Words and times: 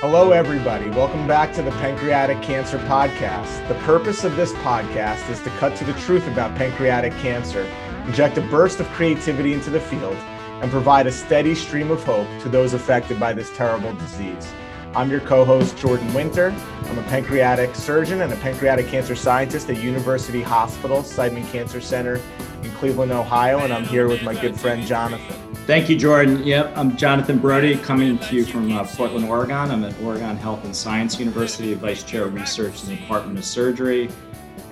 Hello, 0.00 0.32
everybody. 0.32 0.88
Welcome 0.88 1.28
back 1.28 1.52
to 1.52 1.60
the 1.60 1.72
Pancreatic 1.72 2.40
Cancer 2.40 2.78
Podcast. 2.78 3.68
The 3.68 3.74
purpose 3.80 4.24
of 4.24 4.34
this 4.34 4.50
podcast 4.54 5.28
is 5.28 5.42
to 5.42 5.50
cut 5.58 5.76
to 5.76 5.84
the 5.84 5.92
truth 5.92 6.26
about 6.26 6.56
pancreatic 6.56 7.12
cancer, 7.18 7.70
inject 8.06 8.38
a 8.38 8.40
burst 8.40 8.80
of 8.80 8.88
creativity 8.92 9.52
into 9.52 9.68
the 9.68 9.78
field, 9.78 10.16
and 10.62 10.70
provide 10.70 11.06
a 11.06 11.12
steady 11.12 11.54
stream 11.54 11.90
of 11.90 12.02
hope 12.02 12.26
to 12.40 12.48
those 12.48 12.72
affected 12.72 13.20
by 13.20 13.34
this 13.34 13.54
terrible 13.54 13.92
disease. 13.92 14.50
I'm 14.94 15.10
your 15.10 15.20
co 15.20 15.44
host, 15.44 15.76
Jordan 15.76 16.14
Winter. 16.14 16.54
I'm 16.84 16.98
a 16.98 17.02
pancreatic 17.02 17.74
surgeon 17.74 18.22
and 18.22 18.32
a 18.32 18.36
pancreatic 18.36 18.86
cancer 18.86 19.14
scientist 19.14 19.68
at 19.68 19.82
University 19.82 20.40
Hospital, 20.40 21.02
Seidman 21.02 21.46
Cancer 21.52 21.82
Center 21.82 22.22
in 22.62 22.70
Cleveland, 22.70 23.12
Ohio, 23.12 23.58
and 23.58 23.70
I'm 23.70 23.84
here 23.84 24.08
with 24.08 24.22
my 24.22 24.32
good 24.32 24.58
friend, 24.58 24.82
Jonathan. 24.86 25.39
Thank 25.70 25.88
you, 25.88 25.96
Jordan. 25.96 26.42
Yep, 26.42 26.76
I'm 26.76 26.96
Jonathan 26.96 27.38
Brody, 27.38 27.76
coming 27.76 28.18
to 28.18 28.34
you 28.34 28.44
from 28.44 28.72
uh, 28.72 28.82
Portland, 28.82 29.26
Oregon. 29.26 29.70
I'm 29.70 29.84
at 29.84 29.96
Oregon 30.00 30.36
Health 30.36 30.64
and 30.64 30.74
Science 30.74 31.16
University, 31.20 31.74
Vice 31.74 32.02
Chair 32.02 32.24
of 32.24 32.34
Research 32.34 32.82
in 32.82 32.88
the 32.88 32.96
Department 32.96 33.38
of 33.38 33.44
Surgery, 33.44 34.10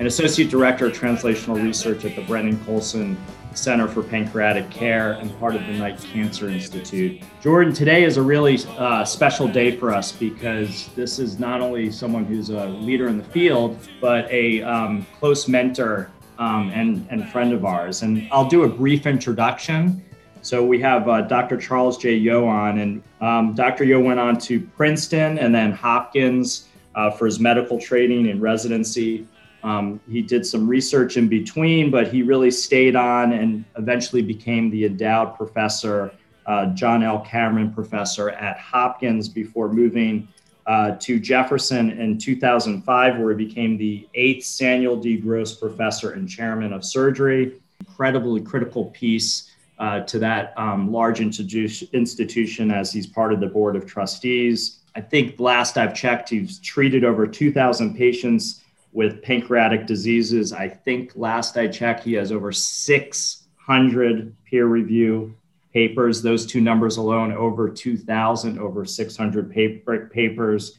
and 0.00 0.08
Associate 0.08 0.50
Director 0.50 0.86
of 0.86 0.94
Translational 0.94 1.62
Research 1.62 2.04
at 2.04 2.16
the 2.16 2.22
Brenden 2.22 2.60
Colson 2.66 3.16
Center 3.54 3.86
for 3.86 4.02
Pancreatic 4.02 4.68
Care 4.70 5.12
and 5.12 5.30
part 5.38 5.54
of 5.54 5.64
the 5.68 5.72
Knight 5.74 6.00
Cancer 6.00 6.48
Institute. 6.48 7.22
Jordan, 7.40 7.72
today 7.72 8.02
is 8.02 8.16
a 8.16 8.22
really 8.22 8.58
uh, 8.76 9.04
special 9.04 9.46
day 9.46 9.76
for 9.76 9.94
us 9.94 10.10
because 10.10 10.88
this 10.96 11.20
is 11.20 11.38
not 11.38 11.60
only 11.60 11.92
someone 11.92 12.24
who's 12.24 12.50
a 12.50 12.66
leader 12.66 13.06
in 13.06 13.18
the 13.18 13.24
field, 13.24 13.78
but 14.00 14.28
a 14.32 14.62
um, 14.62 15.06
close 15.20 15.46
mentor 15.46 16.10
um, 16.40 16.70
and, 16.70 17.06
and 17.08 17.28
friend 17.28 17.52
of 17.52 17.64
ours. 17.64 18.02
And 18.02 18.26
I'll 18.32 18.48
do 18.48 18.64
a 18.64 18.68
brief 18.68 19.06
introduction 19.06 20.02
so 20.48 20.64
we 20.64 20.80
have 20.80 21.06
uh, 21.10 21.20
Dr. 21.20 21.58
Charles 21.58 21.98
J. 21.98 22.14
Yeo 22.14 22.46
on, 22.46 22.78
and 22.78 23.02
um, 23.20 23.52
Dr. 23.52 23.84
Yeo 23.84 24.00
went 24.00 24.18
on 24.18 24.38
to 24.38 24.58
Princeton 24.58 25.38
and 25.38 25.54
then 25.54 25.72
Hopkins 25.72 26.68
uh, 26.94 27.10
for 27.10 27.26
his 27.26 27.38
medical 27.38 27.78
training 27.78 28.30
and 28.30 28.40
residency. 28.40 29.26
Um, 29.62 30.00
he 30.10 30.22
did 30.22 30.46
some 30.46 30.66
research 30.66 31.18
in 31.18 31.28
between, 31.28 31.90
but 31.90 32.08
he 32.08 32.22
really 32.22 32.50
stayed 32.50 32.96
on 32.96 33.32
and 33.32 33.62
eventually 33.76 34.22
became 34.22 34.70
the 34.70 34.86
endowed 34.86 35.36
professor, 35.36 36.14
uh, 36.46 36.66
John 36.72 37.02
L. 37.02 37.20
Cameron 37.20 37.70
Professor 37.70 38.30
at 38.30 38.58
Hopkins 38.58 39.28
before 39.28 39.70
moving 39.70 40.28
uh, 40.66 40.92
to 41.00 41.20
Jefferson 41.20 41.90
in 41.90 42.16
2005, 42.16 43.18
where 43.18 43.36
he 43.36 43.44
became 43.44 43.76
the 43.76 44.08
eighth 44.14 44.46
Samuel 44.46 44.96
D. 44.96 45.18
Gross 45.18 45.54
Professor 45.54 46.12
and 46.12 46.26
Chairman 46.26 46.72
of 46.72 46.86
Surgery. 46.86 47.60
Incredibly 47.80 48.40
critical 48.40 48.86
piece 48.86 49.47
uh, 49.78 50.00
to 50.00 50.18
that 50.18 50.52
um, 50.56 50.90
large 50.92 51.20
institution 51.20 52.70
as 52.70 52.92
he's 52.92 53.06
part 53.06 53.32
of 53.32 53.40
the 53.40 53.46
board 53.46 53.76
of 53.76 53.86
trustees. 53.86 54.80
I 54.94 55.00
think 55.00 55.38
last 55.38 55.78
I've 55.78 55.94
checked, 55.94 56.30
he's 56.30 56.58
treated 56.58 57.04
over 57.04 57.26
2,000 57.26 57.96
patients 57.96 58.62
with 58.92 59.22
pancreatic 59.22 59.86
diseases. 59.86 60.52
I 60.52 60.68
think 60.68 61.12
last 61.14 61.56
I 61.56 61.68
checked, 61.68 62.02
he 62.02 62.14
has 62.14 62.32
over 62.32 62.50
600 62.50 64.36
peer 64.44 64.66
review 64.66 65.36
papers. 65.72 66.22
Those 66.22 66.46
two 66.46 66.60
numbers 66.60 66.96
alone, 66.96 67.32
over 67.32 67.68
2,000, 67.68 68.58
over 68.58 68.84
600 68.84 69.50
paper, 69.52 70.10
papers. 70.12 70.78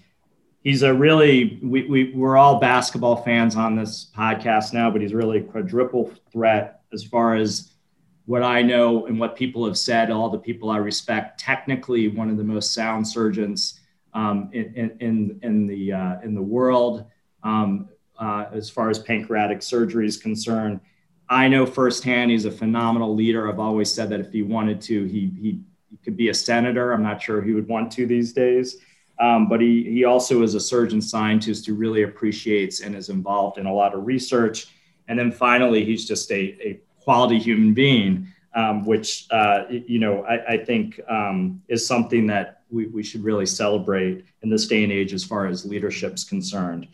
He's 0.64 0.84
a 0.84 0.94
really, 0.94 1.60
we, 1.64 1.86
we, 1.86 2.14
we're 2.14 2.36
all 2.36 2.60
basketball 2.60 3.24
fans 3.24 3.56
on 3.56 3.78
this 3.78 4.12
podcast 4.14 4.74
now, 4.74 4.92
but 4.92 5.02
he's 5.02 5.14
really 5.14 5.38
a 5.38 5.44
quadruple 5.44 6.12
threat 6.34 6.82
as 6.92 7.04
far 7.04 7.36
as 7.36 7.72
what 8.30 8.44
I 8.44 8.62
know 8.62 9.08
and 9.08 9.20
what 9.20 9.36
people 9.36 9.66
have 9.66 9.76
said, 9.76 10.12
all 10.12 10.30
the 10.30 10.38
people 10.38 10.70
I 10.70 10.78
respect, 10.78 11.40
technically 11.40 12.10
one 12.10 12.30
of 12.30 12.38
the 12.38 12.44
most 12.44 12.76
sound 12.76 13.08
surgeons 13.08 13.80
um, 14.14 14.52
in, 14.54 14.96
in, 15.00 15.40
in, 15.42 15.66
the, 15.66 15.94
uh, 15.94 16.22
in 16.24 16.36
the 16.36 16.42
world 16.42 17.06
um, 17.42 17.90
uh, 18.20 18.46
as 18.54 18.70
far 18.70 18.92
as 18.92 19.00
pancreatic 19.00 19.64
surgery 19.64 20.06
is 20.06 20.16
concerned. 20.16 20.80
I 21.28 21.48
know 21.48 21.66
firsthand 21.66 22.30
he's 22.30 22.46
a 22.46 22.52
phenomenal 22.52 23.16
leader. 23.16 23.50
I've 23.50 23.58
always 23.60 23.92
said 23.92 24.12
that 24.12 24.20
if 24.20 24.32
he 24.32 24.44
wanted 24.44 24.80
to, 24.82 25.06
he, 25.06 25.32
he, 25.42 25.62
he 25.90 25.98
could 25.98 26.16
be 26.16 26.30
a 26.30 26.34
senator. 26.36 26.92
I'm 26.92 27.02
not 27.02 27.20
sure 27.20 27.42
he 27.42 27.54
would 27.54 27.68
want 27.68 27.92
to 27.94 28.06
these 28.06 28.32
days. 28.32 28.78
Um, 29.20 29.50
but 29.50 29.60
he, 29.60 29.84
he 29.86 30.04
also 30.06 30.44
is 30.44 30.54
a 30.54 30.60
surgeon 30.60 31.02
scientist 31.02 31.66
who 31.66 31.74
really 31.74 32.04
appreciates 32.04 32.82
and 32.82 32.96
is 32.96 33.10
involved 33.10 33.58
in 33.58 33.66
a 33.66 33.74
lot 33.74 33.96
of 33.96 34.06
research. 34.06 34.68
And 35.08 35.18
then 35.18 35.32
finally, 35.32 35.84
he's 35.84 36.08
just 36.08 36.32
a, 36.32 36.56
a 36.64 36.80
quality 37.04 37.40
human 37.40 37.74
being, 37.74 38.28
um, 38.54 38.86
which 38.86 39.28
uh, 39.32 39.64
you 39.70 40.00
know 40.00 40.24
I, 40.24 40.54
I 40.54 40.58
think 40.58 41.00
um, 41.10 41.62
is 41.68 41.86
something 41.86 42.28
that 42.28 42.62
we, 42.70 42.88
we 42.88 43.04
should 43.04 43.24
really 43.24 43.46
celebrate 43.46 44.26
in 44.42 44.50
this 44.50 44.68
day 44.68 44.84
and 44.84 44.92
age 44.92 45.14
as 45.14 45.24
far 45.24 45.48
as 45.48 45.66
leadership's 45.66 46.24
concerned. 46.24 46.88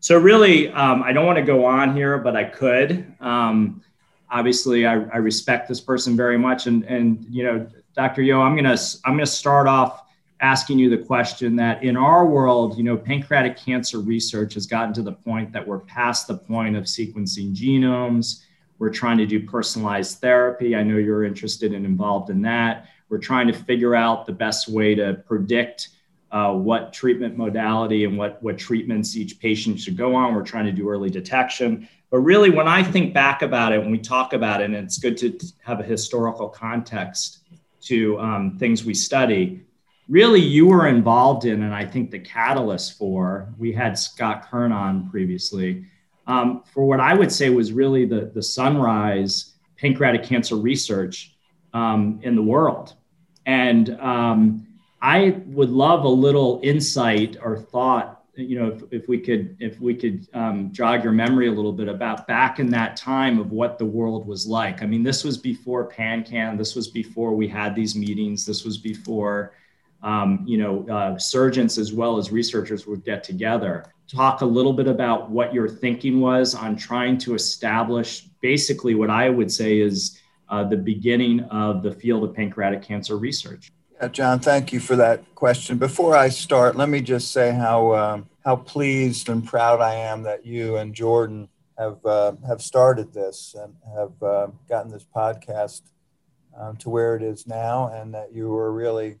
So 0.00 0.18
really, 0.18 0.68
um, 0.70 1.02
I 1.02 1.12
don't 1.12 1.26
want 1.26 1.38
to 1.38 1.44
go 1.44 1.64
on 1.64 1.94
here, 1.94 2.18
but 2.18 2.36
I 2.36 2.44
could. 2.44 3.06
Um, 3.20 3.82
obviously, 4.30 4.86
I, 4.86 4.94
I, 4.94 5.18
respect 5.18 5.68
this 5.68 5.80
person 5.80 6.16
very 6.16 6.38
much, 6.38 6.66
and 6.66 6.84
and 6.84 7.24
you 7.30 7.44
know, 7.44 7.66
Dr. 7.94 8.22
Yeo, 8.22 8.40
I'm 8.40 8.56
gonna 8.56 8.76
I'm 9.04 9.12
gonna 9.14 9.26
start 9.26 9.68
off 9.68 10.02
asking 10.40 10.78
you 10.78 10.90
the 10.90 10.98
question 10.98 11.54
that 11.54 11.84
in 11.84 11.96
our 11.96 12.26
world, 12.26 12.76
you 12.76 12.82
know, 12.82 12.96
pancreatic 12.96 13.56
cancer 13.56 14.00
research 14.00 14.54
has 14.54 14.66
gotten 14.66 14.92
to 14.92 15.02
the 15.02 15.12
point 15.12 15.52
that 15.52 15.64
we're 15.66 15.78
past 15.78 16.26
the 16.26 16.36
point 16.36 16.76
of 16.76 16.84
sequencing 16.84 17.54
genomes 17.54 18.42
we're 18.82 18.90
trying 18.90 19.16
to 19.16 19.26
do 19.26 19.46
personalized 19.46 20.18
therapy. 20.18 20.74
I 20.74 20.82
know 20.82 20.96
you're 20.96 21.22
interested 21.22 21.72
and 21.72 21.86
involved 21.86 22.30
in 22.30 22.42
that. 22.42 22.88
We're 23.08 23.18
trying 23.18 23.46
to 23.46 23.52
figure 23.52 23.94
out 23.94 24.26
the 24.26 24.32
best 24.32 24.68
way 24.68 24.96
to 24.96 25.22
predict 25.24 25.90
uh, 26.32 26.52
what 26.54 26.92
treatment 26.92 27.38
modality 27.38 28.04
and 28.04 28.18
what, 28.18 28.42
what 28.42 28.58
treatments 28.58 29.16
each 29.16 29.38
patient 29.38 29.78
should 29.78 29.96
go 29.96 30.16
on. 30.16 30.34
We're 30.34 30.42
trying 30.42 30.66
to 30.66 30.72
do 30.72 30.88
early 30.88 31.10
detection. 31.10 31.88
But 32.10 32.18
really, 32.22 32.50
when 32.50 32.66
I 32.66 32.82
think 32.82 33.14
back 33.14 33.42
about 33.42 33.70
it, 33.70 33.78
when 33.78 33.92
we 33.92 33.98
talk 33.98 34.32
about 34.32 34.60
it, 34.60 34.64
and 34.64 34.74
it's 34.74 34.98
good 34.98 35.16
to 35.18 35.38
have 35.62 35.78
a 35.78 35.84
historical 35.84 36.48
context 36.48 37.38
to 37.82 38.18
um, 38.18 38.58
things 38.58 38.84
we 38.84 38.94
study, 38.94 39.64
really 40.08 40.40
you 40.40 40.66
were 40.66 40.88
involved 40.88 41.44
in, 41.44 41.62
and 41.62 41.72
I 41.72 41.86
think 41.86 42.10
the 42.10 42.18
catalyst 42.18 42.98
for, 42.98 43.54
we 43.58 43.70
had 43.70 43.96
Scott 43.96 44.50
Kern 44.50 44.72
on 44.72 45.08
previously, 45.08 45.86
um, 46.26 46.62
for 46.72 46.86
what 46.86 47.00
I 47.00 47.14
would 47.14 47.32
say 47.32 47.50
was 47.50 47.72
really 47.72 48.04
the, 48.04 48.30
the 48.34 48.42
sunrise 48.42 49.54
pancreatic 49.76 50.22
cancer 50.22 50.56
research 50.56 51.34
um, 51.74 52.20
in 52.22 52.36
the 52.36 52.42
world. 52.42 52.94
And 53.46 53.98
um, 54.00 54.66
I 55.00 55.40
would 55.46 55.70
love 55.70 56.04
a 56.04 56.08
little 56.08 56.60
insight 56.62 57.36
or 57.42 57.58
thought, 57.58 58.22
you 58.36 58.58
know, 58.58 58.68
if, 58.68 58.82
if 58.92 59.08
we 59.08 59.18
could, 59.18 59.56
if 59.58 59.80
we 59.80 59.94
could 59.94 60.28
um, 60.32 60.72
jog 60.72 61.02
your 61.02 61.12
memory 61.12 61.48
a 61.48 61.50
little 61.50 61.72
bit 61.72 61.88
about 61.88 62.26
back 62.28 62.60
in 62.60 62.70
that 62.70 62.96
time 62.96 63.38
of 63.38 63.50
what 63.50 63.78
the 63.78 63.84
world 63.84 64.26
was 64.26 64.46
like. 64.46 64.82
I 64.82 64.86
mean, 64.86 65.02
this 65.02 65.24
was 65.24 65.36
before 65.36 65.90
PanCan. 65.90 66.56
This 66.56 66.76
was 66.76 66.88
before 66.88 67.34
we 67.34 67.48
had 67.48 67.74
these 67.74 67.96
meetings. 67.96 68.46
This 68.46 68.64
was 68.64 68.78
before, 68.78 69.54
um, 70.02 70.44
you 70.46 70.56
know, 70.56 70.88
uh, 70.88 71.18
surgeons 71.18 71.76
as 71.78 71.92
well 71.92 72.16
as 72.16 72.30
researchers 72.30 72.86
would 72.86 73.04
get 73.04 73.24
together 73.24 73.92
talk 74.14 74.42
a 74.42 74.46
little 74.46 74.72
bit 74.72 74.86
about 74.86 75.30
what 75.30 75.54
your 75.54 75.68
thinking 75.68 76.20
was 76.20 76.54
on 76.54 76.76
trying 76.76 77.16
to 77.18 77.34
establish 77.34 78.22
basically 78.40 78.94
what 78.94 79.10
I 79.10 79.30
would 79.30 79.50
say 79.50 79.80
is 79.80 80.20
uh, 80.48 80.64
the 80.64 80.76
beginning 80.76 81.40
of 81.44 81.82
the 81.82 81.92
field 81.92 82.24
of 82.24 82.34
pancreatic 82.34 82.82
cancer 82.82 83.16
research. 83.16 83.72
Yeah, 84.00 84.08
John, 84.08 84.40
thank 84.40 84.72
you 84.72 84.80
for 84.80 84.96
that 84.96 85.34
question. 85.34 85.78
Before 85.78 86.16
I 86.16 86.28
start, 86.28 86.76
let 86.76 86.88
me 86.88 87.00
just 87.00 87.32
say 87.32 87.52
how 87.52 87.94
um, 87.94 88.28
how 88.44 88.56
pleased 88.56 89.28
and 89.28 89.46
proud 89.46 89.80
I 89.80 89.94
am 89.94 90.24
that 90.24 90.44
you 90.44 90.76
and 90.76 90.94
Jordan 90.94 91.48
have 91.78 92.04
uh, 92.04 92.32
have 92.46 92.60
started 92.60 93.14
this 93.14 93.54
and 93.58 93.74
have 93.96 94.22
uh, 94.22 94.48
gotten 94.68 94.90
this 94.90 95.06
podcast 95.14 95.82
um, 96.58 96.76
to 96.78 96.90
where 96.90 97.16
it 97.16 97.22
is 97.22 97.46
now, 97.46 97.92
and 97.94 98.12
that 98.12 98.34
you 98.34 98.54
are 98.56 98.72
really 98.72 99.18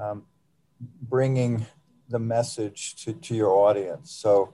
um, 0.00 0.22
bringing 1.02 1.66
the 2.10 2.18
message 2.18 2.96
to, 3.04 3.12
to 3.12 3.34
your 3.34 3.50
audience. 3.50 4.10
So, 4.10 4.52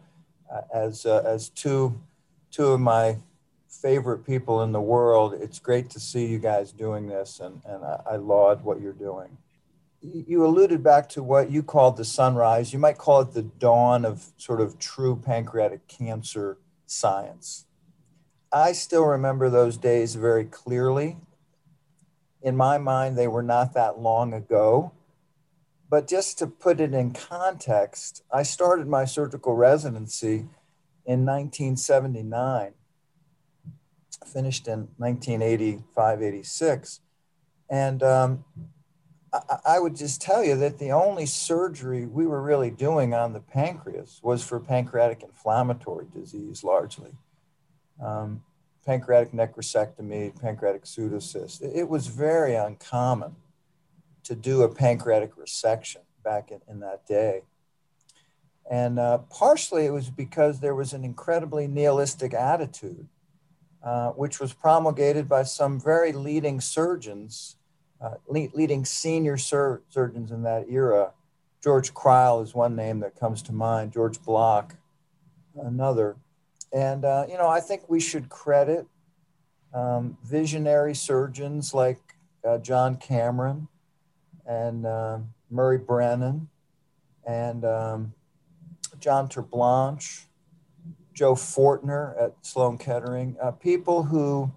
uh, 0.52 0.60
as 0.72 1.06
uh, 1.06 1.22
as 1.26 1.48
two 1.48 2.00
two 2.50 2.68
of 2.68 2.80
my 2.80 3.16
favorite 3.68 4.24
people 4.24 4.62
in 4.62 4.72
the 4.72 4.80
world, 4.80 5.34
it's 5.34 5.58
great 5.58 5.90
to 5.90 6.00
see 6.00 6.26
you 6.26 6.38
guys 6.38 6.72
doing 6.72 7.08
this, 7.08 7.40
and 7.40 7.60
and 7.64 7.84
I, 7.84 8.00
I 8.12 8.16
laud 8.16 8.62
what 8.62 8.80
you're 8.80 8.92
doing. 8.92 9.36
You 10.02 10.46
alluded 10.46 10.84
back 10.84 11.08
to 11.10 11.22
what 11.22 11.50
you 11.50 11.62
called 11.62 11.96
the 11.96 12.04
sunrise. 12.04 12.72
You 12.72 12.78
might 12.78 12.98
call 12.98 13.22
it 13.22 13.32
the 13.32 13.42
dawn 13.42 14.04
of 14.04 14.26
sort 14.36 14.60
of 14.60 14.78
true 14.78 15.16
pancreatic 15.16 15.88
cancer 15.88 16.58
science. 16.86 17.64
I 18.52 18.72
still 18.72 19.04
remember 19.04 19.50
those 19.50 19.76
days 19.76 20.14
very 20.14 20.44
clearly. 20.44 21.16
In 22.40 22.56
my 22.56 22.78
mind, 22.78 23.18
they 23.18 23.26
were 23.26 23.42
not 23.42 23.74
that 23.74 23.98
long 23.98 24.32
ago 24.32 24.92
but 25.88 26.08
just 26.08 26.38
to 26.38 26.46
put 26.46 26.80
it 26.80 26.92
in 26.92 27.12
context, 27.12 28.22
I 28.32 28.42
started 28.42 28.88
my 28.88 29.04
surgical 29.04 29.54
residency 29.54 30.46
in 31.04 31.24
1979, 31.24 32.72
finished 34.26 34.66
in 34.66 34.88
1985, 34.96 36.22
86. 36.22 37.00
And 37.70 38.02
um, 38.02 38.44
I, 39.32 39.58
I 39.64 39.78
would 39.78 39.94
just 39.94 40.20
tell 40.20 40.42
you 40.42 40.56
that 40.56 40.78
the 40.78 40.90
only 40.90 41.26
surgery 41.26 42.06
we 42.06 42.26
were 42.26 42.42
really 42.42 42.70
doing 42.70 43.14
on 43.14 43.32
the 43.32 43.40
pancreas 43.40 44.20
was 44.22 44.44
for 44.44 44.58
pancreatic 44.58 45.22
inflammatory 45.22 46.06
disease 46.12 46.64
largely. 46.64 47.12
Um, 48.02 48.42
pancreatic 48.84 49.32
necrosectomy, 49.32 50.40
pancreatic 50.40 50.84
pseudocyst. 50.84 51.62
It 51.62 51.88
was 51.88 52.08
very 52.08 52.54
uncommon 52.54 53.36
to 54.26 54.34
do 54.34 54.62
a 54.62 54.68
pancreatic 54.68 55.36
resection 55.36 56.02
back 56.24 56.50
in, 56.50 56.60
in 56.68 56.80
that 56.80 57.06
day. 57.06 57.42
And 58.68 58.98
uh, 58.98 59.18
partially 59.30 59.86
it 59.86 59.92
was 59.92 60.10
because 60.10 60.58
there 60.58 60.74
was 60.74 60.92
an 60.92 61.04
incredibly 61.04 61.68
nihilistic 61.68 62.34
attitude, 62.34 63.06
uh, 63.84 64.10
which 64.10 64.40
was 64.40 64.52
promulgated 64.52 65.28
by 65.28 65.44
some 65.44 65.80
very 65.80 66.12
leading 66.12 66.60
surgeons, 66.60 67.56
uh, 68.00 68.14
le- 68.26 68.48
leading 68.54 68.84
senior 68.84 69.36
sur- 69.36 69.82
surgeons 69.88 70.32
in 70.32 70.42
that 70.42 70.66
era. 70.68 71.12
George 71.62 71.94
Crile 71.94 72.40
is 72.40 72.54
one 72.54 72.74
name 72.74 73.00
that 73.00 73.18
comes 73.18 73.42
to 73.42 73.52
mind, 73.52 73.92
George 73.92 74.20
Block, 74.22 74.74
another. 75.54 76.16
And, 76.72 77.04
uh, 77.04 77.26
you 77.28 77.38
know, 77.38 77.48
I 77.48 77.60
think 77.60 77.88
we 77.88 78.00
should 78.00 78.28
credit 78.28 78.86
um, 79.72 80.18
visionary 80.24 80.94
surgeons 80.94 81.72
like 81.72 82.00
uh, 82.44 82.58
John 82.58 82.96
Cameron 82.96 83.68
and 84.46 84.86
uh, 84.86 85.18
Murray 85.50 85.78
Brennan 85.78 86.48
and 87.26 87.64
um, 87.64 88.14
John 89.00 89.28
Terblanche, 89.28 90.24
Joe 91.12 91.34
Fortner 91.34 92.20
at 92.22 92.34
Sloan 92.42 92.78
Kettering, 92.78 93.36
uh, 93.42 93.50
people 93.50 94.04
who 94.04 94.52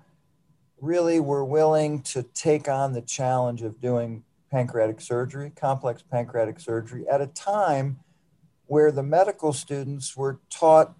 really 0.80 1.20
were 1.20 1.44
willing 1.44 2.02
to 2.02 2.24
take 2.24 2.68
on 2.68 2.94
the 2.94 3.02
challenge 3.02 3.62
of 3.62 3.82
doing 3.82 4.24
pancreatic 4.52 5.02
surgery, 5.02 5.52
complex 5.56 6.02
pancreatic 6.02 6.60
surgery, 6.60 7.08
at 7.08 7.22
a 7.22 7.28
time 7.28 8.00
where 8.68 8.92
the 8.92 9.04
medical 9.04 9.52
students 9.52 10.16
were 10.16 10.40
taught 10.50 10.94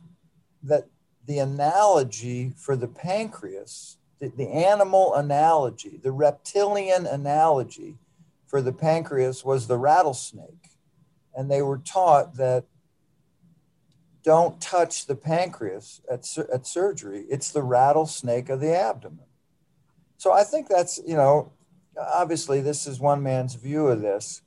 that 0.64 0.88
the 1.26 1.40
analogy 1.40 2.52
for 2.58 2.76
the 2.76 2.88
pancreas, 2.88 3.98
the, 4.20 4.30
the 4.30 4.50
animal 4.50 5.14
analogy, 5.14 6.00
the 6.02 6.12
reptilian 6.12 7.06
analogy 7.06 7.98
for 8.50 8.62
the 8.62 8.74
pancreas 8.74 9.46
was 9.46 9.68
the 9.68 9.78
rattlesnake. 9.78 10.72
And 11.36 11.50
they 11.50 11.62
were 11.62 11.78
taught 11.78 12.36
that 12.36 12.66
don't 14.24 14.60
touch 14.60 15.06
the 15.06 15.16
pancreas 15.16 16.02
at, 16.12 16.28
at 16.52 16.66
surgery. 16.66 17.26
It's 17.30 17.52
the 17.52 17.64
rattlesnake 17.64 18.50
of 18.50 18.60
the 18.60 18.76
abdomen. 18.76 19.26
So 20.18 20.34
I 20.34 20.44
think 20.44 20.68
that's, 20.68 21.00
you 21.08 21.16
know, 21.16 21.54
obviously 21.98 22.60
this 22.60 22.88
is 22.88 23.00
one 23.00 23.24
man's 23.24 23.54
view 23.54 23.88
of 23.88 24.02
this. 24.02 24.42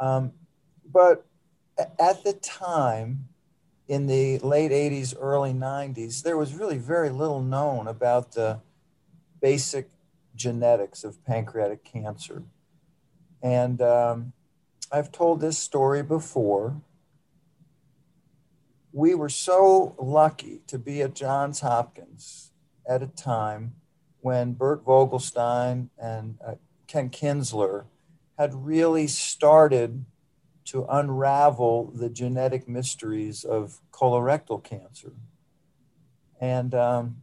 Um, 0.00 0.32
but 0.92 1.24
at 1.98 2.24
the 2.24 2.32
time, 2.32 3.28
in 3.86 4.06
the 4.06 4.38
late 4.40 4.72
80s, 4.72 5.14
early 5.18 5.52
90s, 5.54 6.22
there 6.22 6.36
was 6.36 6.54
really 6.54 6.76
very 6.76 7.08
little 7.08 7.40
known 7.40 7.86
about 7.86 8.32
the 8.32 8.60
basic 9.40 9.88
genetics 10.34 11.04
of 11.04 11.24
pancreatic 11.24 11.84
cancer. 11.84 12.42
And 13.42 13.80
um, 13.80 14.32
I've 14.90 15.12
told 15.12 15.40
this 15.40 15.58
story 15.58 16.02
before. 16.02 16.80
We 18.92 19.14
were 19.14 19.28
so 19.28 19.94
lucky 19.98 20.62
to 20.66 20.78
be 20.78 21.02
at 21.02 21.14
Johns 21.14 21.60
Hopkins 21.60 22.52
at 22.88 23.02
a 23.02 23.06
time 23.06 23.74
when 24.20 24.54
Bert 24.54 24.84
Vogelstein 24.84 25.88
and 25.98 26.38
uh, 26.44 26.54
Ken 26.86 27.10
Kinzler 27.10 27.84
had 28.38 28.54
really 28.54 29.06
started 29.06 30.04
to 30.64 30.86
unravel 30.88 31.92
the 31.94 32.08
genetic 32.08 32.68
mysteries 32.68 33.44
of 33.44 33.80
colorectal 33.92 34.62
cancer. 34.62 35.12
And 36.40 36.74
um, 36.74 37.16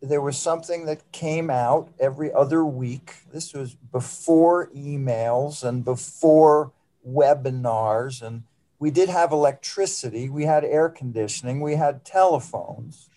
there 0.00 0.20
was 0.20 0.36
something 0.36 0.86
that 0.86 1.10
came 1.12 1.50
out 1.50 1.88
every 1.98 2.32
other 2.32 2.64
week. 2.64 3.14
This 3.32 3.52
was 3.52 3.74
before 3.74 4.68
emails 4.68 5.64
and 5.64 5.84
before 5.84 6.72
webinars. 7.08 8.22
And 8.22 8.44
we 8.78 8.90
did 8.90 9.08
have 9.08 9.32
electricity, 9.32 10.28
we 10.28 10.44
had 10.44 10.64
air 10.64 10.88
conditioning, 10.88 11.60
we 11.60 11.76
had 11.76 12.04
telephones, 12.04 13.08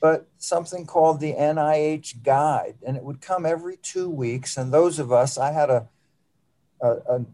but 0.00 0.26
something 0.38 0.84
called 0.84 1.20
the 1.20 1.32
NIH 1.32 2.22
Guide. 2.22 2.76
And 2.84 2.96
it 2.96 3.04
would 3.04 3.20
come 3.20 3.46
every 3.46 3.76
two 3.76 4.08
weeks. 4.08 4.56
And 4.56 4.72
those 4.72 4.98
of 4.98 5.12
us, 5.12 5.38
I 5.38 5.52
had 5.52 5.70
a, 5.70 5.88
a, 6.80 6.88
a 6.88 7.24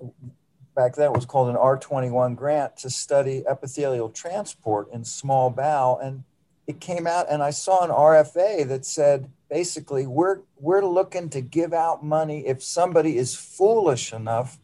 back 0.77 0.95
then 0.95 1.07
it 1.07 1.15
was 1.15 1.27
called 1.27 1.49
an 1.49 1.57
R21 1.57 2.37
grant 2.37 2.77
to 2.79 2.91
study 2.91 3.45
epithelial 3.47 4.11
transport 4.11 4.89
in 4.93 5.05
small 5.05 5.51
bowel. 5.51 5.99
And 5.99 6.25
it 6.71 6.81
came 6.81 7.07
out 7.07 7.27
and 7.29 7.43
I 7.43 7.51
saw 7.51 7.85
an 7.85 7.91
RFA 7.91 8.67
that 8.69 8.87
said 8.87 9.29
basically 9.49 10.07
we're 10.07 10.41
we're 10.57 10.85
looking 10.85 11.29
to 11.31 11.41
give 11.41 11.73
out 11.73 12.05
money 12.05 12.47
if 12.47 12.63
somebody 12.63 13.17
is 13.17 13.35
foolish 13.35 14.13
enough 14.13 14.59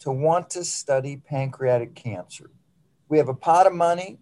to 0.00 0.10
want 0.12 0.50
to 0.50 0.64
study 0.64 1.16
pancreatic 1.16 1.94
cancer. 1.94 2.50
We 3.08 3.16
have 3.18 3.28
a 3.28 3.34
pot 3.34 3.66
of 3.66 3.72
money, 3.72 4.18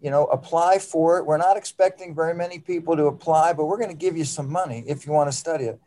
you 0.00 0.10
know, 0.10 0.26
apply 0.26 0.78
for 0.78 1.18
it. 1.18 1.24
We're 1.24 1.38
not 1.38 1.56
expecting 1.56 2.14
very 2.14 2.34
many 2.34 2.58
people 2.58 2.96
to 2.96 3.06
apply, 3.06 3.54
but 3.54 3.64
we're 3.64 3.78
going 3.78 3.88
to 3.88 3.96
give 3.96 4.16
you 4.16 4.24
some 4.24 4.50
money 4.50 4.84
if 4.86 5.06
you 5.06 5.12
want 5.12 5.30
to 5.30 5.36
study 5.36 5.64
it. 5.64 5.80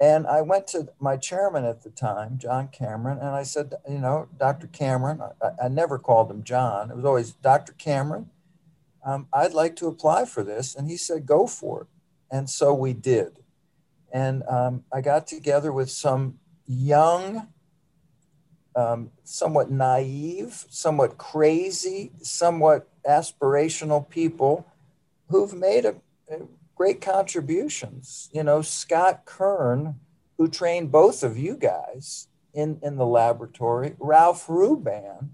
And 0.00 0.26
I 0.26 0.40
went 0.40 0.66
to 0.68 0.88
my 0.98 1.16
chairman 1.18 1.64
at 1.64 1.82
the 1.82 1.90
time, 1.90 2.38
John 2.38 2.68
Cameron, 2.68 3.18
and 3.18 3.28
I 3.28 3.42
said, 3.42 3.74
you 3.88 3.98
know, 3.98 4.28
Dr. 4.38 4.66
Cameron, 4.66 5.20
I, 5.20 5.66
I 5.66 5.68
never 5.68 5.98
called 5.98 6.30
him 6.30 6.42
John. 6.42 6.90
It 6.90 6.96
was 6.96 7.04
always 7.04 7.32
Dr. 7.32 7.74
Cameron 7.74 8.30
um, 9.04 9.28
I'd 9.32 9.54
like 9.54 9.76
to 9.76 9.86
apply 9.86 10.24
for 10.24 10.42
this. 10.42 10.74
And 10.74 10.88
he 10.88 10.96
said, 10.96 11.26
go 11.26 11.46
for 11.46 11.82
it. 11.82 11.86
And 12.30 12.48
so 12.48 12.74
we 12.74 12.92
did. 12.92 13.38
And 14.12 14.42
um, 14.48 14.84
I 14.92 15.00
got 15.00 15.26
together 15.26 15.72
with 15.72 15.90
some 15.90 16.38
young, 16.66 17.48
um, 18.76 19.10
somewhat 19.24 19.70
naive, 19.70 20.64
somewhat 20.68 21.18
crazy, 21.18 22.12
somewhat 22.22 22.88
aspirational 23.08 24.08
people 24.08 24.66
who've 25.28 25.54
made 25.54 25.84
a, 25.84 25.96
a 26.30 26.42
great 26.74 27.00
contributions. 27.00 28.28
You 28.32 28.42
know, 28.42 28.62
Scott 28.62 29.24
Kern, 29.24 30.00
who 30.38 30.48
trained 30.48 30.90
both 30.90 31.22
of 31.22 31.38
you 31.38 31.56
guys 31.56 32.28
in, 32.54 32.78
in 32.82 32.96
the 32.96 33.06
laboratory, 33.06 33.94
Ralph 33.98 34.46
Hruban, 34.46 35.30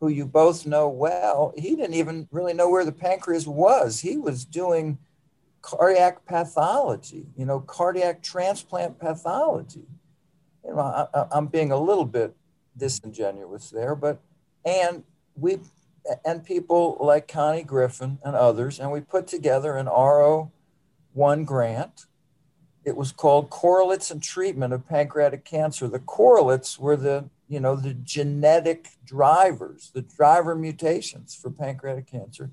who 0.00 0.08
you 0.08 0.26
both 0.26 0.66
know 0.66 0.88
well, 0.88 1.52
he 1.56 1.74
didn't 1.74 1.94
even 1.94 2.28
really 2.30 2.54
know 2.54 2.70
where 2.70 2.84
the 2.84 2.92
pancreas 2.92 3.46
was. 3.46 4.00
He 4.00 4.16
was 4.16 4.44
doing 4.44 4.98
cardiac 5.60 6.24
pathology, 6.24 7.26
you 7.36 7.44
know, 7.44 7.60
cardiac 7.60 8.22
transplant 8.22 8.98
pathology. 8.98 9.86
You 10.64 10.74
know, 10.74 10.80
I, 10.80 11.26
I'm 11.32 11.46
being 11.46 11.72
a 11.72 11.78
little 11.78 12.04
bit 12.04 12.34
disingenuous 12.76 13.70
there, 13.70 13.96
but 13.96 14.20
and 14.64 15.02
we 15.34 15.58
and 16.24 16.44
people 16.44 16.96
like 17.00 17.28
Connie 17.28 17.62
Griffin 17.62 18.18
and 18.24 18.36
others, 18.36 18.78
and 18.78 18.90
we 18.92 19.00
put 19.00 19.26
together 19.26 19.76
an 19.76 19.86
RO1 19.86 21.44
grant. 21.44 22.06
It 22.84 22.96
was 22.96 23.12
called 23.12 23.50
Correlates 23.50 24.10
and 24.10 24.22
Treatment 24.22 24.72
of 24.72 24.88
Pancreatic 24.88 25.44
Cancer. 25.44 25.88
The 25.88 25.98
correlates 25.98 26.78
were 26.78 26.96
the 26.96 27.28
you 27.48 27.60
know, 27.60 27.74
the 27.74 27.94
genetic 27.94 28.90
drivers, 29.04 29.90
the 29.94 30.02
driver 30.02 30.54
mutations 30.54 31.34
for 31.34 31.50
pancreatic 31.50 32.06
cancer. 32.06 32.50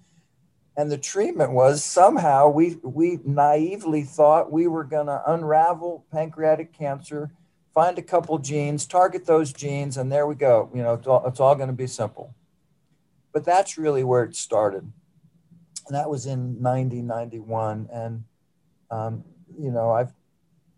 And 0.77 0.91
the 0.91 0.97
treatment 0.97 1.51
was 1.51 1.83
somehow 1.83 2.49
we, 2.49 2.77
we 2.81 3.19
naively 3.23 4.03
thought 4.03 4.51
we 4.51 4.67
were 4.67 4.83
going 4.83 5.07
to 5.07 5.21
unravel 5.25 6.05
pancreatic 6.11 6.73
cancer, 6.73 7.31
find 7.73 7.97
a 7.97 8.01
couple 8.01 8.37
genes, 8.39 8.85
target 8.85 9.25
those 9.25 9.53
genes, 9.53 9.97
and 9.97 10.11
there 10.11 10.27
we 10.27 10.35
go. 10.35 10.69
You 10.73 10.83
know, 10.83 10.93
it's 10.93 11.07
all, 11.07 11.25
it's 11.27 11.39
all 11.39 11.55
going 11.55 11.67
to 11.67 11.73
be 11.73 11.87
simple. 11.87 12.33
But 13.33 13.45
that's 13.45 13.77
really 13.77 14.03
where 14.03 14.23
it 14.23 14.35
started. 14.35 14.91
And 15.87 15.95
that 15.95 16.09
was 16.09 16.25
in 16.25 16.61
1991. 16.61 17.89
And, 17.91 18.23
um, 18.89 19.23
you 19.59 19.71
know, 19.71 19.91
I've 19.91 20.13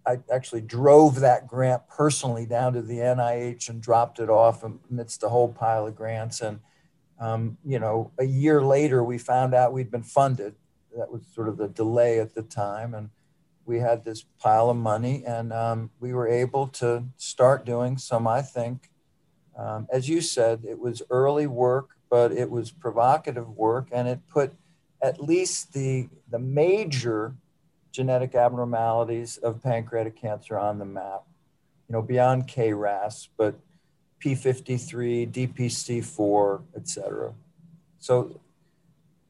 I 0.08 0.20
actually 0.32 0.62
drove 0.62 1.20
that 1.20 1.48
grant 1.48 1.82
personally 1.90 2.46
down 2.46 2.74
to 2.74 2.82
the 2.82 3.00
NIH 3.00 3.68
and 3.68 3.82
dropped 3.82 4.20
it 4.20 4.30
off 4.30 4.64
amidst 4.64 5.22
a 5.24 5.30
whole 5.30 5.50
pile 5.52 5.86
of 5.86 5.96
grants. 5.96 6.40
And, 6.40 6.62
um, 7.20 7.58
you 7.66 7.78
know, 7.78 8.12
a 8.18 8.24
year 8.24 8.62
later, 8.62 9.04
we 9.04 9.18
found 9.18 9.54
out 9.54 9.74
we'd 9.74 9.92
been 9.92 10.04
funded. 10.04 10.56
That 10.96 11.12
was 11.12 11.24
sort 11.36 11.50
of 11.50 11.58
the 11.58 11.68
delay 11.68 12.20
at 12.22 12.34
the 12.34 12.42
time. 12.42 12.94
And 12.94 13.10
we 13.66 13.80
had 13.80 14.06
this 14.06 14.24
pile 14.40 14.70
of 14.70 14.78
money 14.78 15.24
and 15.28 15.52
um, 15.52 15.92
we 16.00 16.14
were 16.14 16.28
able 16.28 16.68
to 16.68 17.04
start 17.18 17.66
doing 17.66 17.98
some, 17.98 18.26
I 18.26 18.42
think, 18.42 18.90
um, 19.58 19.88
as 19.92 20.08
you 20.08 20.22
said, 20.22 20.64
it 20.66 20.80
was 20.80 21.02
early 21.10 21.48
work, 21.48 21.90
but 22.10 22.32
it 22.32 22.50
was 22.50 22.72
provocative 22.72 23.50
work 23.50 23.90
and 23.92 24.08
it 24.08 24.22
put 24.30 24.54
at 25.02 25.22
least 25.22 25.74
the, 25.74 26.08
the 26.30 26.40
major 26.40 27.36
genetic 27.98 28.36
abnormalities 28.36 29.38
of 29.38 29.64
pancreatic 29.64 30.16
cancer 30.16 30.56
on 30.56 30.78
the 30.78 30.86
map. 30.86 31.24
you 31.90 31.94
know, 31.94 32.02
beyond 32.04 32.48
KRAS, 32.48 33.30
but 33.38 33.56
P53, 34.24 35.32
DPC4, 35.32 36.62
et 36.76 36.88
cetera. 36.88 37.34
So 37.98 38.40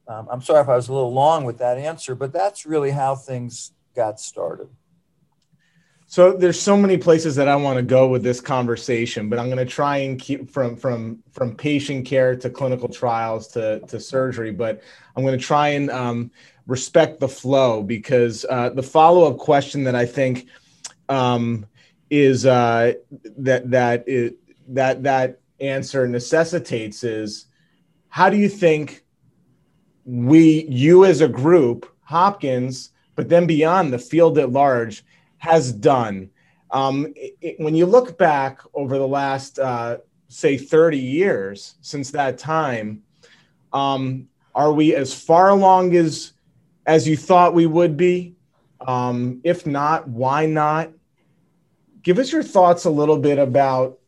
um, 0.06 0.28
I'm 0.30 0.42
sorry 0.42 0.60
if 0.60 0.68
I 0.68 0.76
was 0.76 0.88
a 0.88 0.92
little 0.92 1.14
long 1.14 1.44
with 1.44 1.56
that 1.58 1.78
answer, 1.78 2.14
but 2.14 2.30
that's 2.30 2.66
really 2.66 2.90
how 2.90 3.14
things 3.14 3.72
got 3.96 4.20
started. 4.20 4.68
So 6.10 6.32
there's 6.32 6.58
so 6.58 6.74
many 6.74 6.96
places 6.96 7.36
that 7.36 7.48
I 7.48 7.56
want 7.56 7.76
to 7.76 7.82
go 7.82 8.08
with 8.08 8.22
this 8.22 8.40
conversation, 8.40 9.28
but 9.28 9.38
I'm 9.38 9.44
going 9.44 9.58
to 9.58 9.66
try 9.66 9.98
and 9.98 10.18
keep 10.18 10.50
from 10.50 10.74
from 10.74 11.22
from 11.32 11.54
patient 11.54 12.06
care 12.06 12.34
to 12.34 12.48
clinical 12.48 12.88
trials 12.88 13.46
to 13.48 13.80
to 13.80 14.00
surgery. 14.00 14.50
But 14.50 14.80
I'm 15.14 15.22
going 15.22 15.38
to 15.38 15.44
try 15.44 15.68
and 15.68 15.90
um, 15.90 16.30
respect 16.66 17.20
the 17.20 17.28
flow 17.28 17.82
because 17.82 18.46
uh, 18.48 18.70
the 18.70 18.82
follow 18.82 19.30
up 19.30 19.36
question 19.36 19.84
that 19.84 19.94
I 19.94 20.06
think 20.06 20.46
um, 21.10 21.66
is 22.08 22.46
uh, 22.46 22.94
that 23.36 23.70
that 23.70 24.04
is, 24.08 24.32
that 24.68 25.02
that 25.02 25.40
answer 25.60 26.08
necessitates 26.08 27.04
is 27.04 27.48
how 28.08 28.30
do 28.30 28.38
you 28.38 28.48
think 28.48 29.04
we 30.06 30.64
you 30.70 31.04
as 31.04 31.20
a 31.20 31.28
group 31.28 31.94
Hopkins, 32.00 32.92
but 33.14 33.28
then 33.28 33.46
beyond 33.46 33.92
the 33.92 33.98
field 33.98 34.38
at 34.38 34.50
large 34.50 35.04
has 35.38 35.72
done. 35.72 36.30
Um, 36.70 37.12
it, 37.16 37.56
when 37.58 37.74
you 37.74 37.86
look 37.86 38.18
back 38.18 38.60
over 38.74 38.98
the 38.98 39.08
last, 39.08 39.58
uh, 39.58 39.98
say, 40.28 40.58
30 40.58 40.98
years 40.98 41.76
since 41.80 42.10
that 42.10 42.38
time, 42.38 43.02
um, 43.72 44.28
are 44.54 44.72
we 44.72 44.94
as 44.94 45.14
far 45.14 45.50
along 45.50 45.94
as 45.94 46.32
as 46.86 47.06
you 47.06 47.16
thought 47.16 47.54
we 47.54 47.66
would 47.66 47.96
be? 47.96 48.34
Um, 48.86 49.40
if 49.44 49.66
not, 49.66 50.08
why 50.08 50.46
not? 50.46 50.90
Give 52.02 52.18
us 52.18 52.32
your 52.32 52.42
thoughts 52.42 52.84
a 52.84 52.90
little 52.90 53.18
bit 53.18 53.38
about 53.38 53.98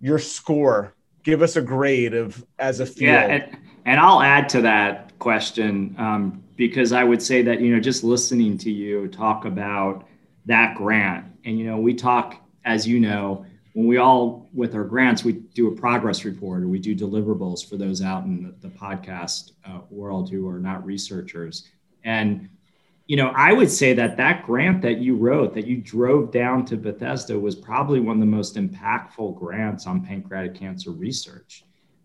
your 0.00 0.18
score. 0.18 0.94
Give 1.22 1.42
us 1.42 1.56
a 1.56 1.62
grade 1.62 2.14
of 2.14 2.44
as 2.58 2.80
a 2.80 2.86
field. 2.86 3.14
Yeah, 3.14 3.22
and, 3.22 3.58
and 3.84 4.00
I'll 4.00 4.22
add 4.22 4.48
to 4.50 4.62
that 4.62 5.18
question 5.18 5.94
um, 5.98 6.42
because 6.56 6.92
I 6.92 7.04
would 7.04 7.22
say 7.22 7.42
that 7.42 7.60
you 7.60 7.74
know 7.74 7.80
just 7.80 8.04
listening 8.04 8.56
to 8.58 8.70
you 8.70 9.08
talk 9.08 9.44
about 9.44 10.06
that 10.48 10.76
grant. 10.76 11.26
And, 11.44 11.58
you 11.58 11.66
know, 11.66 11.78
we 11.78 11.94
talk, 11.94 12.42
as 12.64 12.86
you 12.86 12.98
know, 12.98 13.46
when 13.74 13.86
we 13.86 13.98
all, 13.98 14.48
with 14.52 14.74
our 14.74 14.84
grants, 14.84 15.22
we 15.22 15.32
do 15.32 15.68
a 15.68 15.76
progress 15.76 16.24
report 16.24 16.62
or 16.62 16.68
we 16.68 16.78
do 16.78 16.96
deliverables 16.96 17.66
for 17.66 17.76
those 17.76 18.02
out 18.02 18.24
in 18.24 18.42
the, 18.42 18.68
the 18.68 18.74
podcast 18.74 19.52
uh, 19.64 19.80
world 19.90 20.30
who 20.30 20.48
are 20.48 20.58
not 20.58 20.84
researchers. 20.84 21.68
And, 22.02 22.48
you 23.06 23.16
know, 23.16 23.28
I 23.36 23.52
would 23.52 23.70
say 23.70 23.92
that 23.94 24.16
that 24.16 24.44
grant 24.44 24.82
that 24.82 24.98
you 24.98 25.16
wrote, 25.16 25.54
that 25.54 25.66
you 25.66 25.76
drove 25.76 26.32
down 26.32 26.64
to 26.66 26.76
Bethesda, 26.76 27.38
was 27.38 27.54
probably 27.54 28.00
one 28.00 28.16
of 28.16 28.20
the 28.20 28.26
most 28.26 28.56
impactful 28.56 29.38
grants 29.38 29.86
on 29.86 30.04
pancreatic 30.04 30.54
cancer 30.54 30.90
research. 30.90 31.64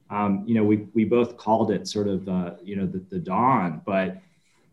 Um, 0.09 0.43
you 0.45 0.53
know, 0.53 0.63
we, 0.63 0.87
we 0.93 1.05
both 1.05 1.37
called 1.37 1.71
it 1.71 1.87
sort 1.87 2.07
of, 2.07 2.29
uh, 2.29 2.51
you 2.61 2.75
know, 2.75 2.85
the, 2.85 3.03
the 3.09 3.19
dawn, 3.19 3.81
but 3.85 4.21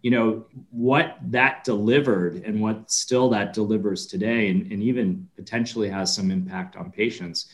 you 0.02 0.11
know 0.11 0.45
what 0.71 1.19
that 1.23 1.64
delivered 1.64 2.37
and 2.45 2.61
what 2.61 2.90
still 2.90 3.28
that 3.28 3.52
delivers 3.52 4.07
today 4.07 4.49
and, 4.49 4.71
and 4.73 4.83
even 4.83 5.28
potentially 5.37 5.88
has 5.88 6.14
some 6.14 6.30
impact 6.30 6.76
on 6.76 6.90
patients 6.90 7.47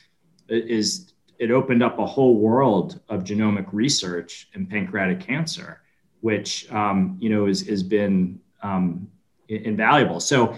is 0.49 1.13
it 1.39 1.51
opened 1.51 1.83
up 1.83 1.99
a 1.99 2.07
whole 2.07 2.37
world 2.37 3.01
of 3.09 3.25
genomic 3.25 3.67
research 3.73 4.49
in 4.55 4.67
pancreatic 4.67 5.21
cancer 5.21 5.81
which 6.21 6.71
um, 6.73 7.17
you 7.21 7.29
know 7.29 7.47
is, 7.47 7.67
has 7.69 7.83
been 7.83 8.41
um, 8.63 9.09
invaluable. 9.49 10.19
So 10.19 10.57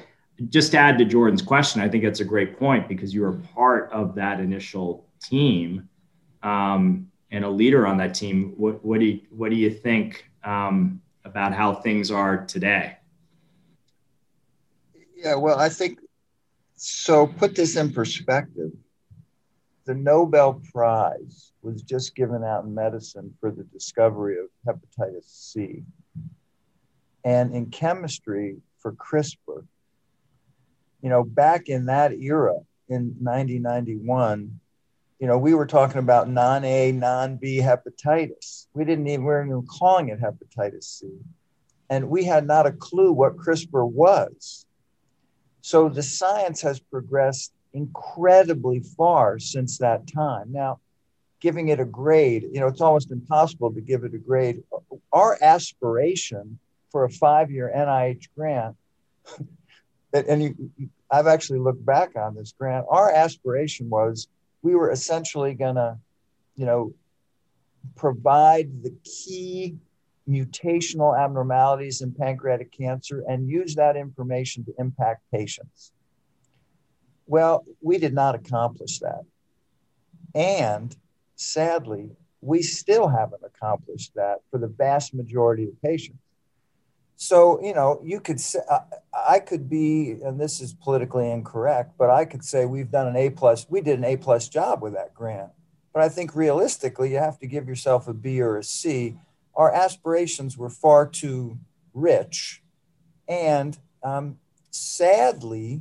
just 0.51 0.71
to 0.71 0.79
add 0.79 0.97
to 0.97 1.05
jordan's 1.05 1.43
question 1.43 1.83
i 1.83 1.89
think 1.89 2.05
that's 2.05 2.21
a 2.21 2.25
great 2.25 2.57
point 2.57 2.87
because 2.87 3.13
you 3.13 3.23
were 3.23 3.33
part 3.33 3.91
of 3.91 4.15
that 4.15 4.39
initial 4.39 5.05
team 5.21 5.89
um, 6.43 7.11
and 7.31 7.45
a 7.45 7.49
leader 7.49 7.87
on 7.87 7.97
that 7.99 8.15
team. 8.15 8.55
What, 8.57 8.85
what 8.85 9.01
do 9.01 9.07
you 9.07 9.21
what 9.31 9.51
do 9.51 9.57
you 9.57 9.71
think 9.71 10.25
um, 10.45 11.01
about 11.29 11.55
how 11.55 11.75
things 11.75 12.11
are 12.11 12.45
today? 12.45 12.97
Yeah, 15.17 15.35
well, 15.35 15.59
I 15.59 15.69
think 15.69 15.99
so. 16.77 17.27
Put 17.27 17.55
this 17.55 17.77
in 17.77 17.93
perspective 17.93 18.73
the 19.89 19.95
Nobel 19.95 20.61
Prize 20.71 21.53
was 21.63 21.81
just 21.81 22.15
given 22.15 22.45
out 22.45 22.65
in 22.65 22.75
medicine 22.75 23.35
for 23.41 23.51
the 23.51 23.65
discovery 23.65 24.37
of 24.39 24.51
hepatitis 24.67 25.25
C. 25.25 25.83
And 27.25 27.55
in 27.55 27.71
chemistry 27.71 28.59
for 28.81 28.93
CRISPR, 28.93 29.67
you 31.01 31.09
know, 31.09 31.25
back 31.25 31.71
in 31.71 31.87
that 31.87 32.13
era 32.13 32.57
in 32.91 33.15
1991, 33.19 34.61
you 35.21 35.27
know, 35.27 35.39
we 35.39 35.55
were 35.55 35.67
talking 35.67 36.01
about 36.01 36.29
non 36.29 36.67
A, 36.67 36.93
non 36.93 37.37
B 37.37 37.57
hepatitis. 37.57 38.58
We 38.79 38.85
didn't 38.85 39.09
even, 39.09 39.23
we 39.23 39.27
weren't 39.27 39.51
even 39.51 39.67
calling 39.67 40.09
it 40.09 40.21
hepatitis 40.21 40.85
C. 40.85 41.09
And 41.91 42.09
we 42.09 42.23
had 42.23 42.47
not 42.47 42.65
a 42.65 42.71
clue 42.71 43.11
what 43.11 43.37
CRISPR 43.37 43.91
was. 43.91 44.67
So 45.63 45.89
the 45.89 46.03
science 46.03 46.61
has 46.63 46.79
progressed 46.79 47.53
incredibly 47.75 48.79
far 48.79 49.41
since 49.41 49.79
that 49.79 50.07
time. 50.07 50.53
Now, 50.53 50.79
giving 51.41 51.71
it 51.71 51.81
a 51.81 51.85
grade, 51.85 52.45
you 52.53 52.61
know, 52.61 52.69
it's 52.69 52.81
almost 52.81 53.11
impossible 53.11 53.73
to 53.73 53.81
give 53.81 54.05
it 54.05 54.15
a 54.15 54.19
grade. 54.19 54.63
Our 55.13 55.37
aspiration 55.43 56.61
for 56.93 57.05
a 57.05 57.11
five 57.11 57.51
year 57.51 57.73
NIH 57.75 58.29
grant, 58.37 58.77
and 60.13 60.41
you, 60.41 60.71
I've 61.11 61.27
actually 61.27 61.59
looked 61.59 61.85
back 61.85 62.15
on 62.15 62.37
this 62.37 62.55
grant, 62.57 62.87
our 62.89 63.11
aspiration 63.11 63.91
was 63.91 64.29
we 64.63 64.77
were 64.77 64.93
essentially 64.93 65.55
going 65.55 65.75
to, 65.75 65.99
you 66.55 66.65
know, 66.65 66.95
provide 67.97 68.83
the 68.83 68.95
key 69.05 69.77
mutational 70.29 71.19
abnormalities 71.19 72.03
in 72.03 72.13
pancreatic 72.13 72.71
cancer 72.71 73.25
and 73.29 73.49
use 73.49 73.75
that 73.75 73.97
information 73.97 74.65
to 74.65 74.75
impact 74.79 75.23
patients. 75.33 75.93
Well, 77.27 77.65
we 77.81 77.99
did 77.99 78.15
not 78.15 78.35
accomplish 78.35 78.99
that. 79.01 79.23
And 80.35 80.95
sadly, 81.37 82.11
we 82.41 82.63
still 82.63 83.09
haven't 83.09 83.43
accomplished 83.45 84.13
that 84.15 84.39
for 84.51 84.59
the 84.59 84.69
vast 84.69 85.15
majority 85.15 85.65
of 85.65 85.81
patients. 85.83 86.19
So, 87.17 87.61
you 87.61 87.75
know, 87.75 88.01
you 88.05 88.21
could 88.21 88.41
say, 88.41 88.61
I 89.13 89.41
could 89.41 89.69
be, 89.69 90.13
and 90.25 90.41
this 90.41 90.61
is 90.61 90.73
politically 90.73 91.29
incorrect, 91.31 91.95
but 91.99 92.11
I 92.11 92.25
could 92.25 92.45
say 92.45 92.65
we've 92.65 92.93
done 92.93 93.09
an 93.09 93.17
A 93.17 93.31
plus, 93.31 93.67
we 93.69 93.81
did 93.81 93.99
an 93.99 94.05
A 94.05 94.17
plus 94.17 94.49
job 94.49 94.83
with 94.83 94.93
that 94.93 95.15
grant. 95.15 95.51
But 95.93 96.03
I 96.03 96.09
think 96.09 96.35
realistically, 96.35 97.11
you 97.13 97.19
have 97.19 97.39
to 97.41 97.47
give 97.47 97.67
yourself 97.67 98.09
a 98.09 98.15
B 98.15 98.41
or 98.41 98.57
a 98.57 98.65
C. 98.65 99.17
Our 99.55 99.73
aspirations 99.73 100.57
were 100.57 100.71
far 100.71 101.07
too 101.07 101.59
rich. 101.95 102.63
And 103.29 103.77
um, 104.03 104.39
sadly, 104.71 105.81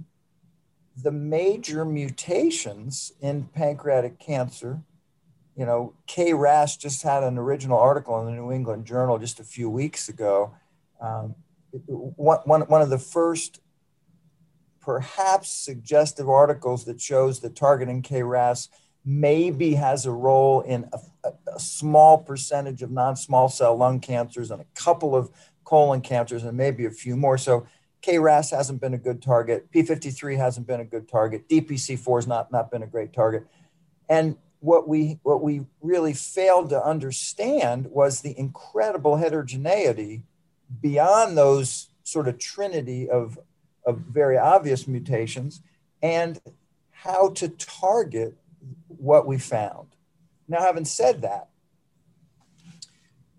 the 1.02 1.12
major 1.12 1.86
mutations 1.86 3.12
in 3.22 3.46
pancreatic 3.46 4.20
cancer, 4.20 4.82
you 5.56 5.66
know, 5.66 5.94
KRAS 6.08 6.80
just 6.80 7.04
had 7.04 7.24
an 7.24 7.38
original 7.38 7.78
article 7.78 8.20
in 8.20 8.26
the 8.26 8.32
New 8.32 8.52
England 8.52 8.86
Journal 8.86 9.20
just 9.20 9.40
a 9.40 9.44
few 9.44 9.70
weeks 9.70 10.10
ago 10.10 10.54
um, 11.00 11.36
one, 11.72 12.40
one, 12.46 12.62
one 12.62 12.82
of 12.82 12.90
the 12.90 12.98
first, 12.98 13.62
perhaps 14.82 15.50
suggestive 15.50 16.30
articles 16.30 16.86
that 16.86 17.02
shows 17.02 17.40
that 17.42 17.56
targeting 17.56 18.02
KRAS 18.02 18.70
maybe 19.08 19.74
has 19.74 20.06
a 20.06 20.12
role 20.12 20.60
in 20.62 20.90
a, 20.92 21.30
a 21.56 21.60
small 21.60 22.18
percentage 22.18 22.82
of 22.82 22.92
non 22.92 23.16
small 23.16 23.48
cell 23.48 23.76
lung 23.76 24.02
cancers 24.02 24.52
and 24.52 24.62
a 24.62 24.66
couple 24.76 25.16
of 25.16 25.32
colon 25.64 26.02
cancers 26.02 26.44
and 26.44 26.58
maybe 26.58 26.86
a 26.86 26.92
few 26.92 27.16
more. 27.16 27.38
So 27.38 27.66
KRAS 28.06 28.52
hasn't 28.52 28.82
been 28.82 28.94
a 28.94 28.98
good 28.98 29.22
target. 29.22 29.72
P53 29.72 30.36
hasn't 30.36 30.68
been 30.68 30.82
a 30.82 30.86
good 30.86 31.08
target. 31.08 31.48
DPC4 31.48 32.18
has 32.18 32.28
not, 32.28 32.52
not 32.52 32.70
been 32.70 32.84
a 32.84 32.88
great 32.88 33.14
target. 33.14 33.48
And 34.10 34.36
what 34.60 34.90
we, 34.90 35.20
what 35.24 35.42
we 35.42 35.66
really 35.82 36.14
failed 36.14 36.70
to 36.70 36.84
understand 36.84 37.88
was 37.88 38.22
the 38.22 38.38
incredible 38.38 39.16
heterogeneity 39.16 40.24
beyond 40.82 41.38
those 41.38 41.90
sort 42.04 42.28
of 42.28 42.40
trinity 42.40 43.10
of, 43.10 43.40
of 43.86 44.00
very 44.00 44.38
obvious 44.38 44.86
mutations 44.86 45.62
and 46.02 46.42
how 46.92 47.30
to 47.30 47.48
target 47.48 48.36
what 49.00 49.27
we 49.27 49.38
found. 49.38 49.88
Now, 50.48 50.62
having 50.62 50.86
said 50.86 51.22
that, 51.22 51.50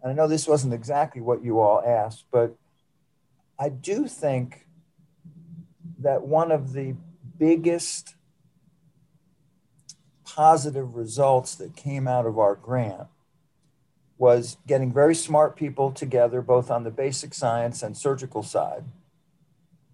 and 0.02 0.12
I 0.12 0.14
know 0.14 0.28
this 0.28 0.46
wasn't 0.46 0.74
exactly 0.74 1.20
what 1.20 1.42
you 1.42 1.60
all 1.60 1.82
asked, 1.84 2.26
but 2.30 2.56
I 3.58 3.68
do 3.68 4.06
think 4.06 4.66
that 5.98 6.22
one 6.22 6.52
of 6.52 6.72
the 6.72 6.94
biggest 7.38 8.14
positive 10.24 10.94
results 10.94 11.56
that 11.56 11.74
came 11.74 12.06
out 12.06 12.26
of 12.26 12.38
our 12.38 12.54
grant 12.54 13.08
was 14.18 14.56
getting 14.66 14.92
very 14.92 15.14
smart 15.14 15.56
people 15.56 15.90
together, 15.90 16.42
both 16.42 16.70
on 16.70 16.84
the 16.84 16.90
basic 16.90 17.32
science 17.32 17.82
and 17.82 17.96
surgical 17.96 18.42
side, 18.42 18.84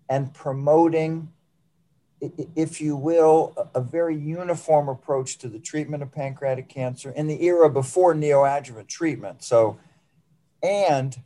and 0.09 0.35
promoting 0.35 1.30
if 2.57 2.81
you 2.81 2.97
will, 2.97 3.71
a 3.75 3.81
very 3.81 4.16
uniform 4.16 4.88
approach 4.88 5.38
to 5.38 5.49
the 5.49 5.59
treatment 5.59 6.02
of 6.02 6.12
pancreatic 6.12 6.69
cancer 6.69 7.11
in 7.11 7.26
the 7.26 7.45
era 7.45 7.69
before 7.71 8.14
neoadjuvant 8.14 8.88
treatment. 8.88 9.43
So, 9.43 9.78
and 10.62 11.16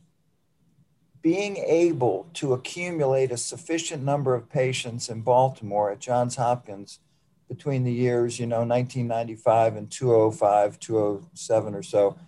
being 1.21 1.57
able 1.57 2.29
to 2.35 2.53
accumulate 2.53 3.33
a 3.33 3.37
sufficient 3.37 4.03
number 4.03 4.35
of 4.35 4.49
patients 4.49 5.09
in 5.09 5.23
Baltimore 5.23 5.91
at 5.91 5.99
Johns 5.99 6.37
Hopkins 6.37 7.01
between 7.49 7.85
the 7.85 7.93
years, 7.93 8.39
you 8.39 8.47
know, 8.47 8.59
1995 8.59 9.77
and 9.77 9.91
2005, 9.91 10.79
2007 10.79 11.75
or 11.75 11.83
so, 11.83 12.19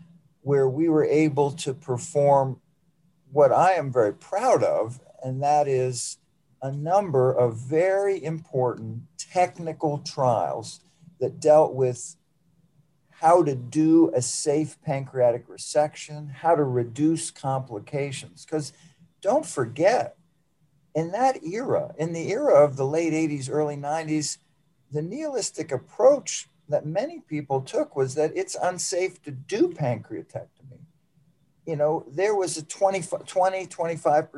where 0.40 0.68
we 0.68 0.88
were 0.88 1.04
able 1.04 1.50
to 1.52 1.74
perform 1.74 2.60
what 3.30 3.52
I 3.52 3.72
am 3.72 3.92
very 3.92 4.14
proud 4.14 4.64
of, 4.64 5.00
and 5.22 5.42
that 5.42 5.68
is 5.68 6.16
a 6.62 6.72
number 6.72 7.32
of 7.32 7.56
very 7.56 8.22
important 8.22 9.02
technical 9.18 9.98
trials 9.98 10.80
that 11.20 11.40
dealt 11.40 11.74
with 11.74 12.16
how 13.10 13.42
to 13.42 13.54
do 13.54 14.10
a 14.14 14.22
safe 14.22 14.80
pancreatic 14.82 15.46
resection, 15.48 16.30
how 16.30 16.54
to 16.54 16.64
reduce 16.64 17.30
complications. 17.30 18.44
Because 18.44 18.72
don't 19.20 19.44
forget, 19.44 20.16
in 20.94 21.12
that 21.12 21.42
era, 21.44 21.94
in 21.98 22.12
the 22.12 22.30
era 22.30 22.64
of 22.64 22.76
the 22.76 22.86
late 22.86 23.12
80s, 23.12 23.48
early 23.50 23.76
90s, 23.76 24.38
the 24.90 25.02
nihilistic 25.02 25.70
approach 25.70 26.48
that 26.68 26.86
many 26.86 27.20
people 27.20 27.60
took 27.60 27.94
was 27.94 28.14
that 28.14 28.32
it's 28.34 28.56
unsafe 28.62 29.22
to 29.22 29.30
do 29.30 29.68
pancreatectomy 29.68 30.59
you 31.66 31.76
know, 31.76 32.04
there 32.10 32.34
was 32.34 32.56
a 32.56 32.64
20, 32.64 33.02
20 33.26 33.66
25%, 33.66 34.30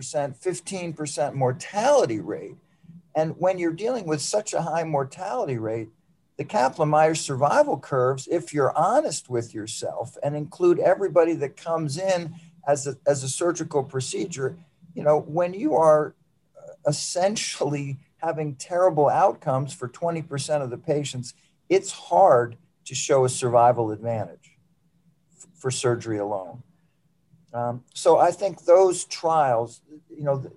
15% 0.43 1.35
mortality 1.35 2.21
rate. 2.21 2.57
And 3.15 3.35
when 3.39 3.59
you're 3.59 3.73
dealing 3.73 4.07
with 4.07 4.21
such 4.21 4.55
a 4.55 4.63
high 4.63 4.85
mortality 4.85 5.59
rate, 5.59 5.89
the 6.39 6.45
Kaplan 6.45 6.89
Meier 6.89 7.15
survival 7.15 7.79
curves, 7.79 8.27
if 8.27 8.53
you're 8.53 8.77
honest 8.77 9.29
with 9.29 9.55
yourself 9.55 10.17
and 10.23 10.35
include 10.35 10.79
everybody 10.79 11.35
that 11.35 11.57
comes 11.57 11.99
in 11.99 12.35
as 12.67 12.87
a, 12.87 12.97
as 13.07 13.23
a 13.23 13.29
surgical 13.29 13.83
procedure, 13.83 14.57
you 14.95 15.03
know, 15.03 15.21
when 15.21 15.55
you 15.55 15.75
are 15.75 16.15
uh, 16.57 16.73
essentially 16.87 17.99
having 18.17 18.55
terrible 18.55 19.09
outcomes 19.09 19.75
for 19.75 19.89
20% 19.89 20.63
of 20.63 20.71
the 20.71 20.79
patients, 20.79 21.35
it's 21.69 21.93
hard 21.93 22.57
to 22.85 22.95
show 22.95 23.25
a 23.25 23.29
survival 23.29 23.91
advantage 23.91 24.57
for 25.55 25.71
surgery 25.71 26.19
alone. 26.19 26.63
Um, 27.53 27.85
so 27.95 28.19
I 28.19 28.31
think 28.31 28.65
those 28.65 29.05
trials, 29.05 29.83
you 30.11 30.25
know, 30.25 30.51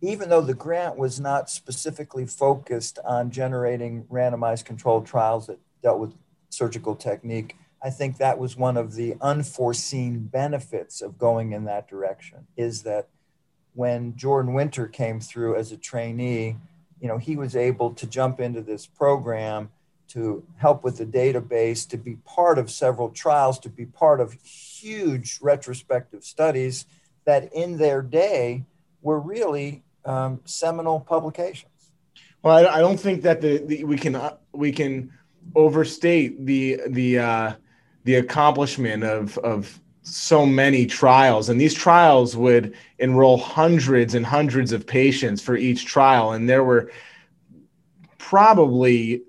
even 0.00 0.28
though 0.28 0.42
the 0.42 0.54
grant 0.54 0.96
was 0.96 1.18
not 1.18 1.48
specifically 1.48 2.26
focused 2.26 2.98
on 3.04 3.30
generating 3.30 4.04
randomized 4.04 4.64
controlled 4.66 5.06
trials 5.06 5.46
that 5.46 5.58
dealt 5.82 5.98
with 5.98 6.14
surgical 6.50 6.94
technique, 6.94 7.56
I 7.82 7.90
think 7.90 8.18
that 8.18 8.38
was 8.38 8.56
one 8.56 8.76
of 8.76 8.94
the 8.94 9.14
unforeseen 9.20 10.20
benefits 10.20 11.00
of 11.00 11.18
going 11.18 11.52
in 11.52 11.64
that 11.64 11.88
direction 11.88 12.46
is 12.56 12.82
that 12.82 13.08
when 13.74 14.16
Jordan 14.16 14.54
Winter 14.54 14.86
came 14.86 15.20
through 15.20 15.56
as 15.56 15.72
a 15.72 15.76
trainee, 15.76 16.56
you 17.00 17.08
know, 17.08 17.18
he 17.18 17.36
was 17.36 17.56
able 17.56 17.92
to 17.94 18.06
jump 18.06 18.40
into 18.40 18.62
this 18.62 18.86
program 18.86 19.70
to 20.08 20.44
help 20.56 20.84
with 20.84 20.98
the 20.98 21.06
database, 21.06 21.88
to 21.88 21.96
be 21.96 22.16
part 22.24 22.58
of 22.58 22.70
several 22.70 23.10
trials, 23.10 23.58
to 23.60 23.68
be 23.68 23.86
part 23.86 24.20
of 24.20 24.32
huge 24.32 25.38
retrospective 25.42 26.24
studies 26.24 26.86
that 27.24 27.52
in 27.52 27.78
their 27.78 28.02
day 28.02 28.64
were 29.02 29.18
really 29.18 29.82
um, 30.04 30.40
seminal 30.44 31.00
publications. 31.00 31.70
Well, 32.42 32.66
I, 32.66 32.76
I 32.76 32.80
don't 32.80 33.00
think 33.00 33.22
that 33.22 33.40
the, 33.40 33.58
the, 33.58 33.84
we 33.84 33.96
can 33.96 34.14
uh, 34.14 34.36
we 34.52 34.70
can 34.70 35.10
overstate 35.54 36.44
the 36.44 36.80
the 36.88 37.18
uh, 37.18 37.52
the 38.04 38.16
accomplishment 38.16 39.02
of 39.02 39.38
of 39.38 39.80
so 40.02 40.44
many 40.44 40.84
trials, 40.84 41.48
and 41.48 41.58
these 41.58 41.72
trials 41.72 42.36
would 42.36 42.74
enroll 42.98 43.38
hundreds 43.38 44.14
and 44.14 44.26
hundreds 44.26 44.72
of 44.72 44.86
patients 44.86 45.40
for 45.40 45.56
each 45.56 45.86
trial, 45.86 46.32
and 46.32 46.46
there 46.46 46.62
were 46.62 46.90
probably 48.18 49.22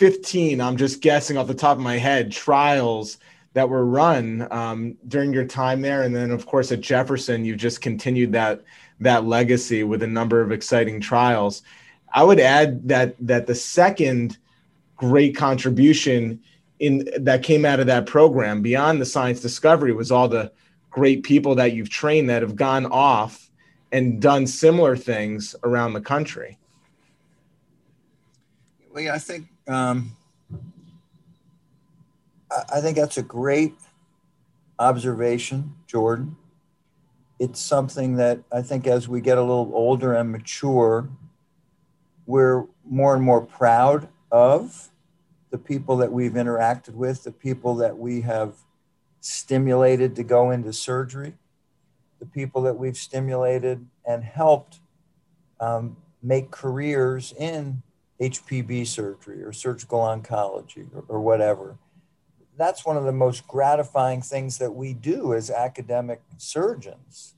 15 0.00 0.62
i'm 0.62 0.78
just 0.78 1.02
guessing 1.02 1.36
off 1.36 1.46
the 1.46 1.52
top 1.52 1.76
of 1.76 1.82
my 1.82 1.98
head 1.98 2.32
trials 2.32 3.18
that 3.52 3.68
were 3.68 3.84
run 3.84 4.46
um, 4.50 4.96
during 5.08 5.32
your 5.32 5.44
time 5.44 5.82
there. 5.82 6.02
And 6.02 6.14
then 6.14 6.30
of 6.30 6.46
course 6.46 6.72
at 6.72 6.80
jefferson 6.80 7.44
you 7.44 7.56
just 7.56 7.80
continued 7.80 8.32
that 8.32 8.62
that 9.00 9.24
legacy 9.24 9.82
with 9.82 10.02
a 10.02 10.06
number 10.06 10.40
of 10.40 10.52
exciting 10.52 11.00
trials. 11.00 11.62
I 12.12 12.22
would 12.22 12.40
add 12.40 12.88
that 12.88 13.16
that 13.20 13.46
the 13.46 13.54
second 13.54 14.38
great 14.96 15.36
contribution 15.36 16.40
in 16.78 17.08
that 17.18 17.42
came 17.42 17.64
out 17.64 17.80
of 17.80 17.86
that 17.86 18.06
program 18.06 18.62
beyond 18.62 19.00
the 19.00 19.06
science 19.06 19.40
discovery 19.40 19.92
was 19.92 20.10
all 20.10 20.28
the 20.28 20.52
great 20.90 21.22
people 21.22 21.54
that 21.56 21.72
you've 21.72 21.90
trained 21.90 22.28
that 22.30 22.42
have 22.42 22.56
gone 22.56 22.86
off 22.86 23.50
and 23.92 24.20
done 24.20 24.46
similar 24.46 24.96
things 24.96 25.54
around 25.64 25.92
the 25.92 26.00
country. 26.00 26.58
Well 28.92 29.02
yeah, 29.02 29.14
i 29.14 29.18
think 29.18 29.46
um, 29.70 30.16
I 32.72 32.80
think 32.80 32.96
that's 32.96 33.16
a 33.16 33.22
great 33.22 33.74
observation, 34.78 35.74
Jordan. 35.86 36.36
It's 37.38 37.60
something 37.60 38.16
that 38.16 38.40
I 38.52 38.62
think 38.62 38.86
as 38.86 39.08
we 39.08 39.20
get 39.20 39.38
a 39.38 39.42
little 39.42 39.70
older 39.72 40.14
and 40.14 40.32
mature, 40.32 41.08
we're 42.26 42.66
more 42.84 43.14
and 43.14 43.22
more 43.22 43.40
proud 43.40 44.08
of 44.30 44.88
the 45.50 45.58
people 45.58 45.96
that 45.98 46.12
we've 46.12 46.32
interacted 46.32 46.94
with, 46.94 47.24
the 47.24 47.32
people 47.32 47.76
that 47.76 47.96
we 47.96 48.20
have 48.22 48.54
stimulated 49.20 50.16
to 50.16 50.22
go 50.22 50.50
into 50.50 50.72
surgery, 50.72 51.34
the 52.18 52.26
people 52.26 52.62
that 52.62 52.74
we've 52.74 52.96
stimulated 52.96 53.86
and 54.06 54.24
helped 54.24 54.80
um, 55.60 55.96
make 56.22 56.50
careers 56.50 57.32
in 57.38 57.82
HPB 58.20 58.86
surgery 58.86 59.42
or 59.42 59.52
surgical 59.52 60.00
oncology 60.00 60.86
or, 60.94 61.04
or 61.08 61.20
whatever. 61.20 61.78
That's 62.56 62.84
one 62.84 62.96
of 62.96 63.04
the 63.04 63.12
most 63.12 63.46
gratifying 63.46 64.20
things 64.20 64.58
that 64.58 64.72
we 64.72 64.92
do 64.92 65.32
as 65.32 65.50
academic 65.50 66.20
surgeons 66.36 67.34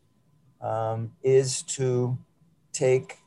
um, 0.61 1.12
is 1.23 1.62
to 1.62 2.18
take 2.73 3.18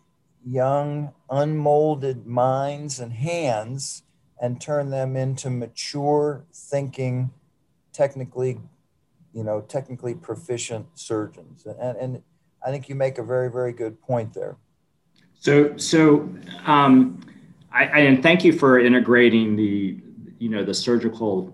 young, 0.45 1.13
unmolded 1.29 2.25
minds 2.25 2.99
and 2.99 3.13
hands 3.13 4.03
and 4.41 4.59
turn 4.59 4.89
them 4.89 5.15
into 5.15 5.49
mature 5.49 6.45
thinking, 6.53 7.31
technically, 7.93 8.59
you 9.33 9.43
know, 9.43 9.61
technically 9.61 10.13
proficient 10.13 10.85
surgeons. 10.95 11.65
And, 11.65 11.97
and 11.97 12.23
I 12.65 12.71
think 12.71 12.89
you 12.89 12.95
make 12.95 13.17
a 13.17 13.23
very, 13.23 13.49
very 13.49 13.71
good 13.71 14.01
point 14.01 14.33
there. 14.33 14.57
So, 15.39 15.77
so 15.77 16.29
um, 16.65 17.21
I, 17.75 18.01
and 18.01 18.23
thank 18.23 18.45
you 18.45 18.53
for 18.53 18.79
integrating 18.79 19.55
the 19.55 19.99
you 20.39 20.49
know 20.49 20.63
the 20.63 20.73
surgical 20.73 21.53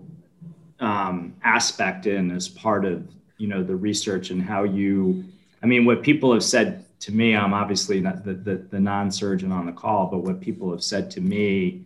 um, 0.80 1.34
aspect 1.42 2.06
in 2.06 2.30
as 2.30 2.48
part 2.48 2.84
of 2.84 3.08
you 3.38 3.48
know 3.48 3.62
the 3.62 3.74
research 3.74 4.30
and 4.30 4.42
how 4.42 4.62
you 4.62 5.24
i 5.62 5.66
mean 5.66 5.84
what 5.84 6.02
people 6.02 6.32
have 6.32 6.44
said 6.44 6.84
to 7.00 7.12
me 7.12 7.34
i'm 7.34 7.52
obviously 7.52 8.00
not 8.00 8.24
the, 8.24 8.34
the, 8.34 8.56
the 8.70 8.78
non-surgeon 8.78 9.50
on 9.50 9.66
the 9.66 9.72
call 9.72 10.06
but 10.06 10.18
what 10.18 10.40
people 10.40 10.70
have 10.70 10.82
said 10.82 11.10
to 11.10 11.20
me 11.20 11.84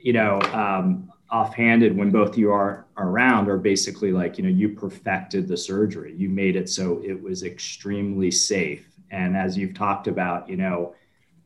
you 0.00 0.12
know 0.12 0.40
um, 0.52 1.10
offhanded 1.30 1.96
when 1.96 2.10
both 2.10 2.38
you 2.38 2.52
are 2.52 2.86
around 2.98 3.48
are 3.48 3.58
basically 3.58 4.12
like 4.12 4.38
you 4.38 4.44
know 4.44 4.50
you 4.50 4.68
perfected 4.70 5.48
the 5.48 5.56
surgery. 5.56 6.14
You 6.16 6.28
made 6.28 6.56
it 6.56 6.68
so 6.68 7.02
it 7.04 7.20
was 7.20 7.42
extremely 7.42 8.30
safe. 8.30 8.86
And 9.10 9.36
as 9.36 9.56
you've 9.56 9.74
talked 9.74 10.06
about 10.06 10.48
you 10.48 10.56
know 10.56 10.94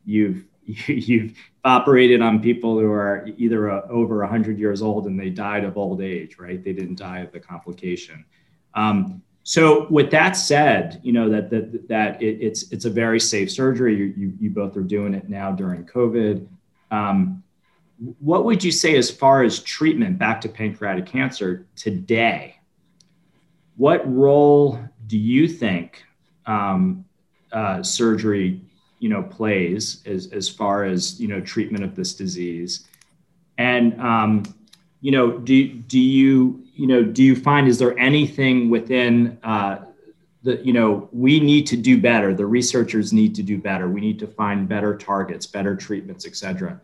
you've 0.04 0.44
you've 0.86 1.36
operated 1.64 2.22
on 2.22 2.40
people 2.40 2.78
who 2.78 2.90
are 2.90 3.28
either 3.36 3.70
uh, 3.70 3.86
over 3.88 4.18
100 4.20 4.58
years 4.58 4.82
old 4.82 5.06
and 5.06 5.18
they 5.18 5.30
died 5.30 5.64
of 5.64 5.76
old 5.76 6.00
age, 6.00 6.38
right? 6.38 6.62
They 6.62 6.72
didn't 6.72 6.98
die 6.98 7.20
of 7.20 7.32
the 7.32 7.40
complication. 7.40 8.24
Um, 8.74 9.22
so 9.42 9.86
with 9.88 10.10
that 10.10 10.32
said, 10.32 11.00
you 11.02 11.12
know 11.12 11.28
that 11.30 11.50
that, 11.50 11.88
that 11.88 12.22
it, 12.22 12.38
it's 12.40 12.70
it's 12.70 12.84
a 12.84 12.90
very 12.90 13.18
safe 13.18 13.50
surgery. 13.50 13.96
You, 13.96 14.14
you, 14.16 14.32
you 14.38 14.50
both 14.50 14.76
are 14.76 14.82
doing 14.82 15.14
it 15.14 15.28
now 15.28 15.50
during 15.50 15.84
COVID. 15.84 16.46
Um, 16.90 17.42
what 18.18 18.44
would 18.44 18.62
you 18.62 18.72
say 18.72 18.96
as 18.96 19.10
far 19.10 19.42
as 19.42 19.60
treatment 19.60 20.18
back 20.18 20.40
to 20.42 20.48
pancreatic 20.48 21.06
cancer 21.06 21.66
today? 21.74 22.56
What 23.76 24.02
role 24.10 24.78
do 25.06 25.18
you 25.18 25.48
think 25.48 26.04
um, 26.46 27.04
uh, 27.52 27.82
surgery 27.82 28.62
you 29.00 29.08
know 29.08 29.22
plays 29.22 30.02
as 30.06 30.28
as 30.32 30.48
far 30.48 30.84
as 30.84 31.20
you 31.20 31.26
know 31.26 31.40
treatment 31.40 31.82
of 31.82 31.96
this 31.96 32.14
disease. 32.14 32.86
And 33.58 34.00
um, 34.00 34.44
you 35.00 35.10
know 35.10 35.38
do 35.38 35.68
do 35.68 35.98
you 35.98 36.62
you 36.74 36.86
know 36.86 37.02
do 37.02 37.22
you 37.22 37.34
find 37.34 37.66
is 37.66 37.78
there 37.78 37.98
anything 37.98 38.70
within 38.70 39.38
uh, 39.42 39.78
the 40.42 40.64
you 40.64 40.72
know 40.72 41.08
we 41.12 41.40
need 41.40 41.66
to 41.66 41.76
do 41.76 42.00
better 42.00 42.32
the 42.32 42.46
researchers 42.46 43.12
need 43.12 43.34
to 43.34 43.42
do 43.42 43.58
better 43.58 43.88
we 43.88 44.00
need 44.00 44.18
to 44.18 44.26
find 44.26 44.68
better 44.68 44.96
targets 44.96 45.46
better 45.46 45.76
treatments 45.76 46.26
etc 46.26 46.80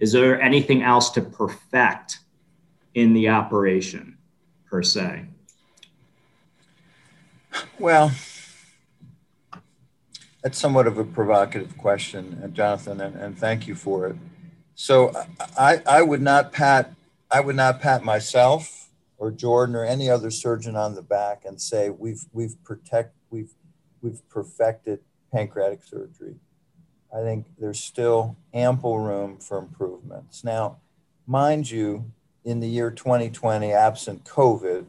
is 0.00 0.12
there 0.12 0.40
anything 0.40 0.82
else 0.82 1.10
to 1.10 1.20
perfect 1.20 2.20
in 2.94 3.12
the 3.12 3.28
operation 3.28 4.16
per 4.68 4.82
se? 4.82 5.26
Well 7.78 8.10
that's 10.42 10.58
somewhat 10.58 10.86
of 10.86 10.98
a 10.98 11.04
provocative 11.04 11.76
question 11.78 12.40
uh, 12.44 12.48
jonathan 12.48 13.00
and, 13.00 13.16
and 13.16 13.38
thank 13.38 13.66
you 13.66 13.74
for 13.74 14.06
it 14.06 14.16
so 14.74 15.12
I, 15.58 15.82
I 15.86 16.02
would 16.02 16.22
not 16.22 16.52
pat 16.52 16.92
i 17.30 17.40
would 17.40 17.56
not 17.56 17.80
pat 17.80 18.04
myself 18.04 18.80
or 19.20 19.30
Jordan 19.30 19.76
or 19.76 19.84
any 19.84 20.08
other 20.08 20.30
surgeon 20.30 20.74
on 20.74 20.94
the 20.94 21.02
back 21.02 21.44
and 21.44 21.60
say 21.60 21.90
we've 21.90 22.24
we've 22.32 22.56
protect 22.64 23.14
we've 23.30 23.52
we've 24.00 24.26
perfected 24.28 25.00
pancreatic 25.30 25.84
surgery. 25.84 26.36
I 27.14 27.22
think 27.22 27.46
there's 27.58 27.78
still 27.78 28.36
ample 28.54 28.98
room 28.98 29.38
for 29.38 29.58
improvements. 29.58 30.42
Now, 30.42 30.78
mind 31.26 31.70
you, 31.70 32.10
in 32.44 32.60
the 32.60 32.68
year 32.68 32.90
2020, 32.90 33.72
absent 33.72 34.24
COVID, 34.24 34.86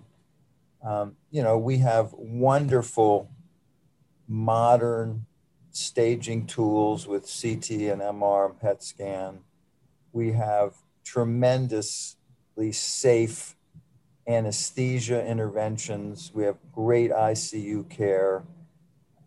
um, 0.84 1.18
you 1.30 1.44
know, 1.44 1.58
we 1.58 1.80
have 1.80 2.14
wonderful 2.14 3.30
modern 4.28 5.26
staging 5.72 6.46
tools 6.46 7.08
with 7.08 7.24
CT 7.24 7.72
and 7.92 8.02
MR 8.02 8.50
and 8.50 8.60
PET 8.60 8.84
scan. 8.84 9.40
We 10.12 10.34
have 10.34 10.76
tremendously 11.04 12.72
safe 12.72 13.56
anesthesia 14.28 15.26
interventions. 15.26 16.32
We 16.34 16.44
have 16.44 16.58
great 16.72 17.12
ICU 17.12 17.90
care. 17.90 18.44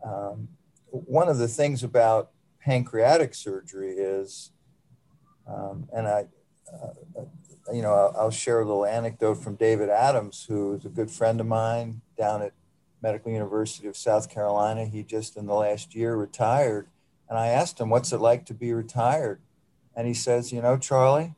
Um, 0.04 0.48
one 0.90 1.28
of 1.28 1.38
the 1.38 1.48
things 1.48 1.82
about 1.82 2.30
pancreatic 2.60 3.34
surgery 3.34 3.92
is, 3.92 4.52
um, 5.46 5.88
and 5.92 6.06
I, 6.06 6.26
uh, 6.72 7.22
you 7.72 7.82
know, 7.82 7.92
I'll, 7.92 8.14
I'll, 8.18 8.30
share 8.30 8.60
a 8.60 8.64
little 8.64 8.86
anecdote 8.86 9.36
from 9.36 9.56
David 9.56 9.88
Adams, 9.88 10.44
who 10.48 10.74
is 10.74 10.84
a 10.84 10.88
good 10.88 11.10
friend 11.10 11.40
of 11.40 11.46
mine 11.46 12.00
down 12.16 12.42
at 12.42 12.52
Medical 13.04 13.30
University 13.30 13.86
of 13.86 13.98
South 13.98 14.30
Carolina. 14.30 14.86
He 14.86 15.02
just 15.02 15.36
in 15.36 15.44
the 15.44 15.52
last 15.52 15.94
year 15.94 16.16
retired. 16.16 16.88
And 17.28 17.38
I 17.38 17.48
asked 17.48 17.78
him, 17.78 17.90
what's 17.90 18.14
it 18.14 18.18
like 18.18 18.46
to 18.46 18.54
be 18.54 18.72
retired? 18.72 19.40
And 19.94 20.06
he 20.06 20.14
says, 20.14 20.52
you 20.54 20.62
know, 20.62 20.78
Charlie, 20.78 21.34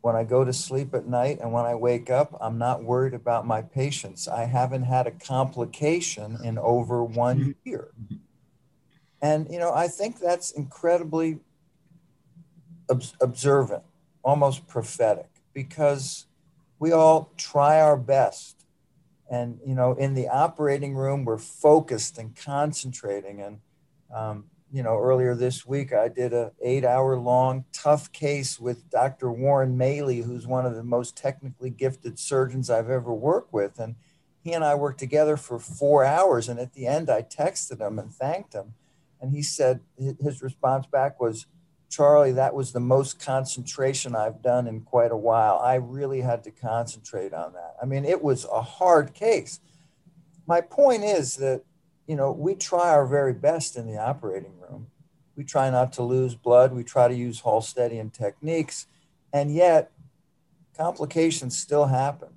when 0.00 0.16
I 0.16 0.24
go 0.24 0.42
to 0.42 0.54
sleep 0.54 0.94
at 0.94 1.06
night 1.06 1.38
and 1.38 1.52
when 1.52 1.66
I 1.66 1.74
wake 1.74 2.08
up, 2.08 2.34
I'm 2.40 2.56
not 2.56 2.82
worried 2.82 3.12
about 3.12 3.46
my 3.46 3.60
patients. 3.60 4.26
I 4.26 4.46
haven't 4.46 4.84
had 4.84 5.06
a 5.06 5.10
complication 5.10 6.38
in 6.42 6.56
over 6.56 7.04
one 7.04 7.38
mm-hmm. 7.38 7.68
year. 7.68 7.88
And, 9.20 9.50
you 9.50 9.58
know, 9.58 9.74
I 9.74 9.86
think 9.86 10.18
that's 10.18 10.50
incredibly 10.50 11.40
ob- 12.90 13.04
observant, 13.20 13.82
almost 14.22 14.66
prophetic, 14.66 15.28
because 15.52 16.24
we 16.78 16.90
all 16.90 17.30
try 17.36 17.78
our 17.82 17.98
best. 17.98 18.59
And, 19.30 19.60
you 19.64 19.74
know, 19.76 19.92
in 19.92 20.14
the 20.14 20.28
operating 20.28 20.96
room, 20.96 21.24
we're 21.24 21.38
focused 21.38 22.18
and 22.18 22.34
concentrating. 22.34 23.40
And, 23.40 23.60
um, 24.14 24.46
you 24.72 24.82
know, 24.82 24.98
earlier 24.98 25.36
this 25.36 25.64
week, 25.64 25.92
I 25.92 26.08
did 26.08 26.32
a 26.32 26.52
eight 26.60 26.84
hour 26.84 27.16
long 27.16 27.64
tough 27.72 28.10
case 28.10 28.58
with 28.58 28.90
Dr. 28.90 29.30
Warren 29.30 29.78
Maley, 29.78 30.24
who's 30.24 30.46
one 30.46 30.66
of 30.66 30.74
the 30.74 30.82
most 30.82 31.16
technically 31.16 31.70
gifted 31.70 32.18
surgeons 32.18 32.68
I've 32.68 32.90
ever 32.90 33.14
worked 33.14 33.52
with. 33.52 33.78
And 33.78 33.94
he 34.42 34.52
and 34.52 34.64
I 34.64 34.74
worked 34.74 34.98
together 34.98 35.36
for 35.36 35.60
four 35.60 36.04
hours. 36.04 36.48
And 36.48 36.58
at 36.58 36.72
the 36.72 36.86
end, 36.88 37.08
I 37.08 37.22
texted 37.22 37.80
him 37.80 37.98
and 37.98 38.12
thanked 38.12 38.52
him. 38.52 38.74
And 39.20 39.32
he 39.32 39.42
said, 39.42 39.80
his 39.96 40.42
response 40.42 40.86
back 40.86 41.20
was, 41.20 41.46
Charlie, 41.90 42.32
that 42.32 42.54
was 42.54 42.72
the 42.72 42.80
most 42.80 43.18
concentration 43.18 44.14
I've 44.14 44.42
done 44.42 44.66
in 44.66 44.80
quite 44.80 45.10
a 45.10 45.16
while. 45.16 45.58
I 45.58 45.74
really 45.74 46.22
had 46.22 46.44
to 46.44 46.50
concentrate 46.50 47.34
on 47.34 47.52
that. 47.52 47.74
I 47.82 47.84
mean, 47.84 48.04
it 48.04 48.22
was 48.22 48.46
a 48.50 48.62
hard 48.62 49.12
case. 49.12 49.60
My 50.46 50.60
point 50.60 51.04
is 51.04 51.36
that 51.36 51.64
you 52.10 52.16
know, 52.16 52.32
we 52.32 52.56
try 52.56 52.90
our 52.90 53.06
very 53.06 53.32
best 53.32 53.76
in 53.76 53.86
the 53.86 53.96
operating 53.96 54.58
room. 54.58 54.88
We 55.36 55.44
try 55.44 55.70
not 55.70 55.92
to 55.92 56.02
lose 56.02 56.34
blood. 56.34 56.72
We 56.72 56.82
try 56.82 57.06
to 57.06 57.14
use 57.14 57.42
Halstedian 57.42 58.12
techniques. 58.12 58.88
And 59.32 59.54
yet, 59.54 59.92
complications 60.76 61.56
still 61.56 61.86
happen. 61.86 62.30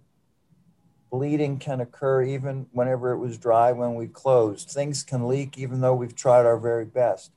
Bleeding 1.10 1.58
can 1.58 1.82
occur 1.82 2.22
even 2.22 2.68
whenever 2.72 3.14
it 3.14 3.18
was 3.18 3.40
dry 3.40 3.72
when 3.72 3.96
we 3.96 4.06
closed. 4.06 4.70
Things 4.70 5.02
can 5.02 5.28
leak 5.28 5.58
even 5.58 5.82
though 5.82 5.96
we've 5.96 6.16
tried 6.16 6.46
our 6.46 6.60
very 6.60 6.86
best. 6.86 7.32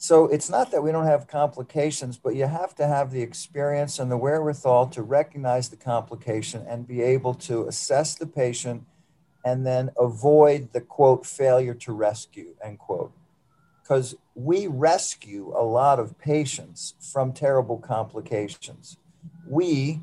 So 0.00 0.26
it's 0.26 0.48
not 0.48 0.70
that 0.70 0.82
we 0.82 0.92
don't 0.92 1.06
have 1.06 1.26
complications, 1.26 2.16
but 2.16 2.36
you 2.36 2.46
have 2.46 2.72
to 2.76 2.86
have 2.86 3.10
the 3.10 3.20
experience 3.20 3.98
and 3.98 4.08
the 4.08 4.16
wherewithal 4.16 4.86
to 4.90 5.02
recognize 5.02 5.68
the 5.68 5.76
complication 5.76 6.64
and 6.68 6.86
be 6.86 7.02
able 7.02 7.34
to 7.34 7.66
assess 7.66 8.14
the 8.14 8.26
patient 8.26 8.86
and 9.44 9.66
then 9.66 9.90
avoid 9.98 10.72
the 10.72 10.80
quote 10.80 11.26
failure 11.26 11.74
to 11.74 11.92
rescue 11.92 12.54
end 12.64 12.78
quote. 12.78 13.12
Because 13.82 14.14
we 14.36 14.68
rescue 14.68 15.52
a 15.56 15.64
lot 15.64 15.98
of 15.98 16.16
patients 16.16 16.94
from 17.00 17.32
terrible 17.32 17.78
complications. 17.78 18.98
We 19.48 20.02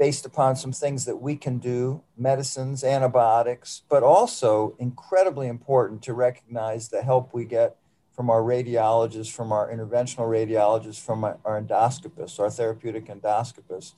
based 0.00 0.26
upon 0.26 0.56
some 0.56 0.72
things 0.72 1.04
that 1.04 1.18
we 1.18 1.36
can 1.36 1.58
do 1.58 2.02
medicines 2.16 2.82
antibiotics 2.82 3.82
but 3.88 4.02
also 4.02 4.74
incredibly 4.80 5.46
important 5.46 6.02
to 6.02 6.12
recognize 6.12 6.88
the 6.88 7.02
help 7.02 7.32
we 7.32 7.44
get 7.44 7.76
from 8.14 8.28
our 8.28 8.42
radiologists 8.42 9.32
from 9.32 9.52
our 9.52 9.72
interventional 9.72 10.28
radiologists 10.28 11.00
from 11.00 11.24
our, 11.24 11.38
endoscopists 11.44 12.38
our 12.38 12.50
therapeutic 12.50 13.06
endoscopists 13.06 13.94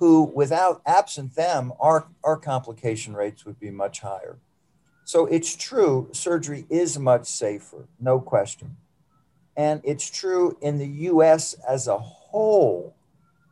who, 0.00 0.22
without 0.34 0.80
absent 0.86 1.34
them, 1.34 1.74
our, 1.78 2.08
our 2.24 2.38
complication 2.38 3.14
rates 3.14 3.44
would 3.44 3.60
be 3.60 3.70
much 3.70 4.00
higher. 4.00 4.38
So 5.04 5.26
it's 5.26 5.54
true, 5.54 6.08
surgery 6.12 6.64
is 6.70 6.98
much 6.98 7.26
safer, 7.26 7.86
no 8.00 8.18
question. 8.18 8.76
And 9.56 9.82
it's 9.84 10.08
true 10.08 10.56
in 10.62 10.78
the 10.78 10.86
US 11.10 11.54
as 11.68 11.86
a 11.86 11.98
whole, 11.98 12.94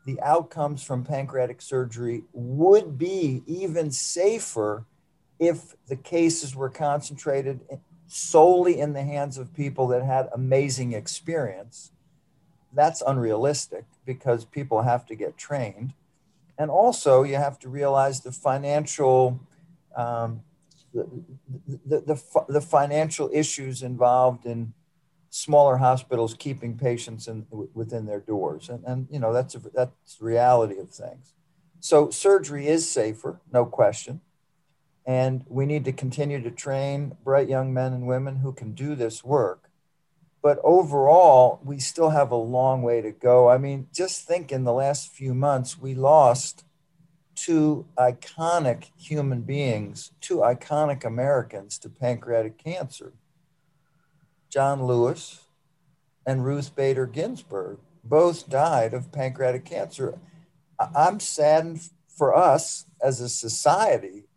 the 0.07 0.19
outcomes 0.23 0.83
from 0.83 1.05
pancreatic 1.05 1.61
surgery 1.61 2.23
would 2.33 2.97
be 2.97 3.43
even 3.47 3.91
safer 3.91 4.87
if 5.39 5.77
the 5.87 5.97
cases 5.97 6.57
were 6.57 6.71
concentrated 6.71 7.61
solely 8.09 8.81
in 8.81 8.95
the 8.95 9.03
hands 9.03 9.39
of 9.39 9.55
people 9.55 9.87
that 9.89 10.03
had 10.03 10.29
amazing 10.33 10.95
experience. 10.95 11.93
That's 12.73 13.03
unrealistic 13.07 13.85
because 14.05 14.45
people 14.45 14.83
have 14.83 15.07
to 15.07 15.15
get 15.15 15.37
trained. 15.37 15.93
And 16.59 16.71
also 16.71 17.23
you 17.23 17.37
have 17.37 17.59
to 17.61 17.69
realize 17.69 18.23
the 18.23 18.33
financial 18.33 19.41
um, 19.95 20.43
the, 20.95 21.07
the, 21.87 22.01
the, 22.01 22.45
the, 22.49 22.61
financial 22.61 23.31
issues 23.33 23.83
involved 23.83 24.47
in 24.47 24.73
smaller 25.29 25.77
hospitals 25.77 26.35
keeping 26.35 26.79
patients 26.79 27.29
in, 27.29 27.47
within 27.75 28.07
their 28.07 28.21
doors. 28.21 28.69
And, 28.69 28.85
and 28.85 29.07
you 29.11 29.19
know 29.19 29.33
that's 29.33 29.55
a, 29.55 29.59
that's 29.75 30.17
the 30.17 30.25
reality 30.25 30.79
of 30.79 30.89
things. 30.89 31.35
So 31.81 32.11
surgery 32.11 32.69
is 32.69 32.91
safer 32.91 33.41
no 33.53 33.67
question 33.67 34.21
and 35.09 35.45
we 35.49 35.67
need 35.67 35.85
to 35.87 35.93
continue 35.93 36.41
to 36.41 36.51
train 36.53 37.17
bright 37.25 37.49
young 37.49 37.75
men 37.75 37.93
and 37.93 38.07
women 38.07 38.37
who 38.37 38.53
can 38.53 38.73
do 38.73 38.95
this 38.95 39.25
work 39.25 39.69
but 40.43 40.61
overall, 40.63 41.61
we 41.65 41.79
still 41.79 42.11
have 42.11 42.31
a 42.31 42.37
long 42.37 42.83
way 42.83 43.01
to 43.01 43.11
go. 43.11 43.49
I 43.49 43.59
mean, 43.59 43.89
just 43.93 44.27
think 44.27 44.53
in 44.53 44.65
the 44.65 44.73
last 44.73 45.11
few 45.11 45.35
months, 45.35 45.79
we 45.79 45.95
lost 45.95 46.65
two 47.35 47.87
iconic 47.97 48.91
human 48.97 49.43
beings, 49.43 50.13
two 50.21 50.39
iconic 50.39 51.05
Americans 51.05 51.79
to 51.79 51.89
pancreatic 51.89 52.59
cancer 52.59 53.13
John 54.49 54.85
Lewis 54.85 55.45
and 56.25 56.45
Ruth 56.45 56.75
Bader 56.75 57.07
Ginsburg. 57.07 57.79
Both 58.03 58.49
died 58.49 58.95
of 58.95 59.13
pancreatic 59.13 59.65
cancer. 59.65 60.19
I'm 60.79 61.21
saddened 61.21 61.91
for 62.09 62.35
us 62.35 62.87
as 63.03 63.21
a 63.21 63.29
society 63.29 64.28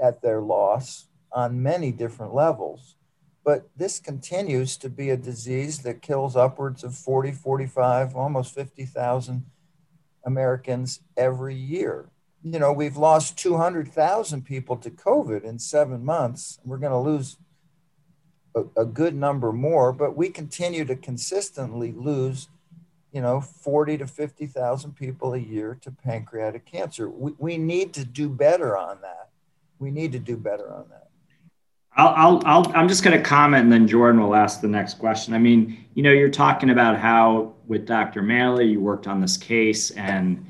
at, 0.00 0.22
their 0.22 0.40
loss 0.40 1.06
on 1.32 1.62
many 1.62 1.92
different 1.92 2.34
levels. 2.34 2.96
But 3.44 3.68
this 3.76 4.00
continues 4.00 4.76
to 4.78 4.88
be 4.88 5.10
a 5.10 5.16
disease 5.16 5.78
that 5.80 6.02
kills 6.02 6.34
upwards 6.34 6.82
of 6.82 6.96
40, 6.96 7.32
45, 7.32 8.16
almost 8.16 8.54
50,000 8.54 9.44
Americans 10.24 11.00
every 11.16 11.54
year. 11.54 12.10
You 12.42 12.58
know, 12.58 12.72
we've 12.72 12.96
lost 12.96 13.38
200,000 13.38 14.44
people 14.44 14.76
to 14.78 14.90
COVID 14.90 15.44
in 15.44 15.58
seven 15.58 16.04
months. 16.04 16.58
We're 16.64 16.78
going 16.78 16.92
to 16.92 16.98
lose 16.98 17.38
a, 18.56 18.82
a, 18.82 18.84
good 18.84 19.14
number 19.14 19.52
more, 19.52 19.92
but 19.92 20.16
we 20.16 20.28
continue 20.28 20.84
to 20.84 20.96
consistently 20.96 21.92
lose, 21.92 22.48
you 23.12 23.20
know, 23.20 23.40
40 23.40 23.98
to 23.98 24.06
50,000 24.06 24.96
people 24.96 25.34
a 25.34 25.38
year 25.38 25.78
to 25.82 25.90
pancreatic 25.90 26.66
cancer. 26.66 27.08
We, 27.08 27.32
we 27.38 27.58
need 27.58 27.92
to 27.94 28.04
do 28.04 28.28
better 28.28 28.76
on 28.76 29.00
that. 29.02 29.30
We 29.78 29.90
need 29.90 30.12
to 30.12 30.18
do 30.18 30.36
better 30.36 30.72
on 30.72 30.88
that. 30.90 31.08
I'll, 31.96 32.14
I'll, 32.14 32.42
I'll, 32.44 32.72
I'm 32.76 32.88
just 32.88 33.02
going 33.02 33.16
to 33.16 33.22
comment 33.22 33.64
and 33.64 33.72
then 33.72 33.88
Jordan 33.88 34.20
will 34.20 34.34
ask 34.34 34.60
the 34.60 34.68
next 34.68 34.98
question. 34.98 35.32
I 35.32 35.38
mean, 35.38 35.86
you 35.94 36.02
know, 36.02 36.12
you're 36.12 36.28
talking 36.28 36.70
about 36.70 36.98
how 36.98 37.54
with 37.66 37.86
Dr. 37.86 38.22
Maley, 38.22 38.70
you 38.70 38.80
worked 38.80 39.06
on 39.06 39.20
this 39.20 39.36
case 39.38 39.90
and 39.92 40.46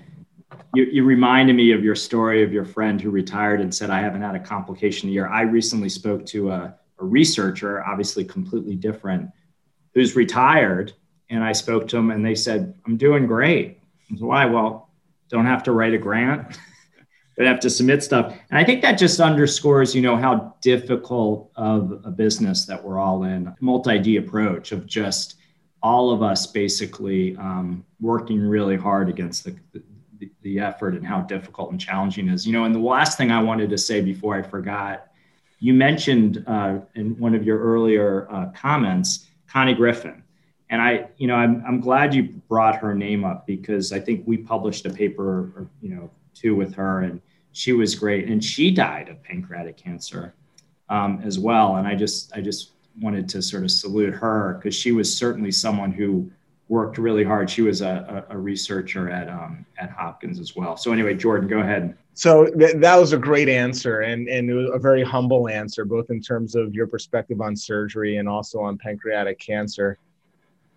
you, 0.75 0.85
you 0.85 1.05
reminded 1.05 1.55
me 1.55 1.73
of 1.73 1.85
your 1.85 1.95
story 1.95 2.43
of 2.43 2.53
your 2.53 2.65
friend 2.65 3.01
who 3.01 3.11
retired 3.11 3.61
and 3.61 3.73
said, 3.73 3.91
I 3.91 4.01
haven't 4.01 4.23
had 4.23 4.35
a 4.35 4.41
complication 4.41 5.09
a 5.09 5.12
year. 5.12 5.29
I 5.29 5.43
recently 5.43 5.89
spoke 5.89 6.27
to 6.27 6.51
a, 6.51 6.75
a 6.99 7.05
researcher, 7.05 7.85
obviously 7.85 8.25
completely 8.25 8.75
different, 8.75 9.31
who's 9.95 10.17
retired. 10.17 10.93
And 11.31 11.45
I 11.45 11.53
spoke 11.53 11.87
to 11.89 11.97
him 11.97 12.11
and 12.11 12.25
they 12.25 12.35
said, 12.35 12.75
I'm 12.87 12.97
doing 12.97 13.27
great. 13.27 13.79
I 14.11 14.17
said, 14.17 14.21
Why? 14.21 14.47
Well, 14.47 14.91
don't 15.29 15.47
have 15.47 15.62
to 15.65 15.73
write 15.73 15.95
a 15.95 15.99
grant. 15.99 16.59
Have 17.38 17.61
to 17.61 17.70
submit 17.70 18.03
stuff. 18.03 18.35
And 18.51 18.59
I 18.59 18.64
think 18.64 18.81
that 18.81 18.99
just 18.99 19.20
underscores, 19.20 19.94
you 19.94 20.01
know, 20.01 20.16
how 20.16 20.55
difficult 20.62 21.51
of 21.57 22.01
a 22.05 22.11
business 22.11 22.64
that 22.64 22.83
we're 22.83 22.99
all 22.99 23.25
in, 23.25 23.55
multi-D 23.61 24.16
approach 24.16 24.72
of 24.72 24.87
just 24.87 25.37
all 25.83 26.11
of 26.11 26.22
us 26.22 26.46
basically 26.46 27.37
um, 27.37 27.85
working 28.01 28.40
really 28.40 28.77
hard 28.77 29.11
against 29.11 29.44
the, 29.44 29.55
the, 29.72 30.31
the 30.40 30.59
effort 30.59 30.94
and 30.94 31.07
how 31.07 31.20
difficult 31.20 31.70
and 31.70 31.81
challenging 31.81 32.29
is. 32.29 32.46
You 32.46 32.55
know, 32.55 32.64
and 32.64 32.75
the 32.75 32.81
last 32.81 33.18
thing 33.18 33.31
I 33.31 33.42
wanted 33.42 33.68
to 33.70 33.79
say 33.79 34.01
before 34.01 34.35
I 34.35 34.42
forgot, 34.42 35.09
you 35.61 35.75
mentioned 35.75 36.42
uh, 36.46 36.79
in 36.94 37.18
one 37.18 37.35
of 37.35 37.44
your 37.44 37.59
earlier 37.59 38.27
uh, 38.31 38.46
comments, 38.57 39.27
Connie 39.46 39.75
Griffin. 39.75 40.22
And 40.70 40.83
I, 40.83 41.09
you 41.18 41.27
know, 41.27 41.37
I'm, 41.37 41.62
I'm 41.66 41.81
glad 41.81 42.14
you 42.14 42.25
brought 42.49 42.77
her 42.77 42.94
name 42.94 43.25
up 43.25 43.46
because 43.46 43.92
I 43.92 44.01
think 44.01 44.25
we 44.27 44.38
published 44.38 44.87
a 44.87 44.90
paper, 44.90 45.53
or, 45.55 45.68
you 45.81 45.94
know, 45.94 46.11
two 46.35 46.57
with 46.57 46.75
her, 46.75 47.03
and 47.03 47.20
she 47.57 47.73
was 47.73 47.95
great. 47.95 48.29
And 48.29 48.45
she 48.45 48.71
died 48.71 49.09
of 49.09 49.23
pancreatic 49.23 49.79
cancer 49.79 50.35
um, 50.90 51.23
as 51.25 51.38
well. 51.38 51.77
And 51.77 51.88
I 51.88 51.95
just, 51.95 52.31
I 52.37 52.42
just 52.42 52.73
wanted 53.01 53.31
to 53.31 53.40
sort 53.40 53.64
of 53.64 53.71
salute 53.71 54.12
her 54.12 54.55
because 54.55 54.75
she 54.75 54.92
was 54.92 55.14
certainly 55.14 55.51
someone 55.51 55.90
who 55.90 56.31
worked 56.69 56.99
really 56.99 57.25
hard. 57.25 57.49
She 57.49 57.62
was 57.62 57.81
a, 57.81 58.27
a, 58.29 58.37
researcher 58.37 59.09
at 59.09 59.31
um, 59.31 59.64
at 59.79 59.90
Hopkins 59.90 60.38
as 60.38 60.55
well. 60.55 60.77
So 60.77 60.92
anyway, 60.92 61.14
Jordan, 61.14 61.49
go 61.49 61.61
ahead. 61.61 61.97
So 62.12 62.47
th- 62.47 62.77
that 62.77 62.97
was 62.97 63.14
a 63.14 63.19
great 63.19 63.49
answer 63.49 64.01
and, 64.01 64.29
and 64.29 64.51
it 64.51 64.55
was 64.55 64.71
a 64.75 64.79
very 64.79 65.03
humble 65.03 65.49
answer, 65.49 65.85
both 65.85 66.11
in 66.11 66.21
terms 66.21 66.57
of 66.57 66.75
your 66.75 66.87
perspective 66.87 67.40
on 67.40 67.57
surgery 67.57 68.19
and 68.19 68.29
also 68.29 68.61
on 68.61 68.77
pancreatic 68.77 69.38
cancer. 69.38 69.97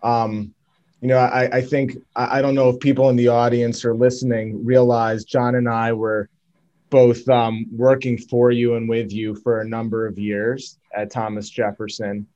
Um, 0.02 0.54
you 1.02 1.08
know, 1.08 1.18
I, 1.18 1.58
I 1.58 1.60
think, 1.60 1.96
I 2.14 2.40
don't 2.40 2.54
know 2.54 2.68
if 2.68 2.78
people 2.78 3.08
in 3.10 3.16
the 3.16 3.28
audience 3.28 3.84
or 3.84 3.94
listening 3.94 4.64
realize 4.64 5.24
John 5.24 5.54
and 5.56 5.68
I 5.68 5.92
were 5.92 6.28
both 6.90 7.28
um, 7.28 7.66
working 7.72 8.18
for 8.18 8.50
you 8.50 8.74
and 8.74 8.88
with 8.88 9.12
you 9.12 9.34
for 9.36 9.60
a 9.60 9.68
number 9.68 10.06
of 10.06 10.18
years 10.18 10.78
at 10.94 11.10
Thomas 11.10 11.48
Jefferson 11.48 12.26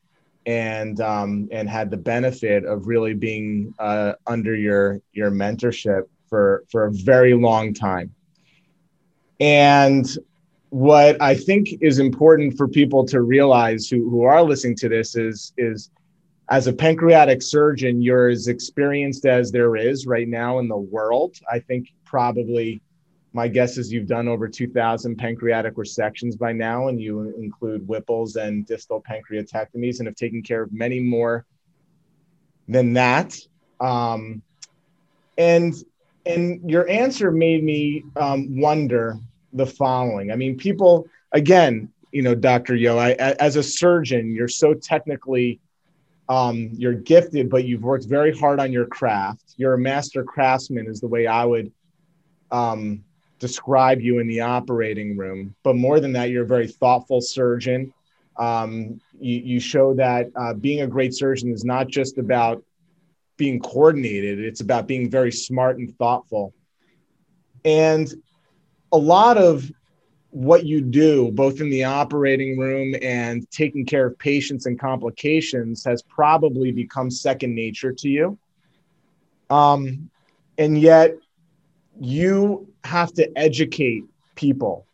and 0.46 1.00
um, 1.00 1.48
and 1.50 1.68
had 1.68 1.90
the 1.90 1.96
benefit 1.96 2.64
of 2.64 2.86
really 2.86 3.14
being 3.14 3.74
uh, 3.78 4.12
under 4.26 4.54
your 4.54 5.00
your 5.12 5.30
mentorship 5.30 6.02
for 6.28 6.64
for 6.70 6.86
a 6.86 6.92
very 6.92 7.34
long 7.34 7.74
time. 7.74 8.14
And 9.40 10.06
what 10.70 11.20
I 11.20 11.34
think 11.34 11.68
is 11.80 11.98
important 11.98 12.56
for 12.56 12.68
people 12.68 13.04
to 13.06 13.22
realize 13.22 13.88
who, 13.88 14.08
who 14.10 14.22
are 14.22 14.42
listening 14.42 14.76
to 14.76 14.88
this 14.88 15.16
is 15.16 15.52
is 15.56 15.90
as 16.50 16.66
a 16.66 16.72
pancreatic 16.72 17.40
surgeon, 17.40 18.02
you're 18.02 18.28
as 18.28 18.48
experienced 18.48 19.24
as 19.24 19.50
there 19.50 19.76
is 19.76 20.06
right 20.06 20.28
now 20.28 20.58
in 20.58 20.68
the 20.68 20.76
world. 20.76 21.36
I 21.50 21.58
think 21.58 21.88
probably 22.04 22.82
my 23.34 23.48
guess 23.48 23.78
is 23.78 23.92
you've 23.92 24.06
done 24.06 24.28
over 24.28 24.48
2,000 24.48 25.16
pancreatic 25.16 25.74
resections 25.74 26.38
by 26.38 26.52
now, 26.52 26.86
and 26.86 27.02
you 27.02 27.34
include 27.36 27.82
Whipples 27.82 28.36
and 28.36 28.64
distal 28.64 29.02
pancreatectomies, 29.02 29.98
and 29.98 30.06
have 30.06 30.14
taken 30.14 30.40
care 30.40 30.62
of 30.62 30.72
many 30.72 31.00
more 31.00 31.44
than 32.68 32.92
that. 32.94 33.36
Um, 33.80 34.40
and 35.36 35.74
and 36.26 36.70
your 36.70 36.88
answer 36.88 37.32
made 37.32 37.64
me 37.64 38.04
um, 38.16 38.58
wonder 38.58 39.18
the 39.52 39.66
following. 39.66 40.30
I 40.30 40.36
mean, 40.36 40.56
people 40.56 41.08
again, 41.32 41.92
you 42.12 42.22
know, 42.22 42.36
Dr. 42.36 42.76
Yeo, 42.76 42.96
I, 42.96 43.12
as 43.14 43.56
a 43.56 43.62
surgeon, 43.64 44.32
you're 44.32 44.46
so 44.46 44.74
technically 44.74 45.58
um, 46.28 46.70
you're 46.72 46.94
gifted, 46.94 47.50
but 47.50 47.64
you've 47.64 47.82
worked 47.82 48.06
very 48.06 48.32
hard 48.38 48.60
on 48.60 48.72
your 48.72 48.86
craft. 48.86 49.54
You're 49.56 49.74
a 49.74 49.78
master 49.78 50.22
craftsman, 50.22 50.86
is 50.86 51.00
the 51.00 51.08
way 51.08 51.26
I 51.26 51.44
would 51.44 51.72
um, 52.52 53.02
describe 53.38 54.00
you 54.00 54.18
in 54.18 54.26
the 54.26 54.40
operating 54.40 55.16
room. 55.16 55.54
But 55.62 55.76
more 55.76 56.00
than 56.00 56.12
that, 56.12 56.30
you're 56.30 56.44
a 56.44 56.46
very 56.46 56.68
thoughtful 56.68 57.20
surgeon. 57.20 57.92
Um, 58.36 59.00
you, 59.20 59.40
you, 59.40 59.60
show 59.60 59.94
that 59.94 60.26
uh, 60.34 60.54
being 60.54 60.80
a 60.80 60.88
great 60.88 61.14
surgeon 61.14 61.52
is 61.52 61.64
not 61.64 61.86
just 61.86 62.18
about 62.18 62.64
being 63.36 63.60
coordinated, 63.60 64.40
it's 64.40 64.60
about 64.60 64.88
being 64.88 65.08
very 65.08 65.30
smart 65.30 65.78
and 65.78 65.96
thoughtful. 65.98 66.52
And 67.64 68.12
a 68.92 68.98
lot 68.98 69.38
of 69.38 69.70
what 70.30 70.66
you 70.66 70.80
do, 70.80 71.30
both 71.30 71.60
in 71.60 71.70
the 71.70 71.84
operating 71.84 72.58
room 72.58 72.96
and 73.02 73.48
taking 73.52 73.86
care 73.86 74.06
of 74.06 74.18
patients 74.18 74.66
and 74.66 74.78
complications, 74.78 75.84
has 75.84 76.02
probably 76.02 76.72
become 76.72 77.10
second 77.10 77.54
nature 77.54 77.92
to 77.92 78.08
you. 78.08 78.38
Um, 79.48 80.10
and 80.58 80.76
yet, 80.76 81.14
you 82.00 82.68
have 82.84 83.12
to 83.14 83.38
educate 83.38 84.04
people, 84.34 84.86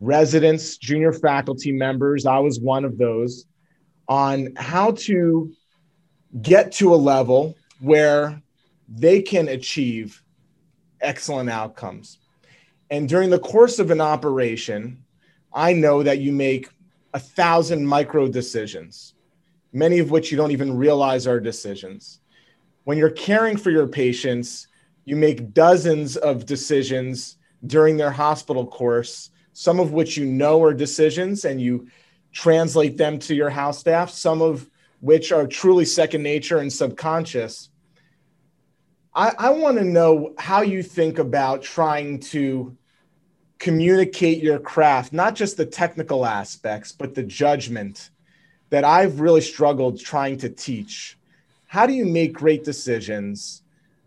residents, 0.00 0.76
junior 0.76 1.12
faculty 1.12 1.72
members. 1.72 2.26
I 2.26 2.38
was 2.38 2.60
one 2.60 2.84
of 2.84 2.98
those 2.98 3.46
on 4.08 4.54
how 4.56 4.92
to 4.92 5.52
get 6.42 6.72
to 6.72 6.94
a 6.94 6.96
level 6.96 7.54
where 7.80 8.40
they 8.88 9.22
can 9.22 9.48
achieve 9.48 10.22
excellent 11.00 11.50
outcomes. 11.50 12.18
And 12.90 13.08
during 13.08 13.30
the 13.30 13.38
course 13.38 13.78
of 13.78 13.90
an 13.90 14.00
operation, 14.00 15.04
I 15.52 15.72
know 15.72 16.02
that 16.02 16.18
you 16.18 16.32
make 16.32 16.68
a 17.14 17.18
thousand 17.18 17.86
micro 17.86 18.28
decisions, 18.28 19.14
many 19.72 19.98
of 19.98 20.10
which 20.10 20.30
you 20.30 20.36
don't 20.36 20.50
even 20.50 20.76
realize 20.76 21.26
are 21.26 21.40
decisions. 21.40 22.20
When 22.84 22.98
you're 22.98 23.10
caring 23.10 23.56
for 23.56 23.70
your 23.70 23.88
patients, 23.88 24.68
you 25.06 25.16
make 25.16 25.54
dozens 25.54 26.16
of 26.16 26.44
decisions 26.44 27.38
during 27.64 27.96
their 27.96 28.10
hospital 28.10 28.66
course, 28.66 29.30
some 29.54 29.80
of 29.80 29.92
which 29.92 30.16
you 30.16 30.26
know 30.26 30.62
are 30.62 30.74
decisions 30.74 31.46
and 31.46 31.60
you 31.60 31.88
translate 32.32 32.98
them 32.98 33.18
to 33.20 33.34
your 33.34 33.48
house 33.48 33.78
staff, 33.78 34.10
some 34.10 34.42
of 34.42 34.68
which 35.00 35.32
are 35.32 35.46
truly 35.46 35.84
second 35.84 36.22
nature 36.22 36.58
and 36.58 36.72
subconscious. 36.72 37.70
I, 39.14 39.32
I 39.38 39.50
want 39.50 39.78
to 39.78 39.84
know 39.84 40.34
how 40.38 40.60
you 40.60 40.82
think 40.82 41.18
about 41.18 41.62
trying 41.62 42.20
to 42.20 42.76
communicate 43.58 44.42
your 44.42 44.58
craft, 44.58 45.12
not 45.12 45.34
just 45.34 45.56
the 45.56 45.64
technical 45.64 46.26
aspects, 46.26 46.92
but 46.92 47.14
the 47.14 47.22
judgment 47.22 48.10
that 48.70 48.84
I've 48.84 49.20
really 49.20 49.40
struggled 49.40 50.00
trying 50.00 50.38
to 50.38 50.50
teach. 50.50 51.16
How 51.66 51.86
do 51.86 51.92
you 51.92 52.04
make 52.04 52.32
great 52.32 52.64
decisions? 52.64 53.62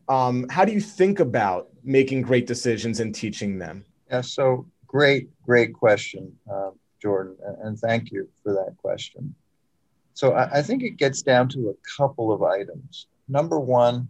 Um, 0.10 0.48
how 0.50 0.66
do 0.66 0.72
you 0.72 0.82
think 0.82 1.20
about 1.20 1.70
making 1.84 2.24
great 2.24 2.48
decisions 2.48 3.00
and 3.00 3.14
teaching 3.14 3.60
them? 3.60 3.86
Yeah, 4.10 4.22
so 4.22 4.66
great, 4.88 5.30
great 5.44 5.74
question, 5.74 6.36
uh, 6.52 6.72
Jordan, 7.00 7.38
and 7.62 7.78
thank 7.78 8.12
you 8.12 8.28
for 8.42 8.54
that 8.54 8.76
question. 8.78 9.36
So 10.16 10.34
I, 10.34 10.60
I 10.60 10.62
think 10.64 10.82
it 10.82 10.98
gets 10.98 11.22
down 11.22 11.48
to 11.50 11.70
a 11.70 11.98
couple 11.98 12.34
of 12.34 12.42
items. 12.42 13.06
Number 13.28 13.60
one, 13.60 14.10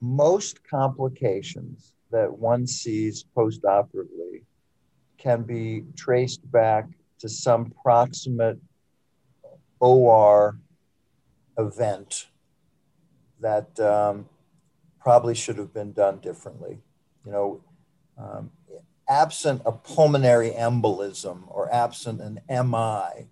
most 0.00 0.66
complications 0.66 1.92
that 2.10 2.32
one 2.32 2.66
sees 2.66 3.26
postoperatively 3.36 4.44
can 5.18 5.42
be 5.42 5.84
traced 5.96 6.50
back 6.50 6.86
to 7.18 7.28
some 7.28 7.72
proximate 7.82 8.58
OR 9.80 10.58
event 11.58 12.28
that 13.40 13.78
um, 13.80 14.28
probably 15.00 15.34
should 15.34 15.58
have 15.58 15.72
been 15.72 15.92
done 15.92 16.18
differently. 16.20 16.78
You 17.24 17.32
know, 17.32 17.60
um, 18.18 18.50
absent 19.08 19.62
a 19.64 19.72
pulmonary 19.72 20.50
embolism 20.50 21.42
or 21.48 21.72
absent 21.72 22.20
an 22.20 22.40
MI, 22.48 23.26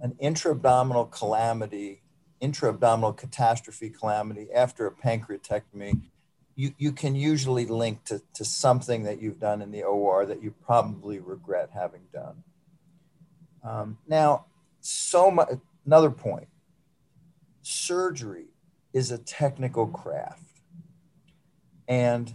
an 0.00 0.16
intra-abdominal 0.18 1.06
calamity, 1.06 2.02
intra-abdominal 2.40 3.12
catastrophe 3.12 3.88
calamity 3.88 4.48
after 4.52 4.86
a 4.86 4.92
pancreatectomy, 4.92 6.02
you, 6.56 6.72
you 6.78 6.92
can 6.92 7.14
usually 7.14 7.66
link 7.66 8.04
to, 8.04 8.22
to 8.34 8.44
something 8.44 9.04
that 9.04 9.20
you've 9.20 9.40
done 9.40 9.62
in 9.62 9.70
the 9.70 9.82
OR 9.82 10.26
that 10.26 10.42
you 10.42 10.54
probably 10.64 11.18
regret 11.18 11.70
having 11.74 12.02
done. 12.12 12.44
Um, 13.64 13.98
now, 14.06 14.44
so 14.80 15.30
much, 15.30 15.48
another 15.86 16.10
point, 16.10 16.48
surgery 17.62 18.46
is 18.94 19.10
a 19.10 19.18
technical 19.18 19.86
craft. 19.86 20.62
And 21.86 22.34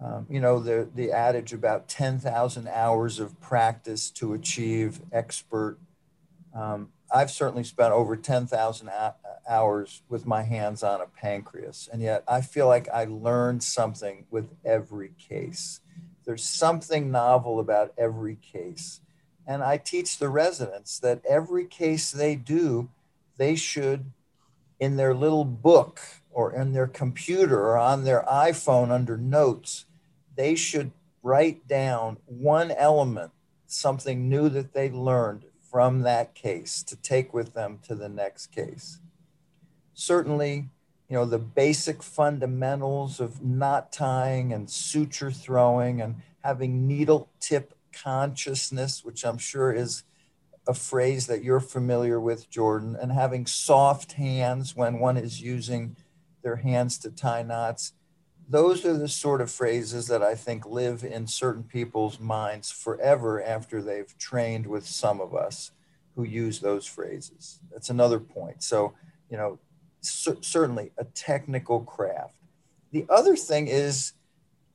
Um, 0.00 0.26
you 0.28 0.40
know, 0.40 0.60
the, 0.60 0.88
the 0.94 1.12
adage 1.12 1.54
about 1.54 1.88
10,000 1.88 2.68
hours 2.68 3.20
of 3.20 3.40
practice 3.40 4.10
to 4.10 4.34
achieve 4.34 5.00
expert. 5.12 5.78
Um, 6.52 6.90
I've 7.10 7.30
certainly 7.30 7.64
spent 7.64 7.92
over 7.92 8.16
10,000 8.16 8.90
hours 9.48 10.02
with 10.08 10.26
my 10.26 10.42
hands 10.42 10.82
on 10.82 11.00
a 11.00 11.06
pancreas, 11.06 11.88
and 11.90 12.02
yet 12.02 12.22
I 12.28 12.42
feel 12.42 12.66
like 12.66 12.88
I 12.90 13.04
learned 13.04 13.62
something 13.62 14.26
with 14.30 14.50
every 14.62 15.12
case. 15.16 15.80
There's 16.26 16.44
something 16.44 17.10
novel 17.10 17.58
about 17.58 17.94
every 17.96 18.36
case. 18.36 19.00
And 19.46 19.62
I 19.62 19.78
teach 19.78 20.18
the 20.18 20.28
residents 20.28 20.98
that 20.98 21.24
every 21.24 21.66
case 21.66 22.10
they 22.10 22.34
do, 22.34 22.90
they 23.38 23.56
should, 23.56 24.12
in 24.84 24.96
their 24.96 25.14
little 25.14 25.44
book 25.44 26.00
or 26.30 26.52
in 26.52 26.72
their 26.72 26.86
computer 26.86 27.60
or 27.60 27.78
on 27.78 28.04
their 28.04 28.22
iPhone 28.30 28.90
under 28.90 29.16
notes, 29.16 29.86
they 30.36 30.54
should 30.54 30.92
write 31.22 31.66
down 31.66 32.18
one 32.26 32.70
element, 32.70 33.32
something 33.66 34.28
new 34.28 34.48
that 34.50 34.74
they 34.74 34.90
learned 34.90 35.46
from 35.70 36.02
that 36.02 36.34
case 36.34 36.82
to 36.82 36.96
take 36.96 37.32
with 37.32 37.54
them 37.54 37.78
to 37.82 37.94
the 37.94 38.08
next 38.08 38.48
case. 38.48 39.00
Certainly, 39.94 40.68
you 41.08 41.16
know, 41.16 41.24
the 41.24 41.38
basic 41.38 42.02
fundamentals 42.02 43.20
of 43.20 43.42
knot 43.42 43.90
tying 43.90 44.52
and 44.52 44.68
suture 44.68 45.30
throwing 45.30 46.00
and 46.00 46.16
having 46.42 46.86
needle 46.86 47.30
tip 47.40 47.74
consciousness, 47.92 49.04
which 49.04 49.24
I'm 49.24 49.38
sure 49.38 49.72
is 49.72 50.02
a 50.66 50.74
phrase 50.74 51.26
that 51.26 51.44
you're 51.44 51.60
familiar 51.60 52.18
with, 52.18 52.48
Jordan, 52.50 52.96
and 53.00 53.12
having 53.12 53.46
soft 53.46 54.12
hands 54.12 54.74
when 54.74 54.98
one 54.98 55.16
is 55.16 55.40
using 55.40 55.96
their 56.42 56.56
hands 56.56 56.98
to 56.98 57.10
tie 57.10 57.42
knots. 57.42 57.92
Those 58.48 58.84
are 58.84 58.96
the 58.96 59.08
sort 59.08 59.40
of 59.40 59.50
phrases 59.50 60.06
that 60.08 60.22
I 60.22 60.34
think 60.34 60.66
live 60.66 61.02
in 61.02 61.26
certain 61.26 61.64
people's 61.64 62.20
minds 62.20 62.70
forever 62.70 63.42
after 63.42 63.82
they've 63.82 64.16
trained 64.18 64.66
with 64.66 64.86
some 64.86 65.20
of 65.20 65.34
us 65.34 65.72
who 66.14 66.24
use 66.24 66.60
those 66.60 66.86
phrases. 66.86 67.60
That's 67.72 67.90
another 67.90 68.20
point. 68.20 68.62
So, 68.62 68.94
you 69.30 69.36
know, 69.36 69.58
c- 70.02 70.38
certainly 70.40 70.92
a 70.98 71.04
technical 71.04 71.80
craft. 71.80 72.36
The 72.92 73.06
other 73.08 73.36
thing 73.36 73.66
is, 73.66 74.12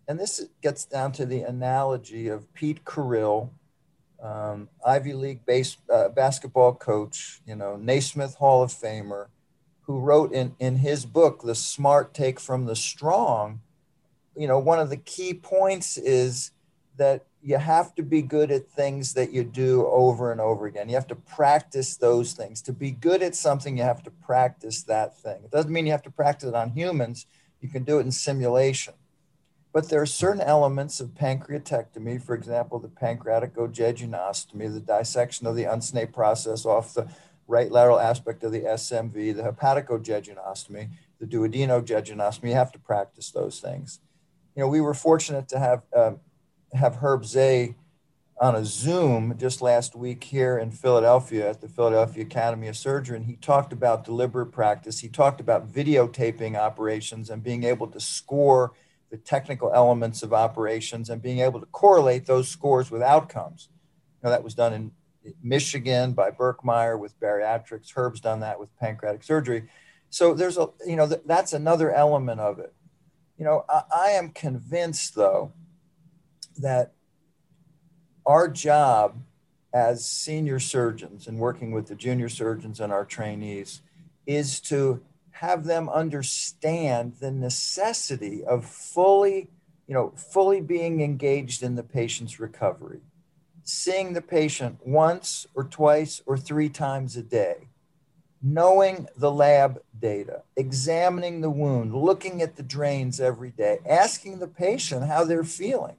and 0.07 0.19
this 0.19 0.43
gets 0.61 0.85
down 0.85 1.11
to 1.13 1.25
the 1.25 1.41
analogy 1.41 2.27
of 2.27 2.51
Pete 2.53 2.83
Carril, 2.83 3.51
um, 4.21 4.69
Ivy 4.85 5.13
League 5.13 5.45
base, 5.45 5.77
uh, 5.91 6.09
basketball 6.09 6.73
coach, 6.73 7.41
you 7.45 7.55
know, 7.55 7.75
Naismith 7.75 8.35
Hall 8.35 8.61
of 8.61 8.71
Famer, 8.71 9.27
who 9.81 9.99
wrote 9.99 10.31
in, 10.33 10.55
in 10.59 10.77
his 10.77 11.05
book, 11.05 11.41
The 11.43 11.55
Smart 11.55 12.13
Take 12.13 12.39
from 12.39 12.65
the 12.65 12.75
Strong, 12.75 13.61
you 14.35 14.47
know, 14.47 14.59
one 14.59 14.79
of 14.79 14.89
the 14.89 14.97
key 14.97 15.33
points 15.33 15.97
is 15.97 16.51
that 16.97 17.25
you 17.41 17.57
have 17.57 17.95
to 17.95 18.03
be 18.03 18.21
good 18.21 18.51
at 18.51 18.69
things 18.69 19.13
that 19.13 19.31
you 19.31 19.43
do 19.43 19.85
over 19.87 20.31
and 20.31 20.41
over 20.41 20.65
again. 20.65 20.89
You 20.89 20.95
have 20.95 21.07
to 21.07 21.15
practice 21.15 21.97
those 21.97 22.33
things. 22.33 22.61
To 22.63 22.73
be 22.73 22.91
good 22.91 23.21
at 23.21 23.35
something, 23.35 23.77
you 23.77 23.83
have 23.83 24.03
to 24.03 24.11
practice 24.11 24.83
that 24.83 25.17
thing. 25.17 25.43
It 25.43 25.51
doesn't 25.51 25.71
mean 25.71 25.85
you 25.85 25.91
have 25.91 26.03
to 26.03 26.11
practice 26.11 26.49
it 26.49 26.55
on 26.55 26.69
humans. 26.69 27.25
You 27.61 27.69
can 27.69 27.83
do 27.83 27.99
it 27.99 28.05
in 28.05 28.11
simulation. 28.11 28.93
But 29.71 29.89
there 29.89 30.01
are 30.01 30.07
certain 30.07 30.41
elements 30.41 30.99
of 30.99 31.09
pancreatectomy, 31.09 32.21
for 32.23 32.33
example, 32.33 32.79
the 32.79 32.87
pancreatic 32.87 33.55
jejunostomy, 33.55 34.73
the 34.73 34.79
dissection 34.79 35.45
of 35.45 35.55
the 35.55 35.65
uncinate 35.65 36.11
process 36.11 36.65
off 36.65 36.93
the 36.93 37.07
right 37.47 37.71
lateral 37.71 37.99
aspect 37.99 38.43
of 38.43 38.51
the 38.51 38.61
SMV, 38.61 39.35
the 39.35 39.43
hepaticojejunostomy, 39.43 40.89
the 41.19 41.25
duodenojejunostomy. 41.25 42.49
You 42.49 42.55
have 42.55 42.71
to 42.71 42.79
practice 42.79 43.31
those 43.31 43.59
things. 43.59 43.99
You 44.55 44.63
know, 44.63 44.67
we 44.67 44.81
were 44.81 44.95
fortunate 44.95 45.47
to 45.49 45.59
have 45.59 45.83
uh, 45.95 46.13
have 46.73 46.97
Herb 46.97 47.23
Zeh 47.23 47.75
on 48.41 48.55
a 48.55 48.63
Zoom 48.63 49.37
just 49.37 49.61
last 49.61 49.95
week 49.95 50.23
here 50.23 50.57
in 50.57 50.71
Philadelphia 50.71 51.49
at 51.49 51.61
the 51.61 51.67
Philadelphia 51.67 52.23
Academy 52.23 52.67
of 52.67 52.77
Surgery, 52.77 53.17
and 53.17 53.25
he 53.25 53.35
talked 53.35 53.73
about 53.73 54.05
deliberate 54.05 54.47
practice. 54.47 54.99
He 54.99 55.09
talked 55.09 55.41
about 55.41 55.71
videotaping 55.71 56.57
operations 56.57 57.29
and 57.29 57.43
being 57.43 57.63
able 57.63 57.87
to 57.87 57.99
score 57.99 58.71
the 59.09 59.17
technical 59.17 59.71
elements 59.73 60.21
of 60.23 60.33
operations 60.33 61.09
and 61.09 61.21
being 61.21 61.39
able 61.39 61.59
to 61.59 61.65
correlate 61.67 62.25
those 62.25 62.47
scores 62.47 62.91
with 62.91 63.01
outcomes. 63.01 63.69
You 64.21 64.27
know, 64.27 64.29
that 64.31 64.43
was 64.43 64.53
done 64.53 64.73
in 64.73 64.91
Michigan 65.41 66.13
by 66.13 66.31
Birkmeyer 66.31 66.99
with 66.99 67.19
bariatrics. 67.19 67.93
Herb's 67.93 68.19
done 68.19 68.41
that 68.41 68.59
with 68.59 68.75
pancreatic 68.77 69.23
surgery. 69.23 69.69
So 70.09 70.33
there's 70.33 70.57
a, 70.57 70.69
you 70.85 70.95
know, 70.95 71.07
th- 71.07 71.21
that's 71.25 71.53
another 71.53 71.91
element 71.91 72.39
of 72.39 72.59
it. 72.59 72.73
You 73.37 73.45
know, 73.45 73.65
I, 73.69 73.81
I 73.95 74.07
am 74.11 74.29
convinced 74.29 75.15
though 75.15 75.53
that 76.57 76.93
our 78.25 78.47
job 78.47 79.21
as 79.73 80.05
senior 80.05 80.59
surgeons 80.59 81.27
and 81.27 81.37
working 81.37 81.71
with 81.71 81.87
the 81.87 81.95
junior 81.95 82.29
surgeons 82.29 82.79
and 82.79 82.91
our 82.91 83.05
trainees 83.05 83.81
is 84.25 84.59
to 84.59 85.01
have 85.39 85.63
them 85.63 85.87
understand 85.87 87.13
the 87.21 87.31
necessity 87.31 88.43
of 88.43 88.65
fully, 88.65 89.47
you 89.87 89.93
know, 89.93 90.11
fully 90.17 90.59
being 90.59 90.99
engaged 90.99 91.63
in 91.63 91.75
the 91.75 91.83
patient's 91.83 92.41
recovery, 92.41 92.99
seeing 93.63 94.11
the 94.11 94.21
patient 94.21 94.77
once 94.85 95.47
or 95.55 95.63
twice 95.63 96.21
or 96.25 96.37
three 96.37 96.67
times 96.67 97.15
a 97.15 97.21
day, 97.21 97.69
knowing 98.43 99.07
the 99.15 99.31
lab 99.31 99.81
data, 99.97 100.41
examining 100.57 101.39
the 101.39 101.49
wound, 101.49 101.95
looking 101.95 102.41
at 102.41 102.57
the 102.57 102.63
drains 102.63 103.21
every 103.21 103.51
day, 103.51 103.79
asking 103.87 104.39
the 104.39 104.47
patient 104.47 105.05
how 105.05 105.23
they're 105.23 105.45
feeling. 105.45 105.95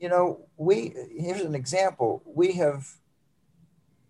You 0.00 0.08
know, 0.08 0.46
we, 0.56 0.94
here's 1.14 1.42
an 1.42 1.54
example. 1.54 2.22
We 2.24 2.52
have 2.52 2.88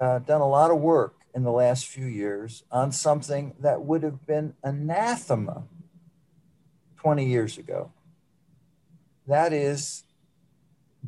uh, 0.00 0.20
done 0.20 0.42
a 0.42 0.48
lot 0.48 0.70
of 0.70 0.78
work 0.78 1.17
in 1.34 1.42
the 1.42 1.52
last 1.52 1.86
few 1.86 2.06
years 2.06 2.64
on 2.70 2.92
something 2.92 3.54
that 3.60 3.82
would 3.82 4.02
have 4.02 4.26
been 4.26 4.54
anathema 4.62 5.64
20 6.96 7.24
years 7.24 7.58
ago. 7.58 7.92
That 9.26 9.52
is 9.52 10.04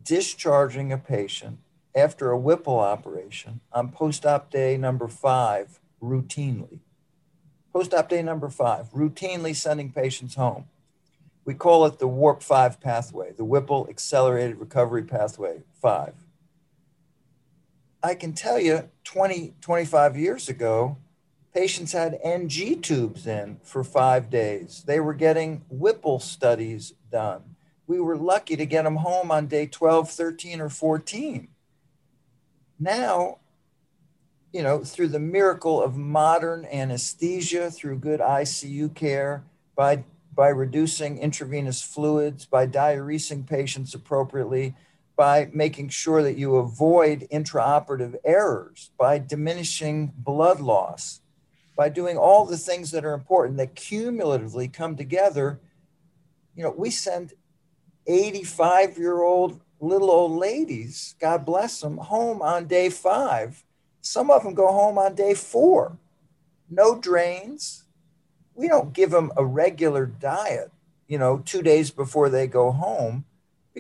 discharging 0.03 0.93
a 0.93 0.99
patient 0.99 1.59
after 1.95 2.31
a 2.31 2.39
Whipple 2.39 2.79
operation 2.79 3.61
on 3.73 3.91
post 3.91 4.25
op 4.25 4.51
day 4.51 4.77
number 4.77 5.09
five 5.09 5.81
routinely. 6.03 6.81
Post 7.73 7.95
op 7.95 8.09
day 8.09 8.23
number 8.23 8.49
five, 8.49 8.91
routinely 8.93 9.55
sending 9.55 9.93
patients 9.93 10.35
home. 10.35 10.67
We 11.45 11.55
call 11.55 11.87
it 11.87 11.99
the 11.99 12.09
WARP 12.09 12.43
5 12.43 12.81
pathway, 12.81 13.33
the 13.33 13.45
Whipple 13.45 13.87
Accelerated 13.89 14.59
Recovery 14.59 15.03
Pathway 15.03 15.63
5. 15.81 16.13
I 18.03 18.15
can 18.15 18.33
tell 18.33 18.59
you 18.59 18.89
20, 19.05 19.55
25 19.61 20.17
years 20.17 20.49
ago, 20.49 20.97
patients 21.55 21.93
had 21.93 22.19
NG 22.23 22.81
tubes 22.81 23.27
in 23.27 23.59
for 23.63 23.85
five 23.85 24.31
days. 24.31 24.85
They 24.87 25.01
were 25.01 25.15
getting 25.15 25.63
Whipple 25.69 26.19
studies 26.19 26.95
done. 27.11 27.57
We 27.87 28.01
were 28.01 28.17
lucky 28.17 28.57
to 28.57 28.67
get 28.67 28.85
them 28.85 28.97
home 28.97 29.31
on 29.31 29.49
day 29.49 29.67
12, 29.67 30.11
13, 30.11 30.61
or 30.61 30.69
14. 30.69 31.49
Now, 32.79 33.39
you 34.53 34.63
know, 34.63 34.83
through 34.83 35.09
the 35.09 35.19
miracle 35.19 35.83
of 35.83 35.97
modern 35.97 36.65
anesthesia, 36.65 37.71
through 37.71 37.99
good 37.99 38.21
ICU 38.21 38.95
care, 38.95 39.45
by, 39.77 40.05
by 40.35 40.49
reducing 40.49 41.19
intravenous 41.19 41.83
fluids, 41.83 42.47
by 42.47 42.67
diuresing 42.67 43.47
patients 43.47 43.95
appropriately, 43.95 44.75
by 45.21 45.51
making 45.53 45.87
sure 45.87 46.23
that 46.23 46.39
you 46.39 46.57
avoid 46.57 47.29
intraoperative 47.31 48.15
errors, 48.25 48.91
by 48.97 49.19
diminishing 49.19 50.11
blood 50.17 50.61
loss, 50.61 51.21
by 51.77 51.91
doing 51.91 52.17
all 52.17 52.47
the 52.47 52.57
things 52.57 52.91
that 52.91 53.05
are 53.05 53.13
important 53.13 53.59
that 53.59 53.75
cumulatively 53.75 54.67
come 54.67 54.97
together. 54.97 55.61
You 56.57 56.63
know, 56.63 56.75
we 56.75 56.89
send 56.89 57.35
85 58.07 58.97
year 58.97 59.21
old 59.21 59.61
little 59.79 60.11
old 60.11 60.33
ladies, 60.33 61.15
God 61.21 61.45
bless 61.45 61.83
them, 61.83 61.99
home 61.99 62.41
on 62.41 62.67
day 62.67 62.89
five. 62.89 63.63
Some 64.01 64.31
of 64.31 64.43
them 64.43 64.55
go 64.55 64.69
home 64.69 64.97
on 64.97 65.15
day 65.15 65.35
four. 65.35 65.99
No 66.71 66.99
drains. 66.99 67.85
We 68.55 68.69
don't 68.69 68.95
give 68.95 69.11
them 69.11 69.33
a 69.37 69.45
regular 69.45 70.07
diet, 70.07 70.73
you 71.09 71.19
know, 71.19 71.43
two 71.45 71.61
days 71.61 71.91
before 71.91 72.31
they 72.31 72.47
go 72.47 72.73
home 72.73 73.27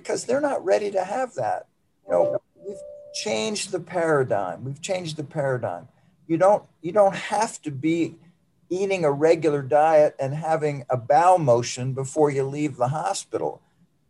because 0.00 0.24
they're 0.24 0.40
not 0.40 0.64
ready 0.64 0.90
to 0.90 1.04
have 1.04 1.34
that. 1.34 1.66
You 2.06 2.12
know, 2.12 2.42
we've 2.54 2.76
changed 3.14 3.70
the 3.70 3.80
paradigm. 3.80 4.64
We've 4.64 4.80
changed 4.80 5.16
the 5.16 5.24
paradigm. 5.24 5.88
You 6.26 6.38
don't 6.38 6.64
you 6.80 6.92
don't 6.92 7.14
have 7.14 7.60
to 7.62 7.70
be 7.70 8.16
eating 8.68 9.04
a 9.04 9.10
regular 9.10 9.62
diet 9.62 10.14
and 10.18 10.32
having 10.32 10.84
a 10.88 10.96
bowel 10.96 11.38
motion 11.38 11.92
before 11.92 12.30
you 12.30 12.44
leave 12.44 12.76
the 12.76 12.88
hospital. 12.88 13.60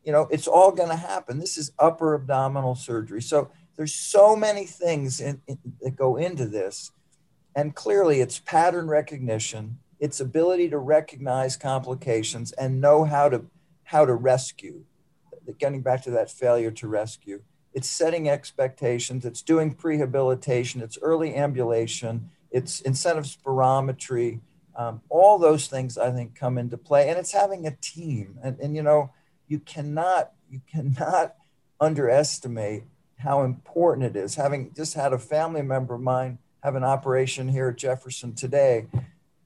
You 0.04 0.12
know, 0.12 0.28
it's 0.30 0.46
all 0.46 0.70
going 0.70 0.90
to 0.90 0.96
happen. 0.96 1.38
This 1.38 1.56
is 1.56 1.72
upper 1.78 2.14
abdominal 2.14 2.74
surgery. 2.74 3.22
So 3.22 3.50
there's 3.76 3.94
so 3.94 4.36
many 4.36 4.66
things 4.66 5.20
in, 5.20 5.40
in, 5.46 5.58
that 5.80 5.96
go 5.96 6.16
into 6.16 6.46
this. 6.46 6.92
And 7.56 7.74
clearly 7.74 8.20
it's 8.20 8.38
pattern 8.38 8.88
recognition, 8.88 9.78
its 9.98 10.20
ability 10.20 10.68
to 10.70 10.78
recognize 10.78 11.56
complications 11.56 12.52
and 12.52 12.80
know 12.80 13.04
how 13.04 13.28
to 13.30 13.46
how 13.84 14.04
to 14.04 14.14
rescue 14.14 14.84
getting 15.58 15.82
back 15.82 16.02
to 16.04 16.10
that 16.10 16.30
failure 16.30 16.70
to 16.70 16.88
rescue. 16.88 17.42
It's 17.72 17.88
setting 17.88 18.28
expectations, 18.28 19.24
it's 19.24 19.42
doing 19.42 19.74
prehabilitation, 19.74 20.82
it's 20.82 20.98
early 21.02 21.36
ambulation, 21.36 22.30
it's 22.50 22.80
incentive 22.80 23.24
spirometry. 23.24 24.40
Um, 24.76 25.02
all 25.08 25.38
those 25.38 25.66
things 25.66 25.98
I 25.98 26.10
think 26.10 26.34
come 26.34 26.58
into 26.58 26.76
play, 26.76 27.08
and 27.08 27.18
it's 27.18 27.32
having 27.32 27.66
a 27.66 27.76
team. 27.80 28.38
And, 28.42 28.58
and 28.60 28.74
you 28.74 28.82
know, 28.82 29.12
you 29.46 29.58
cannot 29.60 30.32
you 30.50 30.60
cannot 30.70 31.36
underestimate 31.80 32.84
how 33.18 33.42
important 33.42 34.06
it 34.06 34.16
is. 34.16 34.34
Having 34.34 34.72
just 34.74 34.94
had 34.94 35.12
a 35.12 35.18
family 35.18 35.62
member 35.62 35.94
of 35.94 36.00
mine 36.00 36.38
have 36.62 36.74
an 36.74 36.84
operation 36.84 37.48
here 37.48 37.68
at 37.68 37.76
Jefferson 37.76 38.34
today, 38.34 38.86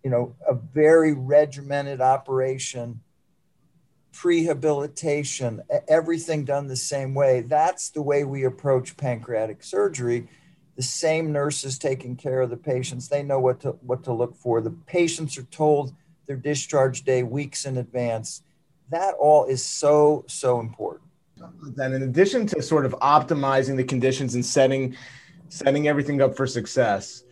you 0.03 0.11
know, 0.11 0.35
a 0.49 0.55
very 0.55 1.13
regimented 1.13 2.01
operation, 2.01 3.01
prehabilitation, 4.15 5.61
everything 5.89 6.45
done 6.45 6.69
the 6.69 6.77
same 6.77 7.15
way. 7.15 7.41
That's 7.41 7.91
the 7.91 8.03
way 8.03 8.25
we 8.25 8.45
approach 8.45 8.97
pancreatic 8.97 9.63
surgery. 9.63 10.29
The 10.77 10.83
same 10.83 11.33
nurses 11.33 11.79
taking 11.79 12.17
care 12.17 12.41
of 12.41 12.51
the 12.51 12.57
patients, 12.57 13.09
they 13.09 13.23
know 13.23 13.39
what 13.39 13.61
to 13.61 13.71
what 13.83 14.05
to 14.05 14.13
look 14.13 14.37
for. 14.37 14.61
The 14.61 14.71
patients 14.87 15.37
are 15.39 15.45
told 15.45 15.95
their 16.27 16.37
discharge 16.37 17.03
day 17.03 17.23
weeks 17.23 17.65
in 17.65 17.77
advance. 17.77 18.43
That 18.91 19.15
all 19.19 19.45
is 19.47 19.65
so 19.65 20.25
so 20.27 20.61
important. 20.61 21.11
Then, 21.77 21.93
in 21.93 22.03
addition 22.03 22.47
to 22.49 22.63
sort 22.63 22.87
of 22.87 22.93
optimizing 23.03 23.77
the 23.77 23.85
conditions 23.85 24.35
and 24.35 24.45
setting 24.45 24.97
setting 25.49 25.87
everything 25.87 26.21
up 26.23 26.37
for 26.37 26.47
success, 26.47 27.25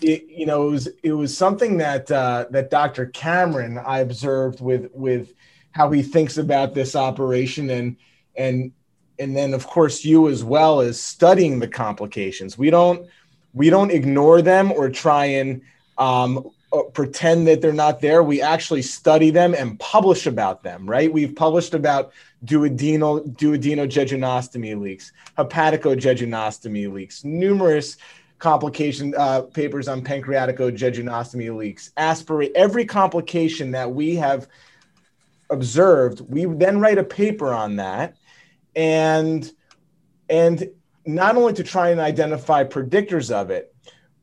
it, 0.00 0.26
you 0.28 0.46
know, 0.46 0.68
it 0.68 0.70
was 0.70 0.88
it 1.02 1.12
was 1.12 1.36
something 1.36 1.76
that 1.78 2.10
uh, 2.10 2.46
that 2.50 2.70
Dr. 2.70 3.06
Cameron 3.06 3.78
I 3.78 4.00
observed 4.00 4.60
with 4.60 4.90
with 4.92 5.34
how 5.74 5.90
he 5.90 6.02
thinks 6.02 6.38
about 6.38 6.72
this 6.72 6.96
operation 6.96 7.68
and 7.68 7.96
and 8.36 8.72
and 9.18 9.36
then 9.36 9.52
of 9.52 9.66
course 9.66 10.04
you 10.04 10.28
as 10.28 10.42
well 10.42 10.80
as 10.80 10.98
studying 11.00 11.58
the 11.58 11.68
complications. 11.68 12.56
We 12.56 12.70
don't 12.70 13.06
we 13.52 13.70
don't 13.70 13.90
ignore 13.90 14.40
them 14.40 14.72
or 14.72 14.88
try 14.88 15.26
and 15.26 15.62
um, 15.98 16.50
uh, 16.72 16.82
pretend 16.92 17.46
that 17.46 17.60
they're 17.60 17.72
not 17.72 18.00
there. 18.00 18.22
We 18.22 18.40
actually 18.40 18.82
study 18.82 19.30
them 19.30 19.54
and 19.54 19.78
publish 19.78 20.26
about 20.26 20.62
them. 20.62 20.88
Right? 20.88 21.12
We've 21.12 21.34
published 21.34 21.74
about 21.74 22.12
duodenal 22.44 23.36
duodenojejunostomy 23.36 24.80
leaks, 24.80 25.12
hepaticojejunostomy 25.38 26.92
leaks, 26.92 27.24
numerous 27.24 27.96
complication 28.38 29.14
uh, 29.16 29.42
papers 29.42 29.88
on 29.88 30.02
pancreaticojejunostomy 30.02 31.56
leaks, 31.56 31.90
aspirate 31.96 32.52
every 32.54 32.84
complication 32.84 33.72
that 33.72 33.90
we 33.90 34.14
have 34.16 34.46
observed. 35.50 36.20
We 36.20 36.44
then 36.46 36.80
write 36.80 36.98
a 36.98 37.04
paper 37.04 37.52
on 37.52 37.76
that, 37.76 38.16
and 38.74 39.50
and 40.28 40.68
not 41.06 41.36
only 41.36 41.52
to 41.54 41.62
try 41.62 41.90
and 41.90 42.00
identify 42.00 42.64
predictors 42.64 43.30
of 43.30 43.50
it, 43.50 43.74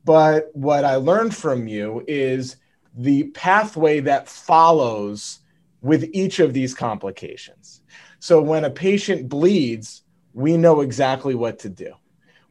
but 0.04 0.50
what 0.52 0.84
I 0.84 0.96
learned 0.96 1.34
from 1.34 1.68
you 1.68 2.04
is 2.08 2.56
the 2.96 3.24
pathway 3.24 4.00
that 4.00 4.28
follows 4.28 5.40
with 5.80 6.08
each 6.12 6.40
of 6.40 6.52
these 6.52 6.74
complications. 6.74 7.82
So 8.18 8.40
when 8.40 8.64
a 8.64 8.70
patient 8.70 9.28
bleeds, 9.28 10.02
we 10.32 10.56
know 10.56 10.80
exactly 10.80 11.34
what 11.34 11.58
to 11.60 11.68
do. 11.68 11.92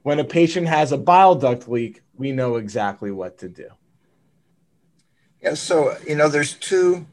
When 0.04 0.20
a 0.20 0.24
patient 0.24 0.68
has 0.68 0.92
a 0.92 0.98
bile 0.98 1.36
duct 1.36 1.68
leak, 1.68 2.02
we 2.16 2.32
know 2.32 2.56
exactly 2.56 3.12
what 3.12 3.38
to 3.40 3.50
do. 3.50 3.70
Yeah, 5.42 5.56
so 5.56 5.98
you 6.08 6.16
know, 6.16 6.30
there's 6.30 6.54
two 6.54 7.06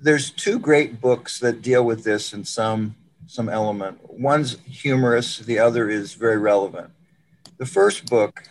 there's 0.00 0.30
two 0.30 0.58
great 0.58 1.00
books 1.00 1.40
that 1.40 1.62
deal 1.62 1.84
with 1.84 2.04
this 2.04 2.32
in 2.32 2.44
some 2.44 2.94
some 3.26 3.48
element. 3.50 3.98
One's 4.08 4.58
humorous, 4.60 5.38
the 5.38 5.58
other 5.58 5.90
is 5.90 6.14
very 6.14 6.38
relevant. 6.38 6.90
The 7.58 7.66
first 7.66 8.08
book 8.08 8.42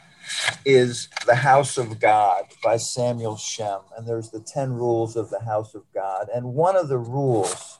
is 0.66 1.10
The 1.26 1.36
House 1.36 1.80
of 1.80 2.00
God 2.00 2.44
by 2.64 2.78
Samuel 2.78 3.38
Shem, 3.38 3.80
and 3.98 4.08
there's 4.08 4.30
the 4.30 4.40
10 4.40 4.74
rules 4.74 5.16
of 5.16 5.32
the 5.32 5.40
House 5.40 5.74
of 5.74 5.84
God. 5.96 6.28
And 6.32 6.54
one 6.54 6.76
of 6.76 6.90
the 6.90 7.00
rules 7.00 7.80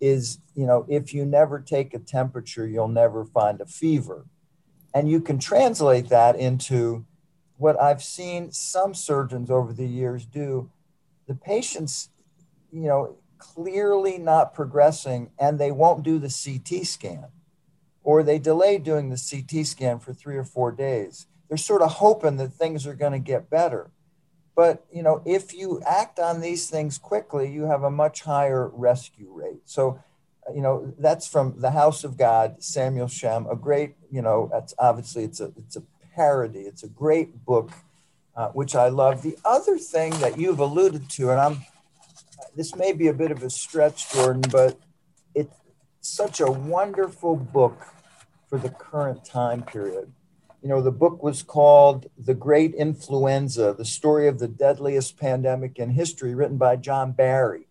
is, 0.00 0.38
you 0.56 0.66
know, 0.66 0.86
if 0.88 1.14
you 1.14 1.24
never 1.24 1.60
take 1.60 1.94
a 1.94 2.00
temperature, 2.00 2.66
you'll 2.66 2.88
never 2.88 3.24
find 3.24 3.60
a 3.60 3.66
fever. 3.66 4.26
And 4.94 5.08
you 5.08 5.20
can 5.20 5.38
translate 5.38 6.08
that 6.08 6.34
into 6.34 7.04
what 7.58 7.80
I've 7.80 8.02
seen 8.02 8.50
some 8.50 8.94
surgeons 8.94 9.50
over 9.50 9.72
the 9.72 9.86
years 9.86 10.24
do. 10.24 10.70
The 11.26 11.34
patients, 11.34 12.08
you 12.72 12.86
know, 12.88 13.16
clearly 13.38 14.18
not 14.18 14.54
progressing 14.54 15.30
and 15.38 15.58
they 15.58 15.70
won't 15.70 16.02
do 16.02 16.18
the 16.18 16.28
CT 16.28 16.84
scan 16.86 17.26
or 18.02 18.22
they 18.22 18.38
delay 18.38 18.78
doing 18.78 19.10
the 19.10 19.16
CT 19.30 19.66
scan 19.66 19.98
for 19.98 20.12
three 20.12 20.36
or 20.36 20.44
four 20.44 20.72
days. 20.72 21.26
They're 21.48 21.58
sort 21.58 21.82
of 21.82 21.92
hoping 21.92 22.36
that 22.38 22.52
things 22.52 22.86
are 22.86 22.94
going 22.94 23.12
to 23.12 23.18
get 23.18 23.50
better. 23.50 23.90
But 24.56 24.84
you 24.92 25.02
know, 25.02 25.22
if 25.24 25.54
you 25.54 25.80
act 25.86 26.18
on 26.18 26.40
these 26.40 26.68
things 26.68 26.98
quickly, 26.98 27.50
you 27.50 27.64
have 27.64 27.84
a 27.84 27.90
much 27.90 28.22
higher 28.22 28.68
rescue 28.68 29.32
rate. 29.32 29.62
So, 29.66 30.02
you 30.52 30.60
know, 30.60 30.92
that's 30.98 31.28
from 31.28 31.60
the 31.60 31.70
House 31.70 32.02
of 32.02 32.16
God, 32.16 32.62
Samuel 32.62 33.08
Shem, 33.08 33.46
a 33.46 33.54
great, 33.54 33.94
you 34.10 34.22
know, 34.22 34.50
it's 34.52 34.74
obviously 34.78 35.22
it's 35.22 35.40
a 35.40 35.52
it's 35.56 35.76
a 35.76 35.82
parody. 36.18 36.60
It's 36.60 36.82
a 36.82 36.88
great 36.88 37.44
book, 37.44 37.70
uh, 38.34 38.48
which 38.48 38.74
I 38.74 38.88
love. 38.88 39.22
The 39.22 39.38
other 39.44 39.78
thing 39.78 40.10
that 40.18 40.36
you've 40.36 40.58
alluded 40.58 41.08
to, 41.10 41.30
and 41.30 41.38
I'm 41.40 41.58
this 42.56 42.74
may 42.74 42.92
be 42.92 43.08
a 43.08 43.12
bit 43.12 43.30
of 43.30 43.42
a 43.42 43.50
stretch, 43.50 44.12
Jordan, 44.12 44.42
but 44.50 44.78
it's 45.34 45.54
such 46.00 46.40
a 46.40 46.50
wonderful 46.50 47.36
book 47.36 47.80
for 48.48 48.58
the 48.58 48.70
current 48.70 49.24
time 49.24 49.62
period 49.62 50.12
you 50.62 50.68
know, 50.68 50.82
the 50.82 50.90
book 50.90 51.22
was 51.22 51.42
called 51.42 52.06
The 52.18 52.34
Great 52.34 52.74
Influenza, 52.74 53.74
the 53.76 53.84
story 53.84 54.26
of 54.26 54.38
the 54.38 54.48
deadliest 54.48 55.18
pandemic 55.18 55.78
in 55.78 55.90
history, 55.90 56.34
written 56.34 56.56
by 56.56 56.76
John 56.76 57.12
Barry. 57.12 57.68